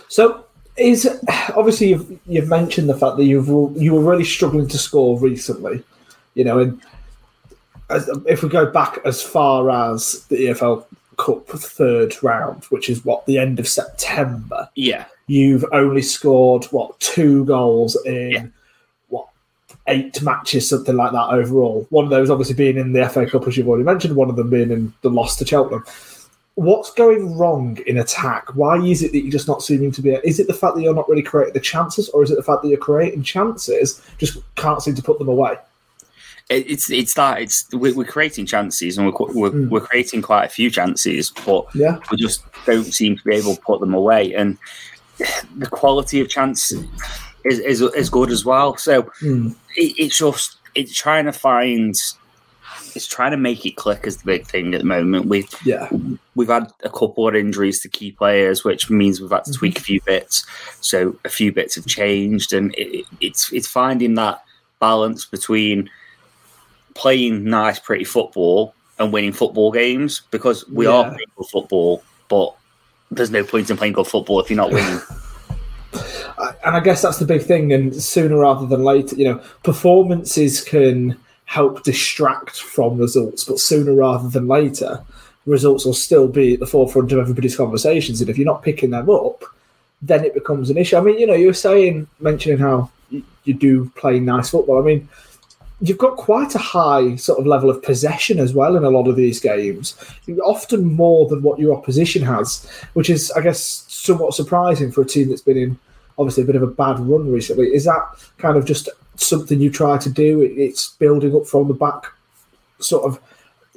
So 0.09 0.45
is 0.77 1.07
obviously 1.55 1.89
you've 1.89 2.19
you've 2.27 2.49
mentioned 2.49 2.89
the 2.89 2.97
fact 2.97 3.17
that 3.17 3.25
you've 3.25 3.49
you 3.77 3.95
were 3.95 4.01
really 4.01 4.25
struggling 4.25 4.69
to 4.69 4.79
score 4.79 5.19
recently, 5.19 5.83
you 6.35 6.45
know, 6.45 6.59
and 6.59 6.81
as, 7.91 8.09
if 8.27 8.43
we 8.43 8.49
go 8.49 8.67
back 8.71 8.99
as 9.05 9.23
far 9.23 9.71
as 9.71 10.25
the 10.29 10.47
EFL 10.47 10.85
Cup 11.19 11.47
third 11.49 12.15
round, 12.23 12.65
which 12.65 12.89
is 12.89 13.05
what 13.05 13.27
the 13.27 13.39
end 13.39 13.61
of 13.61 13.69
September, 13.69 14.69
Yeah, 14.75 15.05
you've 15.27 15.65
only 15.73 16.03
scored 16.03 16.65
what 16.67 16.99
two 17.01 17.45
goals 17.45 17.97
in 18.07 18.31
Yeah. 18.31 18.47
Eight 19.93 20.23
matches, 20.23 20.69
something 20.69 20.97
like 20.97 21.13
that 21.13 21.29
overall. 21.31 21.87
One 21.91 22.05
of 22.05 22.11
those 22.11 22.31
obviously 22.31 22.55
being 22.55 22.77
in 22.77 22.93
the 22.93 23.09
FA 23.09 23.27
Cup, 23.27 23.47
as 23.47 23.57
you've 23.57 23.69
already 23.69 23.85
mentioned. 23.85 24.17
One 24.17 24.31
of 24.31 24.37
them 24.37 24.51
being 24.51 24.71
in 24.71 24.93
the 25.03 25.11
loss 25.11 25.37
to 25.37 25.47
Cheltenham. 25.47 25.85
What's 26.55 26.93
going 26.93 27.39
wrong 27.39 27.79
in 27.87 27.99
attack? 27.99 28.55
Why 28.55 28.77
is 28.77 29.03
it 29.03 29.13
that 29.13 29.21
you're 29.21 29.33
just 29.33 29.49
not 29.49 29.63
seeming 29.63 29.91
to 29.93 30.03
be? 30.03 30.11
Is 30.25 30.39
it 30.39 30.47
the 30.49 30.55
fact 30.55 30.75
that 30.75 30.83
you're 30.83 30.95
not 30.95 31.09
really 31.09 31.23
creating 31.23 31.55
the 31.55 31.61
chances, 31.61 32.09
or 32.11 32.23
is 32.23 32.31
it 32.31 32.37
the 32.37 32.43
fact 32.43 32.63
that 32.63 32.69
you're 32.69 32.79
creating 32.79 33.23
chances 33.23 34.03
just 34.19 34.39
can't 34.57 34.83
seem 34.83 34.95
to 34.95 35.03
put 35.03 35.19
them 35.19 35.29
away? 35.29 35.57
it's 36.51 36.91
it's 36.91 37.15
that 37.15 37.41
it's 37.41 37.67
we're, 37.73 37.95
we're 37.95 38.05
creating 38.05 38.47
chances 38.47 38.99
and 38.99 39.07
we're, 39.07 39.27
we're 39.33 39.69
we're 39.69 39.81
hmm. 39.81 39.87
creating 39.87 40.23
quite 40.23 40.45
a 40.45 40.49
few 40.49 40.71
chances, 40.71 41.33
but 41.47 41.67
Yeah. 41.75 41.99
we 42.11 42.17
just 42.17 42.43
don't 42.67 42.85
seem 42.85 43.17
to 43.17 43.25
be 43.25 43.37
able 43.37 43.55
to 43.55 43.61
put 43.63 43.81
them 43.81 43.95
away. 43.95 44.35
And 44.35 44.59
the 45.57 45.67
quality 45.67 46.21
of 46.21 46.29
chance 46.29 46.73
is 47.45 47.59
is, 47.59 47.81
is 47.81 48.11
good 48.11 48.31
as 48.31 48.45
well. 48.45 48.77
So 48.77 49.03
hmm. 49.21 49.49
it, 49.77 49.95
it's 49.99 50.19
just 50.19 50.57
it's 50.75 50.95
trying 50.95 51.27
to 51.27 51.33
find 51.33 51.95
it's 52.95 53.07
trying 53.07 53.31
to 53.31 53.37
make 53.37 53.65
it 53.65 53.77
click 53.77 54.07
is 54.07 54.19
the 54.19 54.25
big 54.25 54.47
thing 54.47 54.75
at 54.75 54.81
the 54.81 54.87
moment. 54.87 55.27
We've 55.27 55.49
Yeah. 55.65 55.89
we've 56.35 56.49
had 56.49 56.71
a 56.85 56.91
couple 56.91 57.29
of 57.29 57.35
injuries 57.35 57.81
to 57.81 57.89
key 57.89 58.13
players, 58.13 58.65
which 58.65 58.91
means 58.91 59.21
we've 59.21 59.31
had 59.31 59.45
to 59.45 59.53
tweak 59.53 59.75
mm-hmm. 59.75 59.81
a 59.81 59.85
few 59.85 60.01
bits. 60.03 60.47
So 60.81 61.17
a 61.25 61.29
few 61.29 61.53
bits 61.53 61.75
have 61.77 61.87
changed, 61.87 62.53
and 62.53 62.75
it, 62.77 63.07
it's 63.21 63.53
it's 63.53 63.69
finding 63.69 64.15
that 64.15 64.43
balance 64.81 65.25
between 65.25 65.89
playing 66.95 67.45
nice, 67.45 67.79
pretty 67.79 68.05
football 68.05 68.75
and 68.99 69.13
winning 69.13 69.33
football 69.33 69.73
games 69.73 70.23
because 70.31 70.69
we 70.69 70.87
are 70.87 71.05
playing 71.05 71.33
good 71.37 71.47
football, 71.47 72.03
but 72.29 72.55
there's 73.11 73.31
no 73.31 73.45
point 73.45 73.71
in 73.71 73.77
playing 73.77 73.95
good 73.95 74.07
football 74.07 74.41
if 74.41 74.51
you're 74.51 74.57
not 74.57 74.71
winning. 74.71 75.01
And 76.65 76.77
I 76.77 76.81
guess 76.81 77.03
that's 77.03 77.19
the 77.19 77.25
big 77.25 77.43
thing. 77.43 77.73
And 77.73 77.95
sooner 77.95 78.39
rather 78.39 78.67
than 78.67 78.83
later, 78.83 79.17
you 79.17 79.25
know, 79.25 79.43
performances 79.63 80.63
can 80.63 81.17
help 81.45 81.83
distract 81.83 82.61
from 82.61 82.99
results, 82.99 83.45
but 83.45 83.59
sooner 83.59 83.95
rather 83.95 84.29
than 84.29 84.49
later, 84.49 85.03
results 85.47 85.85
will 85.85 85.95
still 85.95 86.29
be 86.29 86.55
at 86.55 86.61
the 86.61 86.67
forefront 86.67 87.13
of 87.13 87.19
everybody's 87.19 87.57
conversations. 87.57 88.21
And 88.21 88.31
if 88.31 88.39
you're 88.39 88.47
not 88.47 88.63
picking 88.63 88.91
them 88.91 89.11
up, 89.11 89.45
then 90.01 90.25
it 90.25 90.35
becomes 90.35 90.71
an 90.71 90.77
issue. 90.77 90.97
I 90.97 91.01
mean, 91.01 91.19
you 91.19 91.27
know, 91.27 91.35
you 91.35 91.49
were 91.49 91.53
saying, 91.53 92.09
mentioning 92.21 92.59
how 92.59 92.91
you 93.11 93.55
do 93.55 93.91
play 93.97 94.19
nice 94.21 94.51
football. 94.51 94.81
I 94.81 94.85
mean, 94.85 95.09
you've 95.81 95.99
got 95.99 96.17
quite 96.17 96.55
a 96.55 96.59
high 96.59 97.17
sort 97.17 97.41
of 97.41 97.47
level 97.47 97.69
of 97.69 97.83
possession 97.83 98.39
as 98.39 98.55
well 98.55 98.77
in 98.77 98.85
a 98.85 98.91
lot 98.91 99.09
of 99.09 99.17
these 99.17 99.41
games, 99.41 99.97
often 100.45 100.95
more 100.95 101.29
than 101.29 101.43
what 101.43 101.59
your 101.59 101.77
opposition 101.77 102.23
has, 102.23 102.65
which 102.95 103.11
is, 103.11 103.31
I 103.33 103.41
guess, 103.41 103.85
somewhat 103.89 104.35
surprising 104.35 104.93
for 104.93 105.03
a 105.03 105.07
team 105.07 105.29
that's 105.29 105.43
been 105.43 105.59
in 105.59 105.79
obviously 106.23 106.45
a 106.45 106.47
bit 106.47 106.57
of 106.57 106.63
a 106.63 106.69
bad 106.69 106.99
run 107.01 107.31
recently. 107.31 107.67
Is 107.67 107.85
that 107.85 108.03
kind 108.39 108.57
of 108.57 108.65
just 108.65 108.89
something 109.17 109.61
you 109.61 109.71
try 109.71 109.99
to 109.99 110.11
do? 110.11 110.41
It's 110.41 110.91
building 110.95 111.35
up 111.35 111.47
from 111.47 111.69
the 111.69 111.75
back, 111.75 112.07
sort 112.79 113.05
of 113.05 113.21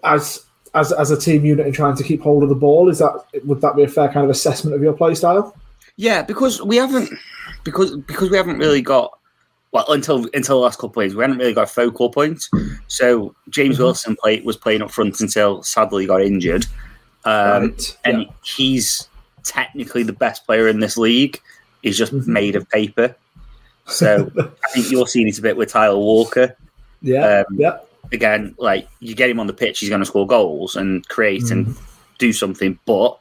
as 0.04 0.46
as 0.74 0.92
as 0.92 1.12
a 1.12 1.20
team 1.20 1.44
unit 1.44 1.66
and 1.66 1.76
trying 1.76 1.96
to 1.96 2.04
keep 2.04 2.22
hold 2.22 2.44
of 2.44 2.50
the 2.50 2.56
ball. 2.56 2.90
Is 2.90 3.00
that 3.00 3.26
would 3.44 3.62
that 3.62 3.76
be 3.76 3.84
a 3.84 3.88
fair 3.88 4.10
kind 4.10 4.24
of 4.24 4.30
assessment 4.30 4.76
of 4.76 4.82
your 4.82 4.94
play 4.94 5.16
style? 5.16 5.56
Yeah, 5.98 6.22
because 6.22 6.62
we 6.62 6.76
haven't 6.76 7.10
because 7.64 7.96
because 7.98 8.30
we 8.30 8.38
haven't 8.38 8.60
really 8.60 8.82
got 8.82 9.18
well 9.72 9.92
until 9.92 10.28
until 10.34 10.58
the 10.58 10.64
last 10.64 10.80
couple 10.80 11.02
of 11.02 11.08
days 11.08 11.16
we 11.16 11.22
hadn't 11.22 11.38
really 11.38 11.54
got 11.54 11.64
a 11.64 11.68
focal 11.68 12.10
point. 12.10 12.44
So 12.88 13.36
James 13.50 13.80
Wilson 13.80 14.16
play, 14.16 14.42
was 14.42 14.58
playing 14.58 14.82
up 14.82 14.92
front 14.92 15.20
until 15.20 15.64
sadly 15.64 16.04
he 16.04 16.08
got 16.08 16.22
injured, 16.22 16.66
um, 17.26 17.70
Right, 17.70 17.98
and 18.04 18.22
yeah. 18.22 18.28
he's 18.44 19.10
technically 19.44 20.04
the 20.04 20.14
best 20.14 20.46
player 20.46 20.68
in 20.68 20.80
this 20.80 20.98
league. 20.98 21.40
He's 21.86 21.98
just 21.98 22.12
Mm-hmm. 22.14 22.34
made 22.34 22.56
of 22.56 22.68
paper. 22.70 23.16
So 23.86 24.32
I 24.64 24.68
think 24.72 24.90
you're 24.92 25.06
seeing 25.08 25.28
it 25.28 25.38
a 25.38 25.42
bit 25.44 25.56
with 25.56 25.70
Tyler 25.70 25.96
Walker. 25.98 26.58
Yeah, 27.02 27.44
Um, 27.48 27.56
yeah, 27.60 27.78
Again, 28.12 28.56
like 28.58 28.88
you 29.00 29.14
get 29.16 29.30
him 29.30 29.40
on 29.40 29.46
the 29.48 29.54
pitch, 29.54 29.80
he's 29.80 29.90
going 29.90 30.02
to 30.02 30.06
score 30.06 30.26
goals 30.28 30.76
and 30.76 31.08
create 31.08 31.52
and 31.52 31.68
Mm. 31.68 31.78
do 32.18 32.34
something, 32.34 32.80
but 32.86 33.18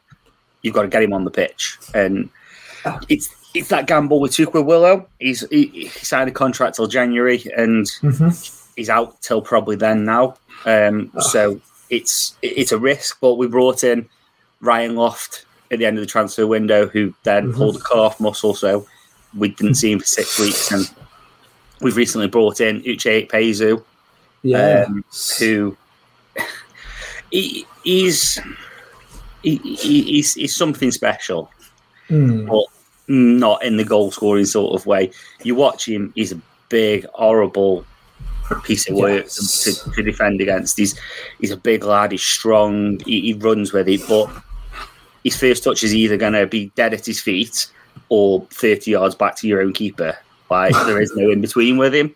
you've 0.62 0.74
got 0.74 0.82
to 0.82 0.88
get 0.88 1.02
him 1.02 1.12
on 1.12 1.24
the 1.24 1.30
pitch. 1.30 1.76
And 1.94 2.30
it's 3.08 3.28
it's 3.54 3.68
that 3.68 3.86
gamble 3.86 4.20
with 4.20 4.32
took 4.32 4.54
Willow. 4.54 5.06
He's 5.20 5.46
he, 5.50 5.66
he 5.66 5.88
signed 5.88 6.28
a 6.30 6.32
contract 6.32 6.76
till 6.76 6.86
January, 6.86 7.44
and 7.56 7.86
Mm-hmm. 8.02 8.28
he's 8.76 8.88
out 8.90 9.20
till 9.20 9.42
probably 9.42 9.76
then 9.76 10.04
now. 10.06 10.36
Um, 10.64 11.10
so 11.20 11.60
it's 11.90 12.36
it's 12.40 12.72
a 12.72 12.78
risk, 12.78 13.18
but 13.20 13.34
we 13.34 13.46
brought 13.48 13.84
in 13.84 14.08
Ryan 14.60 14.96
Loft 14.96 15.44
at 15.74 15.78
the 15.80 15.86
end 15.86 15.98
of 15.98 16.02
the 16.02 16.10
transfer 16.10 16.46
window, 16.46 16.86
who 16.88 17.12
then 17.24 17.48
Mm-hmm. 17.48 17.56
pulled 17.58 17.76
a 17.76 17.80
calf 17.80 18.18
muscle, 18.20 18.54
so 18.54 18.86
we 19.36 19.48
didn't 19.48 19.74
see 19.74 19.92
him 19.92 19.98
for 20.00 20.06
six 20.06 20.38
weeks, 20.38 20.70
and 20.70 20.90
we've 21.80 21.96
recently 21.96 22.28
brought 22.28 22.60
in 22.60 22.80
Uche 22.82 23.28
Ikpeazu, 23.28 23.82
yeah. 24.42 24.84
um, 24.86 25.04
who 25.38 25.76
he, 27.30 27.66
he's 27.82 28.38
he, 29.42 29.56
he, 29.58 30.02
he's, 30.02 30.34
he's 30.34 30.56
something 30.56 30.90
special, 30.90 31.50
Hmm. 32.08 32.46
but 32.46 32.64
not 33.08 33.62
in 33.64 33.76
the 33.76 33.84
goal 33.84 34.10
scoring 34.10 34.44
sort 34.46 34.74
of 34.80 34.86
way. 34.86 35.10
You 35.42 35.54
watch 35.54 35.86
him; 35.88 36.12
he's 36.14 36.32
a 36.32 36.40
big, 36.70 37.06
horrible 37.12 37.84
piece 38.64 38.88
of 38.88 38.96
work 38.96 39.24
Yes. 39.24 39.64
to, 39.64 39.90
to 39.92 40.02
defend 40.02 40.40
against. 40.40 40.76
He's 40.78 40.98
he's 41.40 41.50
a 41.50 41.56
big 41.56 41.84
lad. 41.84 42.12
He's 42.12 42.22
strong. 42.22 43.00
He, 43.06 43.20
he 43.20 43.32
runs 43.34 43.72
with 43.72 43.88
it, 43.88 44.00
but 44.08 44.30
his 45.24 45.36
first 45.36 45.64
touch 45.64 45.82
is 45.82 45.94
either 45.94 46.16
going 46.16 46.34
to 46.34 46.46
be 46.46 46.70
dead 46.76 46.94
at 46.94 47.04
his 47.04 47.20
feet 47.20 47.66
or 48.10 48.46
thirty 48.50 48.92
yards 48.92 49.14
back 49.14 49.34
to 49.36 49.48
your 49.48 49.60
own 49.60 49.72
keeper. 49.72 50.16
Like 50.50 50.72
there 50.86 51.00
is 51.00 51.12
no 51.16 51.30
in 51.30 51.40
between 51.40 51.76
with 51.78 51.94
him. 51.94 52.14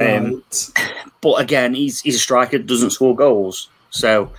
Um, 0.00 0.42
Right. 0.42 0.72
but 1.20 1.34
again, 1.34 1.74
he's 1.74 2.00
he's 2.00 2.16
a 2.16 2.18
striker 2.18 2.58
that 2.58 2.66
doesn't 2.66 2.90
score 2.90 3.14
goals. 3.14 3.68
So 3.90 4.32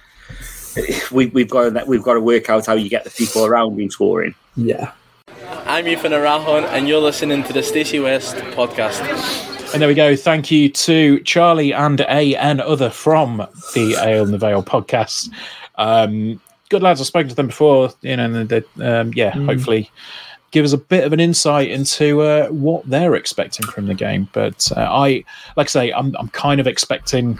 we, 1.12 1.28
we've 1.28 1.50
got 1.50 1.74
to, 1.74 1.86
we've 1.86 2.02
got 2.02 2.16
to 2.16 2.20
work 2.22 2.50
out 2.50 2.66
how 2.66 2.74
you 2.74 2.90
get 2.90 3.04
the 3.04 3.12
people 3.12 3.46
around 3.46 3.80
him 3.80 3.92
scoring. 3.92 4.34
Yeah. 4.56 4.92
I'm 5.66 5.88
Ethan 5.88 6.12
Erhahon, 6.12 6.64
and 6.66 6.88
you're 6.88 7.00
listening 7.00 7.44
to 7.44 7.54
the 7.54 7.62
Stacey 7.64 8.00
West 8.00 8.36
podcast. 8.58 9.02
And 9.74 9.82
there 9.82 9.88
we 9.88 9.94
go. 9.96 10.16
Thank 10.16 10.52
you 10.52 10.70
to 10.70 11.20
Charlie 11.22 11.72
and 11.74 12.02
A 12.02 12.36
and 12.36 12.60
other 12.62 12.90
from 12.90 13.38
the 13.74 13.96
Ale 14.04 14.24
in 14.24 14.32
the 14.32 14.38
Vale 14.38 14.64
podcast. 14.64 15.30
Um, 15.76 16.40
good 16.74 16.82
lads. 16.84 17.00
I've 17.00 17.08
spoken 17.08 17.30
to 17.30 17.36
them 17.36 17.48
before. 17.48 17.92
You 18.02 18.18
know, 18.18 18.26
and 18.26 18.50
they, 18.50 18.64
um, 18.82 19.14
yeah, 19.14 19.30
hopefully 19.30 19.92
give 20.50 20.66
us 20.66 20.74
a 20.74 20.78
bit 20.78 21.04
of 21.04 21.14
an 21.14 21.20
insight 21.20 21.70
into 21.70 22.22
uh, 22.22 22.48
what 22.48 22.88
they're 22.90 23.16
expecting 23.16 23.66
from 23.68 23.86
the 23.86 23.94
game. 23.94 24.28
But 24.34 24.72
uh, 24.76 24.82
I, 24.82 25.24
like 25.56 25.68
I 25.68 25.70
say, 25.70 25.92
I'm 25.92 26.16
I'm 26.18 26.30
kind 26.30 26.60
of 26.60 26.68
expecting 26.68 27.40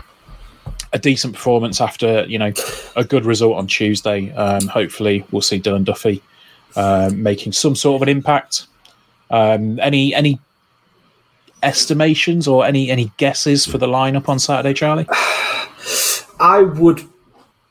a 0.94 1.00
decent 1.00 1.34
performance 1.34 1.82
after 1.82 2.26
you 2.28 2.38
know 2.38 2.54
a 2.96 3.04
good 3.04 3.26
result 3.26 3.58
on 3.58 3.66
Tuesday. 3.66 4.32
Um, 4.34 4.68
hopefully, 4.68 5.26
we'll 5.32 5.42
see 5.42 5.60
Dylan 5.60 5.84
Duffy 5.84 6.22
uh, 6.76 7.10
making 7.14 7.54
some 7.54 7.76
sort 7.76 7.96
of 7.96 8.08
an 8.08 8.10
impact. 8.10 8.68
Um, 9.32 9.80
any 9.80 10.14
any 10.14 10.40
estimations 11.64 12.48
or 12.48 12.66
any 12.66 12.92
any 12.92 13.12
guesses 13.18 13.66
for 13.66 13.80
the 13.80 13.88
lineup 13.88 14.30
on 14.30 14.38
Saturday, 14.38 14.76
Charlie? 14.76 15.08
I 16.40 16.62
would 16.62 17.08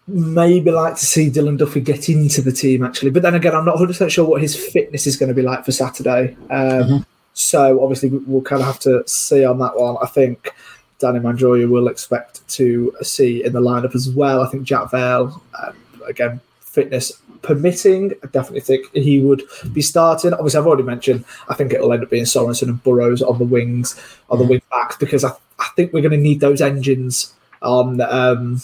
maybe 0.08 0.70
like 0.70 0.96
to 0.96 1.06
see 1.06 1.30
Dylan 1.30 1.58
Duffy 1.58 1.80
get 1.80 2.08
into 2.08 2.42
the 2.42 2.52
team 2.52 2.82
actually, 2.84 3.10
but 3.10 3.22
then 3.22 3.34
again, 3.34 3.54
I'm 3.54 3.64
not 3.64 3.74
100 3.74 3.88
percent 3.88 4.12
sure 4.12 4.24
what 4.28 4.40
his 4.42 4.56
fitness 4.56 5.06
is 5.06 5.16
going 5.16 5.28
to 5.28 5.34
be 5.34 5.42
like 5.42 5.64
for 5.64 5.72
Saturday. 5.72 6.36
Um, 6.50 7.06
So 7.34 7.82
obviously, 7.82 8.10
we- 8.10 8.18
we'll 8.26 8.42
kind 8.42 8.60
of 8.60 8.66
have 8.66 8.78
to 8.80 9.02
see 9.06 9.42
on 9.44 9.58
that 9.60 9.78
one. 9.78 9.96
I 10.02 10.06
think 10.06 10.50
Danny 10.98 11.18
Mandroiu 11.18 11.66
will 11.70 11.88
expect 11.88 12.46
to 12.56 12.92
see 13.00 13.42
in 13.42 13.54
the 13.54 13.60
lineup 13.60 13.94
as 13.94 14.10
well. 14.10 14.42
I 14.42 14.48
think 14.50 14.64
Jack 14.64 14.90
Vale, 14.90 15.40
um, 15.62 15.72
again, 16.06 16.40
fitness 16.60 17.10
permitting, 17.40 18.12
I 18.22 18.26
definitely 18.26 18.60
think 18.60 18.92
he 18.94 19.20
would 19.20 19.42
be 19.72 19.80
starting. 19.80 20.34
Obviously, 20.34 20.60
I've 20.60 20.66
already 20.66 20.82
mentioned. 20.82 21.24
I 21.48 21.54
think 21.54 21.72
it'll 21.72 21.92
end 21.92 22.02
up 22.02 22.10
being 22.10 22.24
Sorensen 22.24 22.68
and 22.68 22.82
Burrows 22.84 23.22
on 23.22 23.38
the 23.38 23.44
wings, 23.46 23.98
on 24.28 24.38
the 24.38 24.44
wing 24.44 24.60
backs, 24.70 24.96
because 24.96 25.24
I, 25.24 25.30
I 25.58 25.68
think 25.74 25.92
we're 25.94 26.02
going 26.02 26.12
to 26.12 26.18
need 26.18 26.40
those 26.40 26.60
engines 26.60 27.32
on 27.62 28.00
um, 28.02 28.60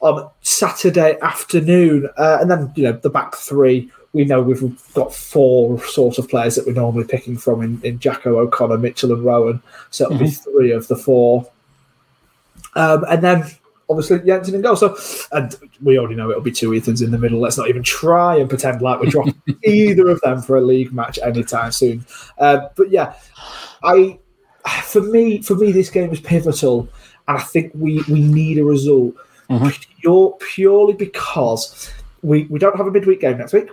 on 0.00 0.30
Saturday 0.40 1.18
afternoon, 1.20 2.08
uh, 2.16 2.38
and 2.40 2.50
then 2.50 2.72
you 2.74 2.84
know 2.84 2.92
the 2.92 3.10
back 3.10 3.34
three. 3.34 3.90
We 4.12 4.24
know 4.24 4.42
we've 4.42 4.92
got 4.94 5.14
four 5.14 5.80
sort 5.84 6.18
of 6.18 6.28
players 6.28 6.56
that 6.56 6.66
we're 6.66 6.72
normally 6.72 7.04
picking 7.04 7.36
from 7.36 7.62
in, 7.62 7.80
in 7.84 8.00
Jacko 8.00 8.38
O'Connor, 8.38 8.78
Mitchell, 8.78 9.12
and 9.12 9.24
Rowan. 9.24 9.62
So 9.90 10.06
it'll 10.06 10.18
be 10.18 10.30
three 10.30 10.72
of 10.72 10.88
the 10.88 10.96
four, 10.96 11.48
um, 12.74 13.04
and 13.08 13.22
then 13.22 13.44
obviously 13.90 14.20
Jensen 14.20 14.54
and 14.54 14.64
goal. 14.64 14.76
So, 14.76 14.96
and 15.32 15.54
we 15.82 15.98
already 15.98 16.14
know 16.14 16.30
it'll 16.30 16.42
be 16.42 16.52
two 16.52 16.70
Ethans 16.70 17.02
in 17.02 17.10
the 17.10 17.18
middle. 17.18 17.40
Let's 17.40 17.58
not 17.58 17.68
even 17.68 17.82
try 17.82 18.36
and 18.36 18.48
pretend 18.48 18.80
like 18.80 19.00
we're 19.00 19.10
dropping 19.10 19.40
either 19.64 20.08
of 20.08 20.20
them 20.22 20.40
for 20.40 20.56
a 20.56 20.62
league 20.62 20.92
match 20.92 21.18
anytime 21.22 21.72
soon. 21.72 22.06
Uh, 22.38 22.68
but 22.76 22.90
yeah, 22.90 23.14
I 23.82 24.18
for 24.84 25.02
me 25.02 25.42
for 25.42 25.56
me 25.56 25.72
this 25.72 25.90
game 25.90 26.10
is 26.10 26.20
pivotal, 26.20 26.88
and 27.28 27.36
I 27.36 27.42
think 27.42 27.72
we 27.74 28.02
we 28.08 28.20
need 28.20 28.58
a 28.58 28.64
result 28.64 29.14
Mm-hmm. 29.50 29.68
pure, 30.00 30.36
purely 30.38 30.94
because 30.94 31.92
we 32.22 32.44
we 32.44 32.58
don't 32.58 32.76
have 32.76 32.86
a 32.86 32.90
midweek 32.90 33.20
game 33.20 33.38
next 33.38 33.52
week. 33.52 33.68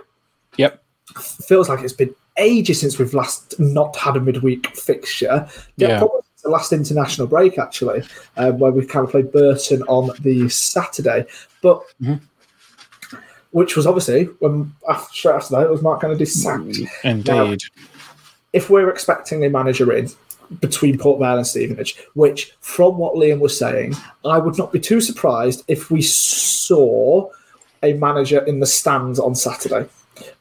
Yep. 0.56 0.82
Feels 1.46 1.68
like 1.68 1.80
it's 1.80 1.92
been 1.92 2.14
ages 2.36 2.80
since 2.80 2.98
we've 2.98 3.14
last 3.14 3.58
not 3.60 3.96
had 3.96 4.16
a 4.16 4.20
midweek 4.20 4.76
fixture. 4.76 5.48
Yeah. 5.76 5.98
probably 5.98 6.20
the 6.42 6.50
last 6.50 6.72
international 6.72 7.26
break 7.26 7.58
actually, 7.58 8.02
um, 8.36 8.58
where 8.58 8.72
we 8.72 8.86
kind 8.86 9.04
of 9.04 9.10
played 9.10 9.32
Burton 9.32 9.82
on 9.84 10.10
the 10.20 10.48
Saturday, 10.48 11.26
but. 11.62 11.82
Mm-hmm. 12.02 12.24
Which 13.50 13.76
was 13.76 13.86
obviously 13.86 14.24
when 14.40 14.74
after, 14.90 15.10
straight 15.10 15.36
after 15.36 15.56
that, 15.56 15.62
it 15.62 15.70
was 15.70 15.80
Mark 15.80 16.02
Kennedy 16.02 16.26
sacked 16.26 16.64
mm, 16.64 16.86
Indeed. 17.02 17.62
if 18.52 18.68
we're 18.68 18.90
expecting 18.90 19.42
a 19.42 19.48
manager 19.48 19.90
in 19.90 20.10
between 20.60 20.98
Port 20.98 21.20
Vale 21.20 21.38
and 21.38 21.46
Stevenage, 21.46 21.98
which 22.14 22.52
from 22.60 22.98
what 22.98 23.14
Liam 23.14 23.38
was 23.40 23.58
saying, 23.58 23.94
I 24.24 24.38
would 24.38 24.58
not 24.58 24.72
be 24.72 24.80
too 24.80 25.00
surprised 25.00 25.64
if 25.68 25.90
we 25.90 26.02
saw 26.02 27.30
a 27.82 27.92
manager 27.94 28.44
in 28.44 28.60
the 28.60 28.66
stands 28.66 29.18
on 29.18 29.34
Saturday. 29.34 29.88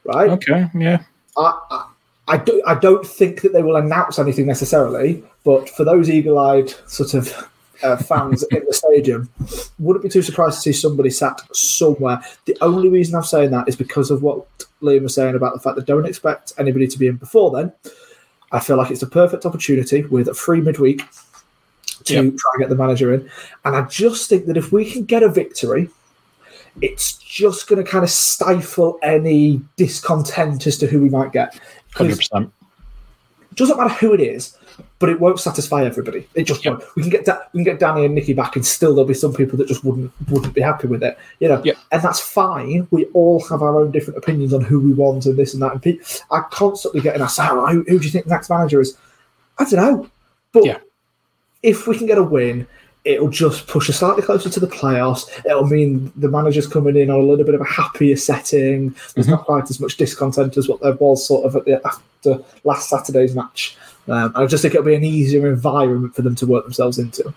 Right? 0.03 0.29
Okay. 0.31 0.69
Yeah. 0.73 1.03
I, 1.37 1.59
I, 1.69 1.85
I, 2.29 2.37
do, 2.37 2.61
I 2.65 2.75
don't 2.75 3.05
think 3.05 3.41
that 3.41 3.53
they 3.53 3.61
will 3.61 3.75
announce 3.75 4.17
anything 4.19 4.47
necessarily, 4.47 5.23
but 5.43 5.69
for 5.69 5.83
those 5.83 6.09
eagle 6.09 6.39
eyed 6.39 6.69
sort 6.87 7.13
of 7.13 7.49
uh, 7.83 7.97
fans 7.97 8.43
in 8.51 8.63
the 8.65 8.73
stadium, 8.73 9.29
wouldn't 9.77 10.03
be 10.03 10.09
too 10.09 10.21
surprised 10.21 10.55
to 10.55 10.61
see 10.61 10.73
somebody 10.73 11.09
sat 11.09 11.41
somewhere. 11.55 12.21
The 12.45 12.57
only 12.61 12.89
reason 12.89 13.15
I'm 13.15 13.23
saying 13.23 13.51
that 13.51 13.67
is 13.67 13.75
because 13.75 14.09
of 14.09 14.23
what 14.23 14.47
Liam 14.81 15.03
was 15.03 15.13
saying 15.13 15.35
about 15.35 15.53
the 15.53 15.59
fact 15.59 15.75
that 15.75 15.85
don't 15.85 16.05
expect 16.05 16.53
anybody 16.57 16.87
to 16.87 16.99
be 16.99 17.07
in 17.07 17.17
before 17.17 17.51
then. 17.51 17.71
I 18.51 18.59
feel 18.59 18.77
like 18.77 18.91
it's 18.91 19.01
the 19.01 19.07
perfect 19.07 19.45
opportunity 19.45 20.03
with 20.03 20.27
a 20.29 20.33
free 20.33 20.61
midweek 20.61 21.03
to 22.05 22.13
Yep. 22.13 22.35
try 22.37 22.51
and 22.53 22.59
get 22.61 22.69
the 22.69 22.75
manager 22.75 23.13
in. 23.13 23.29
And 23.65 23.75
I 23.75 23.81
just 23.83 24.29
think 24.29 24.45
that 24.45 24.57
if 24.57 24.71
we 24.71 24.89
can 24.89 25.03
get 25.03 25.23
a 25.23 25.29
victory, 25.29 25.89
it's 26.81 27.13
just 27.17 27.67
going 27.67 27.83
to 27.83 27.89
kind 27.89 28.03
of 28.03 28.09
stifle 28.09 28.99
any 29.01 29.61
discontent 29.75 30.67
as 30.67 30.77
to 30.77 30.87
who 30.87 31.01
we 31.01 31.09
might 31.09 31.31
get. 31.31 31.59
Hundred 31.95 32.17
percent. 32.17 32.45
it 32.45 32.66
doesn't 33.57 33.77
matter 33.77 33.93
who 33.95 34.13
it 34.13 34.19
is, 34.21 34.57
but 34.99 35.09
it 35.09 35.19
won't 35.19 35.39
satisfy 35.39 35.83
everybody. 35.83 36.27
It 36.35 36.43
just 36.43 36.65
won't. 36.65 36.83
We 36.95 37.01
can 37.03 37.11
get 37.11 37.25
da- 37.25 37.39
we 37.53 37.59
can 37.59 37.63
get 37.73 37.79
Danny 37.79 38.05
and 38.05 38.15
Nikki 38.15 38.33
back, 38.33 38.55
and 38.55 38.65
still 38.65 38.93
there'll 38.95 39.07
be 39.07 39.13
some 39.13 39.33
people 39.33 39.57
that 39.57 39.67
just 39.67 39.83
wouldn't 39.83 40.11
wouldn't 40.29 40.53
be 40.53 40.61
happy 40.61 40.87
with 40.87 41.03
it. 41.03 41.17
You 41.39 41.49
know, 41.49 41.61
Yep. 41.63 41.77
and 41.91 42.01
that's 42.01 42.19
fine. 42.19 42.87
We 42.91 43.05
all 43.13 43.43
have 43.47 43.61
our 43.61 43.79
own 43.79 43.91
different 43.91 44.17
opinions 44.17 44.53
on 44.53 44.61
who 44.61 44.79
we 44.79 44.93
want 44.93 45.25
and 45.25 45.35
this 45.37 45.53
and 45.53 45.61
that. 45.63 45.73
And 45.73 45.81
pe- 45.81 45.97
I 46.31 46.41
constantly 46.51 47.01
get 47.01 47.19
asked, 47.19 47.39
"Oh, 47.41 47.65
who, 47.67 47.83
who 47.87 47.99
do 47.99 48.05
you 48.05 48.11
think 48.11 48.25
the 48.25 48.31
next 48.31 48.49
manager 48.49 48.79
is?" 48.79 48.95
I 49.59 49.63
don't 49.63 49.73
know, 49.73 50.09
but 50.53 50.63
Yeah. 50.65 50.77
if 51.63 51.87
we 51.87 51.97
can 51.97 52.07
get 52.07 52.17
a 52.19 52.23
win. 52.23 52.67
It'll 53.07 53.29
just 53.29 53.67
push 53.67 53.89
us 53.89 53.99
slightly 53.99 54.21
closer 54.21 54.49
to 54.49 54.59
the 54.59 54.67
playoffs. 54.67 55.29
It'll 55.45 55.65
mean 55.65 56.11
the 56.17 56.27
manager's 56.27 56.67
coming 56.67 56.97
in 56.97 57.09
on 57.09 57.21
a 57.21 57.23
little 57.23 57.45
bit 57.45 57.55
of 57.55 57.61
a 57.61 57.65
happier 57.65 58.17
setting. 58.17 58.93
There's 59.15 59.29
not 59.29 59.45
quite 59.45 59.69
as 59.69 59.79
much 59.79 59.95
discontent 59.95 60.57
as 60.57 60.67
what 60.67 60.81
there 60.81 60.93
was 60.95 61.25
sort 61.25 61.45
of 61.45 61.55
at 61.55 61.65
the, 61.65 61.81
after 61.85 62.43
last 62.65 62.89
Saturday's 62.89 63.33
match. 63.33 63.77
Um, 64.09 64.33
I 64.35 64.45
just 64.45 64.61
think 64.61 64.73
it'll 64.73 64.85
be 64.85 64.95
an 64.95 65.05
easier 65.05 65.47
environment 65.47 66.15
for 66.15 66.21
them 66.21 66.35
to 66.35 66.45
work 66.45 66.65
themselves 66.65 66.99
into. 66.99 67.33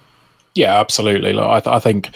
Yeah, 0.55 0.79
absolutely. 0.81 1.33
Look, 1.33 1.47
I, 1.47 1.61
th- 1.61 1.73
I 1.73 1.79
think 1.79 2.11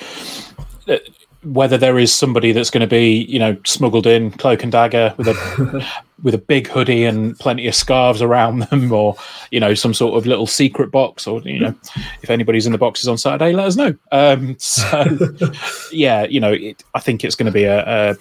that 0.86 1.02
whether 1.44 1.78
there 1.78 1.98
is 1.98 2.12
somebody 2.12 2.52
that's 2.52 2.70
going 2.70 2.80
to 2.80 2.86
be, 2.86 3.24
you 3.28 3.38
know, 3.38 3.56
smuggled 3.64 4.06
in 4.06 4.32
cloak 4.32 4.62
and 4.62 4.72
dagger 4.72 5.14
with 5.16 5.28
a 5.28 5.86
with 6.24 6.34
a 6.34 6.38
big 6.38 6.66
hoodie 6.66 7.04
and 7.04 7.38
plenty 7.38 7.68
of 7.68 7.74
scarves 7.74 8.20
around 8.20 8.60
them, 8.60 8.90
or 9.00 9.14
you 9.52 9.60
know, 9.60 9.74
some 9.74 9.94
sort 9.94 10.16
of 10.16 10.26
little 10.26 10.48
secret 10.48 10.90
box, 10.90 11.28
or 11.28 11.40
you 11.42 11.60
know, 11.60 11.74
if 12.22 12.30
anybody's 12.30 12.66
in 12.66 12.72
the 12.72 12.78
boxes 12.78 13.06
on 13.06 13.16
Saturday, 13.16 13.52
let 13.52 13.66
us 13.66 13.76
know. 13.76 13.94
Um, 14.10 14.56
so, 14.58 15.28
yeah, 15.92 16.24
you 16.24 16.40
know, 16.40 16.52
it, 16.52 16.82
I 16.94 17.00
think 17.00 17.22
it's 17.22 17.36
going 17.36 17.46
to 17.46 17.52
be 17.52 17.64
a, 17.64 17.84
a 18.10 18.16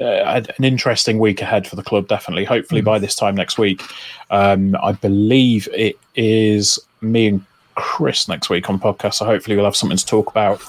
uh, 0.00 0.42
an 0.58 0.64
interesting 0.64 1.20
week 1.20 1.40
ahead 1.40 1.68
for 1.68 1.76
the 1.76 1.82
club. 1.82 2.08
Definitely. 2.08 2.44
Hopefully, 2.44 2.80
by 2.80 2.98
this 2.98 3.14
time 3.14 3.36
next 3.36 3.58
week, 3.58 3.80
um, 4.30 4.76
I 4.82 4.92
believe 4.92 5.68
it 5.72 5.96
is 6.16 6.80
me 7.00 7.28
and 7.28 7.46
Chris 7.76 8.28
next 8.28 8.50
week 8.50 8.68
on 8.70 8.78
the 8.78 8.84
podcast. 8.84 9.14
So 9.14 9.24
hopefully, 9.24 9.56
we'll 9.56 9.64
have 9.64 9.76
something 9.76 9.98
to 9.98 10.06
talk 10.06 10.30
about 10.30 10.62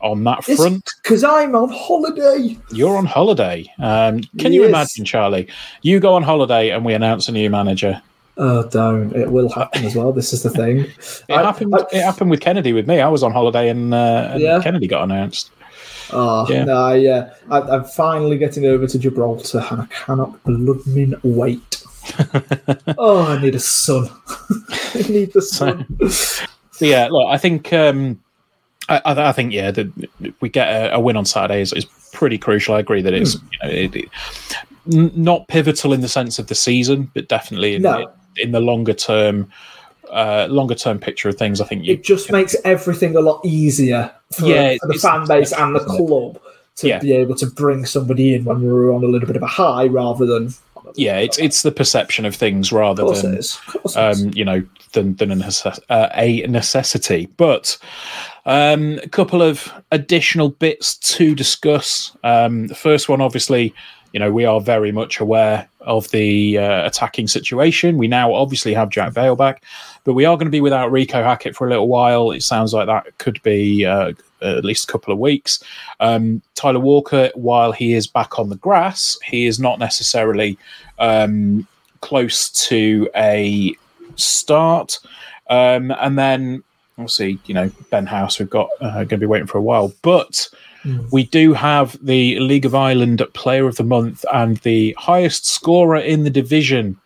on 0.00 0.24
that 0.24 0.44
front. 0.44 0.88
Because 1.02 1.24
I'm 1.24 1.54
on 1.54 1.70
holiday. 1.70 2.56
You're 2.72 2.96
on 2.96 3.06
holiday. 3.06 3.70
Um, 3.78 4.20
can 4.38 4.52
you 4.52 4.62
Yes. 4.62 4.68
imagine, 4.68 5.04
Charlie? 5.04 5.48
You 5.82 6.00
go 6.00 6.14
on 6.14 6.22
holiday 6.22 6.70
and 6.70 6.84
we 6.84 6.94
announce 6.94 7.28
a 7.28 7.32
new 7.32 7.50
manager. 7.50 8.00
Oh, 8.36 8.66
don't. 8.68 9.14
It 9.14 9.30
will 9.30 9.50
happen 9.50 9.84
as 9.84 9.94
well. 9.94 10.12
This 10.12 10.32
is 10.32 10.42
the 10.42 10.50
thing. 10.50 10.80
It 11.28 11.34
happened. 11.34 11.74
it 11.92 12.02
happened 12.02 12.30
with 12.30 12.40
Kennedy 12.40 12.72
with 12.72 12.86
me. 12.88 13.00
I 13.00 13.08
was 13.08 13.22
on 13.22 13.32
holiday 13.32 13.68
and, 13.68 13.92
uh, 13.92 14.30
and 14.32 14.40
Yeah. 14.40 14.60
Kennedy 14.62 14.86
got 14.86 15.02
announced. 15.04 15.50
Oh, 16.12 16.46
Yeah. 16.50 16.64
no, 16.64 16.92
yeah. 16.92 17.30
I, 17.50 17.60
I'm 17.60 17.84
finally 17.84 18.38
getting 18.38 18.64
over 18.64 18.86
to 18.86 18.98
Gibraltar 18.98 19.64
and 19.70 19.82
I 19.82 19.86
cannot 19.86 20.42
blooming 20.44 21.14
wait. 21.22 21.82
Oh, 22.98 23.24
I 23.28 23.40
need 23.40 23.54
a 23.54 23.60
son. 23.60 24.08
I 24.94 25.04
need 25.08 25.32
the 25.32 25.42
sun. 25.42 25.86
So 26.10 26.84
yeah, 26.84 27.08
look, 27.10 27.28
I 27.28 27.36
think 27.38 27.72
um, 27.72 28.20
I, 28.88 29.00
I 29.04 29.32
think 29.32 29.52
yeah, 29.52 29.70
that 29.70 30.34
we 30.40 30.48
get 30.48 30.68
a, 30.68 30.94
a 30.94 31.00
win 31.00 31.16
on 31.16 31.24
Saturday 31.26 31.60
is, 31.60 31.72
is 31.72 31.84
pretty 32.12 32.38
crucial. 32.38 32.74
I 32.74 32.80
agree 32.80 33.02
that 33.02 33.12
it's 33.14 33.34
Hmm. 33.34 33.46
you 33.52 33.58
know, 33.62 33.74
it, 33.74 33.96
it- 33.96 34.08
not 34.86 35.46
pivotal 35.48 35.92
in 35.92 36.00
the 36.00 36.08
sense 36.08 36.38
of 36.38 36.46
the 36.48 36.54
season, 36.54 37.10
but 37.14 37.28
definitely 37.28 37.74
in, 37.76 37.82
No. 37.82 38.10
in 38.38 38.50
the 38.52 38.60
longer 38.60 38.94
term. 38.94 39.50
Uh, 40.10 40.48
longer 40.50 40.74
term 40.74 40.98
picture 40.98 41.28
of 41.28 41.36
things, 41.36 41.60
I 41.60 41.66
think 41.66 41.84
you 41.84 41.92
it 41.92 42.02
just 42.02 42.32
makes 42.32 42.56
everything 42.64 43.14
a 43.14 43.20
lot 43.20 43.40
easier 43.44 44.10
for, 44.32 44.46
Yeah, 44.46 44.74
for 44.80 44.88
the 44.88 44.94
fan 44.94 45.24
base 45.28 45.52
and 45.52 45.76
the 45.76 45.78
club 45.80 46.40
to 46.76 46.88
Yeah. 46.88 46.98
be 46.98 47.12
able 47.12 47.36
to 47.36 47.46
bring 47.46 47.84
somebody 47.86 48.34
in 48.34 48.44
when 48.44 48.60
we're 48.60 48.92
on 48.92 49.04
a 49.04 49.06
little 49.06 49.28
bit 49.28 49.36
of 49.36 49.42
a 49.44 49.46
high 49.46 49.84
rather 49.84 50.26
than. 50.26 50.52
Yeah, 50.96 51.18
it's 51.18 51.38
it's 51.38 51.62
the 51.62 51.72
perception 51.72 52.24
of 52.24 52.34
things 52.34 52.72
rather 52.72 53.04
Of 53.04 53.22
than 53.22 53.34
it 53.34 53.38
is. 53.38 53.56
Of 53.56 53.66
course 53.66 53.96
it 53.96 54.10
is. 54.10 54.22
um, 54.22 54.30
you 54.34 54.44
know 54.44 54.62
than 54.92 55.14
than 55.16 55.30
a, 55.30 55.36
necess- 55.36 55.80
uh, 55.88 56.08
a 56.14 56.46
necessity. 56.46 57.26
But 57.36 57.76
um, 58.46 58.98
a 59.02 59.08
couple 59.08 59.42
of 59.42 59.72
additional 59.92 60.50
bits 60.50 60.96
to 60.96 61.34
discuss. 61.34 62.16
Um, 62.24 62.66
the 62.66 62.74
first 62.74 63.08
one, 63.08 63.20
obviously, 63.20 63.74
you 64.12 64.20
know 64.20 64.32
we 64.32 64.44
are 64.44 64.60
very 64.60 64.92
much 64.92 65.20
aware 65.20 65.68
of 65.82 66.10
the 66.10 66.58
uh, 66.58 66.86
attacking 66.86 67.28
situation. 67.28 67.96
We 67.98 68.08
now 68.08 68.32
obviously 68.34 68.74
have 68.74 68.90
Jack 68.90 69.12
Vale 69.12 69.36
back, 69.36 69.64
but 70.04 70.14
we 70.14 70.24
are 70.24 70.36
going 70.36 70.46
to 70.46 70.50
be 70.50 70.60
without 70.60 70.90
Reeco 70.90 71.22
Hackett 71.22 71.56
for 71.56 71.66
a 71.66 71.70
little 71.70 71.88
while. 71.88 72.30
It 72.30 72.42
sounds 72.42 72.74
like 72.74 72.86
that 72.86 73.16
could 73.18 73.40
be. 73.42 73.84
Uh, 73.86 74.12
at 74.42 74.64
least 74.64 74.88
a 74.88 74.92
couple 74.92 75.12
of 75.12 75.18
weeks. 75.18 75.62
Um, 76.00 76.42
Tyler 76.54 76.80
Walker, 76.80 77.30
while 77.34 77.72
he 77.72 77.94
is 77.94 78.06
back 78.06 78.38
on 78.38 78.48
the 78.48 78.56
grass, 78.56 79.18
he 79.24 79.46
is 79.46 79.58
not 79.58 79.78
necessarily 79.78 80.58
um, 80.98 81.66
close 82.00 82.50
to 82.68 83.08
a 83.14 83.74
start. 84.16 84.98
Um, 85.48 85.90
and 85.92 86.18
then 86.18 86.62
we'll 86.96 87.08
see, 87.08 87.38
you 87.46 87.54
know, 87.54 87.70
Ben 87.90 88.06
House, 88.06 88.38
we've 88.38 88.50
got 88.50 88.68
uh, 88.80 88.92
going 89.04 89.08
to 89.08 89.16
be 89.18 89.26
waiting 89.26 89.46
for 89.46 89.58
a 89.58 89.62
while. 89.62 89.92
But 90.02 90.48
we 91.10 91.24
do 91.24 91.52
have 91.52 91.98
the 92.02 92.38
League 92.40 92.64
of 92.64 92.74
Ireland 92.74 93.22
Player 93.34 93.66
of 93.66 93.76
the 93.76 93.84
Month 93.84 94.24
and 94.32 94.56
the 94.58 94.94
highest 94.98 95.46
scorer 95.46 95.98
in 95.98 96.24
the 96.24 96.30
division 96.30 96.96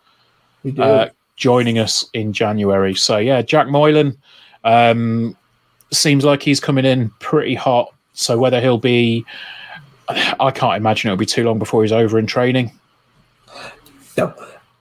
We 0.63 0.71
do. 0.71 0.83
uh, 0.83 1.09
joining 1.37 1.81
us 1.81 2.09
in 2.13 2.33
January. 2.33 2.95
So, 2.95 3.17
yeah, 3.17 3.43
Jack 3.43 3.67
Moylan 3.69 4.17
um, 4.63 5.37
seems 5.95 6.25
like 6.25 6.43
he's 6.43 6.61
coming 6.61 6.85
in 6.85 7.11
pretty 7.21 7.55
hot. 7.55 7.93
So, 8.13 8.39
whether 8.39 8.61
he'll 8.61 8.79
be, 8.79 9.25
I 10.09 10.51
can't 10.51 10.77
imagine 10.77 11.09
it'll 11.09 11.19
be 11.19 11.27
too 11.27 11.45
long 11.45 11.59
before 11.59 11.83
he's 11.83 11.93
over 11.93 12.19
in 12.19 12.27
training. 12.27 12.71
No. 14.17 14.33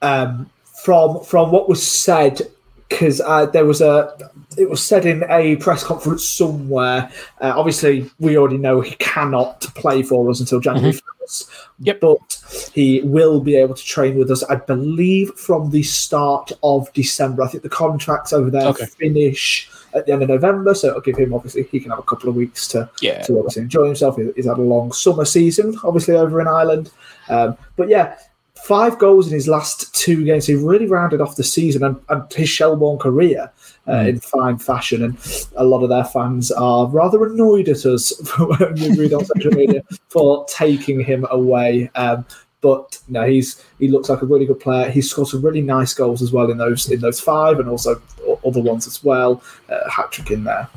Um, 0.01 0.49
from 0.84 1.24
from 1.24 1.51
what 1.51 1.70
was 1.70 1.86
said, 1.86 2.41
because 2.89 3.22
uh, 3.22 3.45
there 3.47 3.66
was 3.66 3.82
a, 3.82 4.16
it 4.58 4.70
was 4.70 4.86
said 4.86 5.06
in 5.06 5.24
a 5.30 5.56
press 5.58 5.84
conference 5.84 6.28
somewhere. 6.30 7.12
Uh, 7.41 7.54
obviously, 7.56 8.10
we 8.20 8.38
already 8.38 8.58
know 8.58 8.82
he 8.82 8.95
cannot 8.95 9.62
play 9.76 10.04
for 10.04 10.30
us 10.30 10.39
until 10.39 10.60
January 10.60 10.93
first. 10.93 11.49
Yep. 11.80 11.99
But 12.01 12.72
he 12.74 13.01
will 13.01 13.39
be 13.39 13.56
able 13.56 13.76
to 13.76 13.84
train 13.84 14.18
with 14.18 14.30
us, 14.32 14.43
I 14.43 14.56
believe, 14.56 15.32
from 15.36 15.72
the 15.72 15.84
start 15.84 16.51
of 16.64 16.91
December. 16.93 17.43
I 17.43 17.47
think 17.47 17.64
the 17.64 17.70
contracts 17.70 18.34
over 18.34 18.49
there 18.49 18.68
Okay. 18.68 18.86
finish 18.86 19.70
at 19.93 20.06
the 20.06 20.12
end 20.12 20.24
of 20.24 20.30
November, 20.30 20.74
so 20.74 20.88
it'll 20.88 21.01
give 21.01 21.18
him 21.18 21.34
obviously 21.34 21.64
he 21.64 21.80
can 21.80 21.91
have 21.91 21.99
a 21.99 22.04
couple 22.04 22.28
of 22.28 22.36
weeks 22.36 22.68
to 22.70 22.89
Yeah. 23.01 23.22
to 23.24 23.38
obviously 23.38 23.62
enjoy 23.64 23.86
himself. 23.86 24.18
He's 24.36 24.45
had 24.45 24.58
a 24.58 24.62
long 24.62 24.91
summer 24.91 25.24
season, 25.26 25.78
obviously 25.84 26.16
over 26.16 26.41
in 26.41 26.47
Ireland. 26.47 26.89
Um, 27.30 27.58
but 27.76 27.89
yeah, 27.89 28.16
five 28.64 28.97
goals 28.97 29.28
in 29.28 29.34
his 29.34 29.47
last 29.47 29.93
two 29.93 30.24
games. 30.24 30.47
He 30.47 30.55
really 30.55 30.88
rounded 30.88 31.20
off 31.20 31.36
the 31.36 31.43
season 31.43 31.84
and, 31.84 31.97
and 32.09 32.32
his 32.34 32.49
Shelbourne 32.49 32.97
career 32.97 33.51
uh, 33.88 34.05
in 34.07 34.20
fine 34.22 34.57
fashion. 34.57 35.03
And 35.03 35.18
a 35.57 35.66
lot 35.66 35.84
of 35.84 35.89
their 35.89 36.05
fans 36.05 36.49
are 36.51 36.88
rather 36.88 37.26
annoyed 37.26 37.68
at 37.68 37.86
us 37.86 38.14
when 38.39 38.74
we 38.76 38.95
read 38.97 39.14
on 39.14 39.26
social 39.26 39.51
media 39.51 39.84
for 40.07 40.45
taking 40.47 41.01
him 41.01 41.28
away. 41.30 41.89
Um, 41.95 42.26
but 42.61 42.97
no, 43.09 43.28
he's 43.28 43.61
he 43.80 43.89
looks 43.89 44.07
like 44.07 44.22
a 44.22 44.26
really 44.26 44.45
good 44.45 44.61
player. 44.61 44.89
He 44.89 45.01
scored 45.01 45.28
some 45.28 45.41
really 45.41 45.61
nice 45.61 45.93
goals 45.93 46.22
as 46.22 46.32
well 46.32 46.49
in 46.49 46.57
those 46.57 46.89
in 46.89 47.01
those 47.01 47.20
five, 47.20 47.59
and 47.59 47.68
also 47.68 48.01
other 48.47 48.61
ones 48.61 48.88
as 48.88 49.03
well. 49.03 49.43
Uh, 49.70 49.89
hat 49.89 50.14
trick 50.14 50.32
in 50.32 50.45
there. 50.45 50.70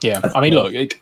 Yeah, 0.00 0.20
I 0.34 0.40
mean, 0.40 0.54
look, 0.54 0.72
it, 0.72 0.94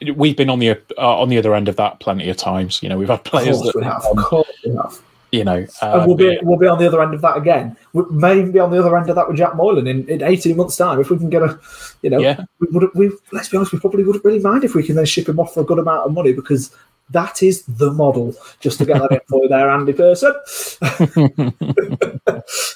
it- 0.00 0.16
we've 0.16 0.36
been 0.36 0.48
on 0.48 0.60
the 0.60 0.70
uh, 0.70 1.20
on 1.20 1.28
the 1.28 1.36
other 1.36 1.54
end 1.54 1.68
of 1.68 1.76
that 1.76 2.00
plenty 2.00 2.30
of 2.30 2.38
times. 2.38 2.82
You 2.82 2.88
know, 2.88 2.96
we've 2.96 3.08
had 3.08 3.22
players 3.24 3.58
course 3.58 3.72
that, 3.74 3.78
we 3.78 3.84
have. 3.84 4.02
Of 4.06 4.16
course 4.16 4.48
we 4.64 4.70
have. 4.74 4.98
You 5.32 5.42
know, 5.44 5.66
uh, 5.80 5.98
and 5.98 6.06
we'll 6.06 6.16
be 6.16 6.38
we'll 6.42 6.58
be 6.58 6.66
on 6.66 6.78
the 6.78 6.86
other 6.86 7.02
end 7.02 7.14
of 7.14 7.20
that 7.22 7.36
again. 7.36 7.76
We 7.94 8.04
may 8.10 8.38
even 8.38 8.52
be 8.52 8.58
on 8.60 8.70
the 8.70 8.78
other 8.78 8.96
end 8.96 9.08
of 9.10 9.16
that 9.16 9.26
with 9.28 9.38
Jack 9.38 9.56
Moylan 9.56 9.86
in, 9.86 10.06
in 10.08 10.22
eighteen 10.22 10.56
months' 10.56 10.76
time 10.76 11.00
if 11.00 11.10
we 11.10 11.16
can 11.18 11.30
get 11.30 11.42
a, 11.42 11.58
you 12.02 12.10
know, 12.10 12.18
Yeah. 12.20 12.44
we 12.60 12.68
would 12.70 12.94
we 12.94 13.10
let's 13.32 13.48
be 13.48 13.56
honest, 13.56 13.72
we 13.72 13.80
probably 13.80 14.04
wouldn't 14.04 14.24
really 14.24 14.38
mind 14.40 14.62
if 14.62 14.74
we 14.74 14.82
can 14.84 14.94
then 14.94 15.06
ship 15.06 15.28
him 15.28 15.40
off 15.40 15.54
for 15.54 15.60
a 15.60 15.64
good 15.64 15.78
amount 15.78 16.06
of 16.06 16.12
money 16.12 16.32
because 16.32 16.70
that 17.10 17.42
is 17.42 17.64
the 17.66 17.90
model. 17.92 18.34
Just 18.60 18.78
to 18.78 18.84
get 18.86 18.98
that 19.00 19.10
in 19.12 19.20
for 19.28 19.48
there, 19.48 19.70
Andy 19.70 19.92
Person. 19.94 20.32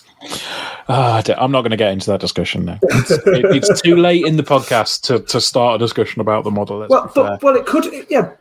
Ah, 0.89 1.17
I 1.17 1.21
don't- 1.23 1.39
I'm 1.39 1.51
not 1.53 1.63
going 1.63 1.71
to 1.73 1.77
get 1.77 1.93
into 1.93 2.11
that 2.11 2.21
discussion 2.21 2.65
now. 2.65 2.79
It's, 2.83 3.11
it, 3.11 3.23
it's 3.27 3.81
too 3.83 3.97
late 3.97 4.25
in 4.25 4.37
the 4.37 4.43
podcast 4.43 5.03
to, 5.03 5.19
to 5.21 5.41
start 5.41 5.77
a 5.77 5.79
discussion 5.85 6.21
about 6.21 6.45
the 6.45 6.51
model. 6.51 6.87
Well, 6.89 7.11
but, 7.15 7.43
well, 7.43 7.57
it 7.57 7.67
could, 7.67 7.87
yeah. 8.09 8.33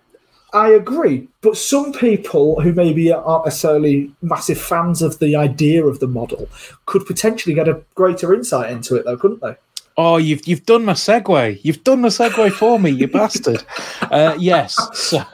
I 0.55 0.69
agree, 0.69 1.27
but 1.41 1.57
some 1.57 1.91
people 1.91 2.61
who 2.61 2.71
maybe 2.71 3.11
aren't 3.11 3.43
necessarily 3.43 4.09
massive 4.21 4.59
fans 4.59 5.01
of 5.01 5.19
the 5.19 5.35
idea 5.35 5.85
of 5.85 5.99
the 5.99 6.07
model 6.07 6.47
could 6.85 7.05
potentially 7.05 7.53
get 7.53 7.67
a 7.67 7.81
greater 7.93 8.33
insight 8.33 8.71
into 8.71 8.95
it, 8.95 9.03
though, 9.03 9.17
couldn't 9.17 9.41
they? 9.41 9.57
Oh, 9.97 10.15
you've 10.15 10.47
you've 10.47 10.65
done 10.65 10.85
my 10.85 10.93
segue. 10.93 11.59
You've 11.61 11.83
done 11.83 12.03
the 12.03 12.07
segue 12.07 12.53
for 12.53 12.79
me, 12.79 12.91
you 12.91 13.07
bastard. 13.07 13.65
Uh, 14.03 14.37
yes. 14.39 14.77
So, 14.97 15.25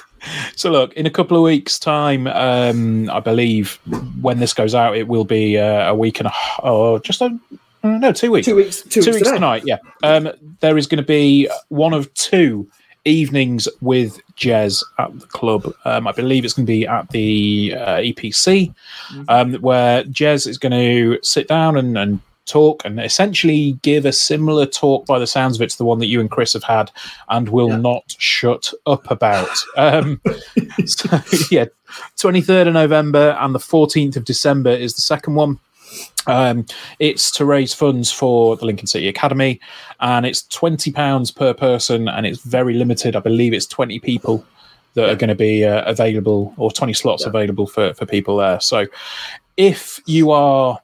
so 0.56 0.70
look, 0.70 0.92
in 0.92 1.06
a 1.06 1.10
couple 1.10 1.36
of 1.36 1.42
weeks' 1.42 1.80
time, 1.80 2.28
um, 2.28 3.10
I 3.10 3.18
believe 3.18 3.80
when 4.20 4.38
this 4.38 4.54
goes 4.54 4.76
out, 4.76 4.96
it 4.96 5.08
will 5.08 5.24
be 5.24 5.58
uh, 5.58 5.90
a 5.90 5.94
week 5.94 6.20
and 6.20 6.28
a 6.28 6.32
h- 6.32 6.60
or 6.62 7.00
just 7.00 7.20
a 7.20 7.36
no 7.82 8.12
two 8.12 8.30
weeks. 8.30 8.46
Two 8.46 8.54
weeks. 8.54 8.82
Two, 8.82 9.02
two 9.02 9.10
weeks, 9.10 9.22
weeks 9.22 9.30
tonight. 9.30 9.64
Yeah. 9.66 9.78
Um, 10.04 10.30
there 10.60 10.78
is 10.78 10.86
going 10.86 11.02
to 11.02 11.06
be 11.06 11.48
one 11.68 11.94
of 11.94 12.12
two 12.14 12.68
evenings 13.08 13.68
with 13.80 14.20
Jez 14.36 14.84
at 14.98 15.18
the 15.18 15.26
club. 15.26 15.72
Um, 15.84 16.06
I 16.06 16.12
believe 16.12 16.44
it's 16.44 16.54
going 16.54 16.66
to 16.66 16.72
be 16.72 16.86
at 16.86 17.08
the 17.10 17.74
uh, 17.76 17.96
EPC, 17.96 18.74
um, 19.28 19.54
where 19.54 20.04
Jez 20.04 20.46
is 20.46 20.58
going 20.58 20.72
to 20.72 21.18
sit 21.22 21.48
down 21.48 21.76
and, 21.76 21.96
and 21.98 22.20
talk 22.48 22.84
and 22.84 22.98
essentially 22.98 23.72
give 23.82 24.04
a 24.04 24.12
similar 24.12 24.66
talk 24.66 25.06
by 25.06 25.18
the 25.18 25.26
sounds 25.26 25.56
of 25.56 25.62
it 25.62 25.70
to 25.70 25.78
the 25.78 25.84
one 25.84 25.98
that 25.98 26.06
you 26.06 26.20
and 26.20 26.30
Chris 26.30 26.54
have 26.54 26.64
had 26.64 26.90
and 27.28 27.48
will 27.48 27.76
not 27.76 28.16
shut 28.18 28.72
up 28.86 29.10
about. 29.10 29.50
Um, 29.76 30.20
so, 30.86 31.20
yeah, 31.50 31.66
23rd 32.16 32.68
of 32.68 32.74
November 32.74 33.36
and 33.40 33.54
the 33.54 33.60
14th 33.60 34.16
of 34.16 34.24
December 34.24 34.70
is 34.70 34.94
the 34.94 35.02
second 35.02 35.34
one. 35.34 35.60
Um, 36.28 36.66
it's 36.98 37.30
to 37.32 37.44
raise 37.44 37.74
funds 37.74 38.12
for 38.12 38.56
the 38.56 38.66
Lincoln 38.66 38.86
City 38.86 39.08
Academy, 39.08 39.60
and 40.00 40.24
it's 40.26 40.42
twenty 40.42 40.92
pounds 40.92 41.30
per 41.30 41.52
person, 41.54 42.08
and 42.08 42.26
it's 42.26 42.42
very 42.42 42.74
limited. 42.74 43.16
I 43.16 43.20
believe 43.20 43.52
it's 43.52 43.66
twenty 43.66 43.98
people 43.98 44.44
that 44.94 45.08
are 45.08 45.16
going 45.16 45.28
to 45.28 45.34
be 45.34 45.64
uh, 45.64 45.82
available, 45.90 46.54
or 46.56 46.70
twenty 46.70 46.92
slots 46.92 47.24
available 47.24 47.66
for 47.66 47.94
for 47.94 48.06
people 48.06 48.36
there. 48.36 48.60
So, 48.60 48.86
if 49.56 50.00
you 50.06 50.30
are 50.30 50.78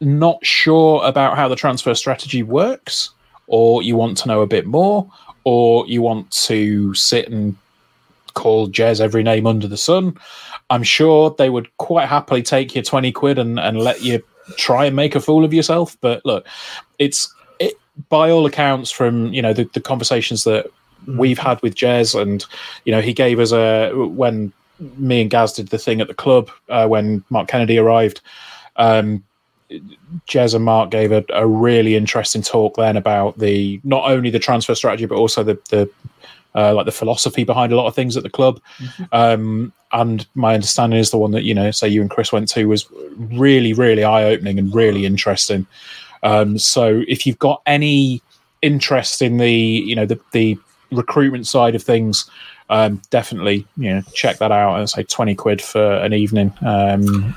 not 0.00 0.44
sure 0.44 1.04
about 1.04 1.36
how 1.36 1.48
the 1.48 1.56
transfer 1.56 1.94
strategy 1.94 2.42
works, 2.42 3.10
or 3.46 3.82
you 3.82 3.96
want 3.96 4.16
to 4.18 4.28
know 4.28 4.40
a 4.40 4.46
bit 4.46 4.66
more, 4.66 5.10
or 5.44 5.86
you 5.86 6.00
want 6.00 6.30
to 6.30 6.94
sit 6.94 7.28
and 7.28 7.56
call 8.34 8.68
Jez 8.68 9.00
every 9.00 9.22
name 9.22 9.46
under 9.46 9.66
the 9.66 9.76
sun, 9.76 10.18
I'm 10.70 10.82
sure 10.82 11.34
they 11.36 11.50
would 11.50 11.74
quite 11.78 12.08
happily 12.08 12.42
take 12.42 12.74
your 12.74 12.84
20 12.84 13.12
quid 13.12 13.38
and, 13.38 13.58
and 13.58 13.78
let 13.78 14.02
you 14.02 14.22
try 14.56 14.84
and 14.84 14.96
make 14.96 15.14
a 15.14 15.20
fool 15.20 15.44
of 15.44 15.54
yourself. 15.54 15.96
But 16.00 16.24
look, 16.24 16.46
it's 16.98 17.32
it, 17.58 17.74
by 18.08 18.30
all 18.30 18.46
accounts 18.46 18.90
from, 18.90 19.32
you 19.32 19.42
know, 19.42 19.52
the, 19.52 19.64
the 19.72 19.80
conversations 19.80 20.44
that 20.44 20.70
we've 21.06 21.38
had 21.38 21.60
with 21.62 21.74
Jez 21.74 22.20
and, 22.20 22.44
you 22.84 22.92
know, 22.92 23.00
he 23.00 23.12
gave 23.12 23.38
us 23.38 23.52
a, 23.52 23.92
when 23.92 24.52
me 24.98 25.20
and 25.20 25.30
Gaz 25.30 25.52
did 25.52 25.68
the 25.68 25.78
thing 25.78 26.00
at 26.00 26.08
the 26.08 26.14
club, 26.14 26.50
uh, 26.68 26.86
when 26.86 27.24
Mark 27.30 27.48
Kennedy 27.48 27.78
arrived, 27.78 28.20
um, 28.76 29.22
Jez 30.28 30.54
and 30.54 30.64
Mark 30.64 30.90
gave 30.90 31.12
a, 31.12 31.24
a 31.30 31.46
really 31.46 31.96
interesting 31.96 32.42
talk 32.42 32.76
then 32.76 32.96
about 32.96 33.38
the 33.38 33.80
not 33.84 34.08
only 34.10 34.30
the 34.30 34.38
transfer 34.38 34.74
strategy 34.74 35.06
but 35.06 35.16
also 35.16 35.42
the 35.42 35.58
the 35.70 35.90
uh, 36.54 36.74
like 36.74 36.86
the 36.86 36.92
philosophy 36.92 37.44
behind 37.44 37.72
a 37.72 37.76
lot 37.76 37.86
of 37.86 37.94
things 37.94 38.16
at 38.16 38.22
the 38.22 38.30
club. 38.30 38.60
Um, 39.12 39.72
and 39.92 40.26
my 40.34 40.54
understanding 40.54 40.98
is 40.98 41.10
the 41.10 41.18
one 41.18 41.30
that 41.32 41.44
you 41.44 41.54
know, 41.54 41.70
say 41.70 41.88
you 41.88 42.00
and 42.00 42.10
Chris 42.10 42.32
went 42.32 42.48
to 42.48 42.66
was 42.66 42.86
really, 43.16 43.72
really 43.72 44.04
eye 44.04 44.24
opening 44.24 44.58
and 44.58 44.74
really 44.74 45.06
interesting. 45.06 45.66
Um, 46.22 46.58
so 46.58 47.02
if 47.06 47.26
you've 47.26 47.38
got 47.38 47.62
any 47.66 48.22
interest 48.62 49.20
in 49.20 49.36
the 49.36 49.52
you 49.52 49.94
know 49.94 50.06
the 50.06 50.18
the 50.32 50.58
recruitment 50.90 51.46
side 51.46 51.74
of 51.74 51.82
things, 51.82 52.28
um, 52.70 53.00
definitely 53.10 53.66
you 53.76 53.94
know 53.94 54.02
check 54.14 54.38
that 54.38 54.50
out. 54.50 54.78
And 54.78 54.90
say 54.90 55.04
twenty 55.04 55.34
quid 55.34 55.62
for 55.62 55.94
an 55.96 56.12
evening. 56.12 56.52
Um, 56.64 57.36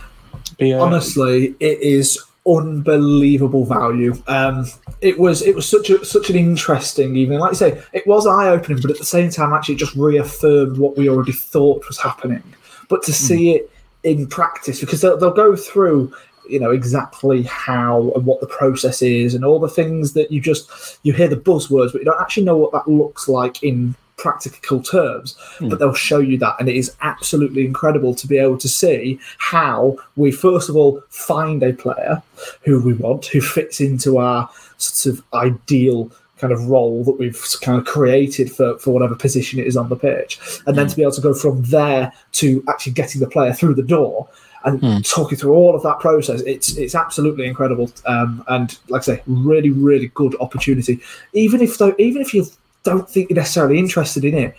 be, 0.58 0.74
Honestly, 0.74 1.56
it 1.60 1.80
is 1.80 2.18
unbelievable 2.48 3.66
value. 3.66 4.16
Um, 4.28 4.66
it 5.02 5.20
was 5.20 5.42
it 5.42 5.56
was 5.56 5.68
such 5.70 5.90
a 5.90 6.04
such 6.06 6.30
an 6.30 6.36
interesting 6.36 7.16
evening. 7.16 7.40
Like 7.40 7.52
I 7.52 7.56
say, 7.56 7.84
it 7.94 8.08
was 8.08 8.26
eye 8.26 8.50
opening, 8.50 8.82
but 8.82 8.92
at 8.92 8.98
the 8.98 9.06
same 9.06 9.30
time, 9.30 9.54
actually, 9.54 9.76
it 9.76 9.80
just 9.80 9.96
reaffirmed 9.96 10.78
what 10.78 10.98
we 10.98 11.10
already 11.10 11.34
thought 11.34 11.88
was 11.88 12.00
happening. 12.00 12.44
But 12.90 13.04
to 13.04 13.14
see 13.14 13.52
it 13.52 13.72
in 14.04 14.28
practice, 14.28 14.80
because 14.80 15.02
they'll, 15.02 15.18
they'll 15.18 15.32
go 15.32 15.56
through, 15.56 16.14
you 16.50 16.60
know, 16.60 16.72
exactly 16.72 17.44
how 17.44 18.12
and 18.16 18.26
what 18.26 18.40
the 18.40 18.48
process 18.48 19.02
is, 19.02 19.36
and 19.36 19.44
all 19.44 19.60
the 19.60 19.68
things 19.68 20.14
that 20.14 20.32
you 20.32 20.40
just 20.40 21.00
you 21.04 21.14
hear 21.14 21.28
the 21.28 21.36
buzzwords, 21.36 21.92
but 21.92 22.00
you 22.00 22.06
don't 22.06 22.22
actually 22.22 22.44
know 22.44 22.58
what 22.58 22.72
that 22.72 22.88
looks 22.88 23.28
like 23.28 23.62
in 23.64 23.94
practical 24.18 24.82
terms, 24.82 25.38
but 25.60 25.70
hmm. 25.70 25.76
they'll 25.78 25.94
show 25.94 26.20
you 26.20 26.38
that. 26.40 26.56
And 26.60 26.68
it 26.68 26.76
is 26.76 26.96
absolutely 27.02 27.66
incredible 27.66 28.14
to 28.16 28.28
be 28.28 28.38
able 28.38 28.58
to 28.58 28.68
see 28.68 29.20
how 29.38 29.98
we, 30.16 30.32
first 30.32 30.70
of 30.70 30.76
all, 30.76 31.02
find 31.10 31.64
a 31.64 31.74
player 31.74 32.22
who 32.66 32.82
we 32.82 32.94
want, 32.94 33.28
who 33.28 33.42
fits 33.42 33.80
into 33.80 34.18
our 34.18 34.50
sort 34.78 35.16
of 35.16 35.24
ideal 35.34 36.12
kind 36.40 36.54
of 36.54 36.68
role 36.68 37.04
that 37.04 37.18
we've 37.18 37.44
kind 37.62 37.80
of 37.80 37.86
created 37.86 38.52
for, 38.52 38.78
for 38.78 38.92
whatever 38.92 39.16
position 39.16 39.60
it 39.60 39.66
is 39.66 39.78
on 39.78 39.90
the 39.90 39.96
pitch. 39.96 40.40
And 40.66 40.78
then 40.78 40.86
hmm. 40.86 40.90
to 40.90 40.96
be 40.96 41.02
able 41.04 41.14
to 41.14 41.22
go 41.22 41.34
from 41.34 41.64
there 41.64 42.12
to 42.34 42.64
actually 42.68 42.94
getting 42.94 43.22
the 43.22 43.30
player 43.30 43.54
through 43.54 43.76
the 43.76 43.84
door 43.84 44.28
and 44.64 44.80
hmm. 44.80 44.98
talking 45.00 45.38
through 45.38 45.54
all 45.54 45.76
of 45.76 45.84
that 45.84 46.00
process, 46.00 46.42
it's 46.42 46.76
it's 46.76 46.96
absolutely 46.96 47.46
incredible. 47.46 47.90
Um, 48.06 48.44
and 48.48 48.78
like 48.90 49.04
I 49.04 49.06
say, 49.06 49.24
really, 49.28 49.70
really 49.70 50.08
good 50.16 50.36
opportunity. 50.40 51.00
Even 51.34 51.62
if 51.62 51.78
though, 51.78 51.96
even 52.00 52.22
if 52.22 52.34
you 52.34 52.46
don't 52.88 53.10
think 53.10 53.30
you're 53.30 53.38
necessarily 53.38 53.80
interested 53.80 54.24
in 54.24 54.34
it, 54.34 54.58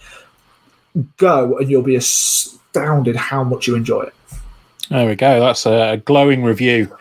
go 1.16 1.56
and 1.58 1.70
you'll 1.70 1.82
be 1.82 1.96
astounded 1.96 3.16
how 3.16 3.42
much 3.42 3.66
you 3.66 3.74
enjoy 3.74 4.02
it. 4.02 4.14
There 4.90 5.08
we 5.08 5.16
go. 5.16 5.40
That's 5.40 5.66
a 5.66 6.00
glowing 6.04 6.44
review 6.44 6.94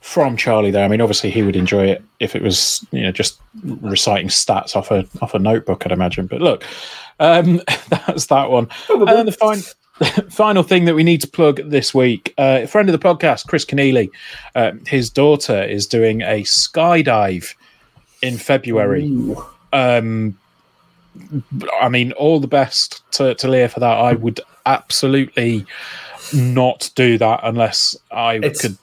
from 0.00 0.36
Charlie. 0.36 0.70
There, 0.70 0.84
I 0.84 0.88
mean, 0.88 1.00
obviously 1.00 1.30
he 1.30 1.42
would 1.42 1.56
enjoy 1.56 1.86
it 1.86 2.02
if 2.20 2.36
it 2.36 2.42
was, 2.42 2.84
you 2.92 3.02
know, 3.02 3.12
just 3.12 3.40
reciting 3.62 4.28
stats 4.28 4.76
off 4.76 4.90
a 4.90 5.04
off 5.20 5.34
a 5.34 5.38
notebook. 5.38 5.84
I'd 5.84 5.92
imagine. 5.92 6.26
But 6.26 6.40
look, 6.40 6.64
um, 7.20 7.60
that's 7.88 8.26
that 8.26 8.50
one. 8.50 8.68
And 8.88 9.08
then 9.08 9.26
the 9.26 9.32
fine, 9.32 9.62
final 10.30 10.62
thing 10.62 10.84
that 10.84 10.94
we 10.94 11.02
need 11.02 11.20
to 11.22 11.28
plug 11.28 11.60
this 11.70 11.92
week, 11.92 12.34
uh, 12.38 12.60
a 12.62 12.66
friend 12.66 12.88
of 12.88 12.98
the 12.98 13.08
podcast, 13.08 13.46
Chris 13.46 13.64
Kenneally, 13.64 14.10
uh, 14.54 14.72
his 14.86 15.10
daughter 15.10 15.62
is 15.62 15.86
doing 15.86 16.22
a 16.22 16.42
skydive 16.42 17.54
in 18.22 18.36
February. 18.36 19.12
Um, 19.72 20.38
I 21.80 21.88
mean, 21.88 22.12
all 22.12 22.40
the 22.40 22.46
best 22.48 23.02
to, 23.12 23.34
to 23.34 23.48
Leah 23.48 23.68
for 23.68 23.80
that. 23.80 23.96
I 23.98 24.12
would 24.14 24.40
absolutely 24.66 25.64
not 26.34 26.90
do 26.94 27.18
that 27.18 27.40
unless 27.42 27.96
I 28.10 28.34
It's- 28.36 28.60
could. 28.62 28.78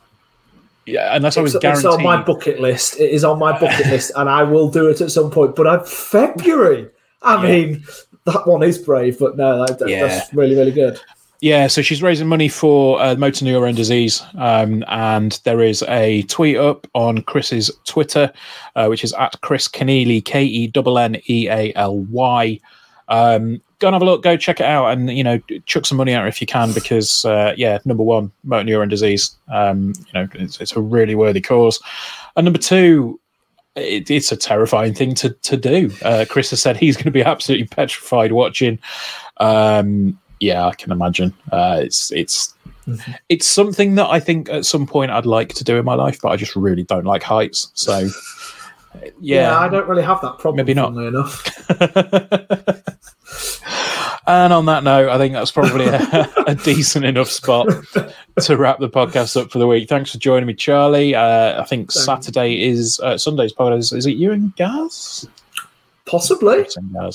Yeah, 0.87 1.15
unless 1.15 1.35
I 1.35 1.41
was 1.41 1.55
guaranteed. 1.55 1.85
it's 1.85 1.95
on 1.95 2.03
my 2.03 2.21
bucket 2.21 2.59
list. 2.61 2.99
It 2.99 3.09
is 3.09 3.23
on 3.23 3.39
my 3.39 3.57
bucket 3.59 3.87
list, 3.87 4.11
and 4.15 4.29
I 4.29 4.43
will 4.43 4.69
do 4.69 4.87
it 4.87 5.01
at 5.01 5.09
some 5.09 5.31
point. 5.31 5.55
But 5.55 5.65
I'm 5.65 5.83
February. 5.83 6.89
I 7.23 7.41
mean, 7.41 7.83
that 8.25 8.45
one 8.45 8.61
is 8.61 8.77
brave, 8.77 9.17
but 9.17 9.35
no, 9.35 9.65
that- 9.65 9.89
Yeah. 9.89 10.05
that's 10.05 10.31
really, 10.31 10.55
really 10.55 10.71
good. 10.71 10.99
Yeah, 11.45 11.67
so 11.67 11.83
she's 11.83 12.01
raising 12.01 12.27
money 12.27 12.47
for 12.47 12.99
uh, 12.99 13.13
motor 13.13 13.45
neurone 13.45 13.75
disease, 13.75 14.23
um, 14.33 14.83
and 14.87 15.39
there 15.43 15.61
is 15.61 15.83
a 15.83 16.23
tweet 16.23 16.57
up 16.57 16.87
on 16.95 17.21
Chris's 17.21 17.69
Twitter, 17.83 18.33
uh, 18.75 18.87
which 18.87 19.03
is 19.03 19.13
at 19.13 19.39
Chris 19.41 19.67
Kenneally, 19.67 20.25
K 20.25 20.43
E 20.43 20.71
N 20.75 20.97
N 20.97 21.21
E 21.29 21.47
A 21.47 21.71
L 21.75 21.99
Y. 21.99 22.59
Um, 23.09 23.61
go 23.77 23.89
and 23.89 23.93
have 23.93 24.01
a 24.01 24.05
look, 24.05 24.23
go 24.23 24.35
check 24.37 24.59
it 24.59 24.65
out, 24.65 24.87
and 24.87 25.15
you 25.15 25.23
know, 25.23 25.39
chuck 25.67 25.85
some 25.85 25.99
money 25.99 26.15
out 26.15 26.27
if 26.27 26.41
you 26.41 26.47
can, 26.47 26.73
because 26.73 27.25
uh, 27.25 27.53
yeah, 27.55 27.77
number 27.85 28.01
one, 28.01 28.31
motor 28.43 28.63
neurone 28.63 28.89
disease, 28.89 29.37
um, 29.49 29.93
you 29.97 30.13
know, 30.15 30.27
it's, 30.33 30.59
it's 30.59 30.75
a 30.75 30.81
really 30.81 31.13
worthy 31.13 31.41
cause, 31.41 31.79
and 32.35 32.45
number 32.45 32.57
two, 32.57 33.19
it, 33.75 34.09
it's 34.09 34.31
a 34.31 34.35
terrifying 34.35 34.95
thing 34.95 35.13
to 35.13 35.29
to 35.29 35.57
do. 35.57 35.91
Uh, 36.01 36.25
Chris 36.27 36.49
has 36.49 36.59
said 36.63 36.75
he's 36.75 36.97
going 36.97 37.05
to 37.05 37.11
be 37.11 37.23
absolutely 37.23 37.67
petrified 37.67 38.31
watching. 38.31 38.79
Um, 39.37 40.17
yeah, 40.39 40.67
I 40.67 40.73
can 40.75 40.91
imagine. 40.91 41.33
Uh, 41.51 41.79
it's 41.81 42.11
it's 42.11 42.53
it's 43.29 43.47
something 43.47 43.95
that 43.95 44.07
I 44.09 44.19
think 44.19 44.49
at 44.49 44.65
some 44.65 44.85
point 44.85 45.11
I'd 45.11 45.25
like 45.25 45.53
to 45.55 45.63
do 45.63 45.77
in 45.77 45.85
my 45.85 45.95
life, 45.95 46.19
but 46.21 46.29
I 46.29 46.35
just 46.35 46.55
really 46.55 46.83
don't 46.83 47.05
like 47.05 47.23
heights. 47.23 47.71
So 47.73 48.09
yeah, 49.19 49.57
I 49.57 49.69
don't 49.69 49.87
really 49.87 50.03
have 50.03 50.21
that 50.21 50.37
problem. 50.39 50.57
Maybe 50.57 50.73
not. 50.73 50.95
enough. 50.95 51.51
And 54.27 54.51
on 54.51 54.65
that 54.65 54.83
note, 54.83 55.09
I 55.09 55.17
think 55.19 55.33
that's 55.33 55.51
probably 55.51 55.85
a, 55.85 56.33
a 56.47 56.55
decent 56.55 57.05
enough 57.05 57.29
spot 57.29 57.67
to 58.41 58.57
wrap 58.57 58.79
the 58.79 58.89
podcast 58.89 59.39
up 59.39 59.51
for 59.51 59.59
the 59.59 59.67
week. 59.67 59.87
Thanks 59.87 60.11
for 60.11 60.17
joining 60.17 60.47
me, 60.47 60.55
Charlie. 60.55 61.13
Uh, 61.13 61.61
I 61.61 61.63
think 61.65 61.91
Saturday 61.91 62.63
is 62.63 62.99
uh, 63.01 63.19
Sunday's 63.19 63.53
pod. 63.53 63.73
Is, 63.73 63.93
is 63.93 64.07
it 64.07 64.15
you 64.15 64.31
and 64.31 64.55
Gaz? 64.55 65.27
Possibly. 66.05 66.67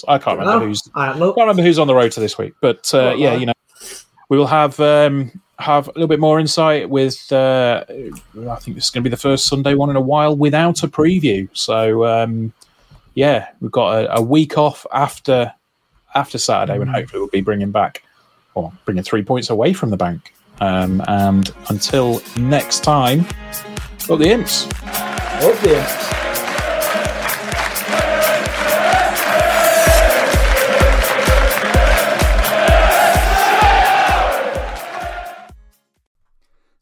I 0.09 0.19
can't 0.19 0.39
remember 0.39 0.61
No, 0.61 0.67
who's. 0.67 0.89
I 0.95 1.13
can't 1.13 1.37
remember 1.37 1.63
who's 1.63 1.79
on 1.79 1.87
the 1.87 1.95
road 1.95 2.13
to 2.13 2.21
this 2.21 2.37
week, 2.37 2.55
but 2.61 2.93
uh, 2.93 3.15
yeah, 3.17 3.35
you 3.35 3.47
know, 3.47 3.53
we 4.29 4.37
will 4.37 4.47
have 4.47 4.79
um, 4.81 5.41
have 5.59 5.89
a 5.89 5.93
little 5.93 6.09
bit 6.09 6.21
more 6.21 6.41
insight 6.41 6.91
with. 6.91 7.31
Uh, 7.31 7.85
I 7.89 8.57
think 8.57 8.77
this 8.77 8.87
is 8.87 8.91
going 8.91 9.03
to 9.03 9.09
be 9.09 9.11
the 9.11 9.17
first 9.17 9.47
Sunday 9.47 9.75
one 9.75 9.91
in 9.91 9.97
a 9.97 10.01
while 10.01 10.37
without 10.37 10.83
a 10.83 10.89
preview. 10.89 11.49
So 11.53 12.05
um, 12.05 12.53
yeah, 13.15 13.49
we've 13.61 13.71
got 13.71 14.05
a, 14.05 14.17
a 14.17 14.23
week 14.23 14.59
off 14.59 14.87
after 14.93 15.53
after 16.15 16.39
Saturday 16.39 16.79
when 16.79 16.89
hopefully 16.89 17.21
we'll 17.21 17.29
be 17.29 17.41
bringing 17.41 17.71
back 17.71 18.03
or 18.55 18.73
bringing 18.85 19.05
three 19.05 19.23
points 19.23 19.51
away 19.51 19.73
from 19.73 19.91
the 19.91 19.97
bank. 19.97 20.35
Um, 20.61 21.03
and 21.09 21.53
until 21.69 22.21
next 22.37 22.85
time, 22.85 23.21
up 24.11 24.19
the 24.19 24.31
imps. 24.31 24.67
Up 24.67 25.59
the 25.61 25.79
imps. 25.79 26.20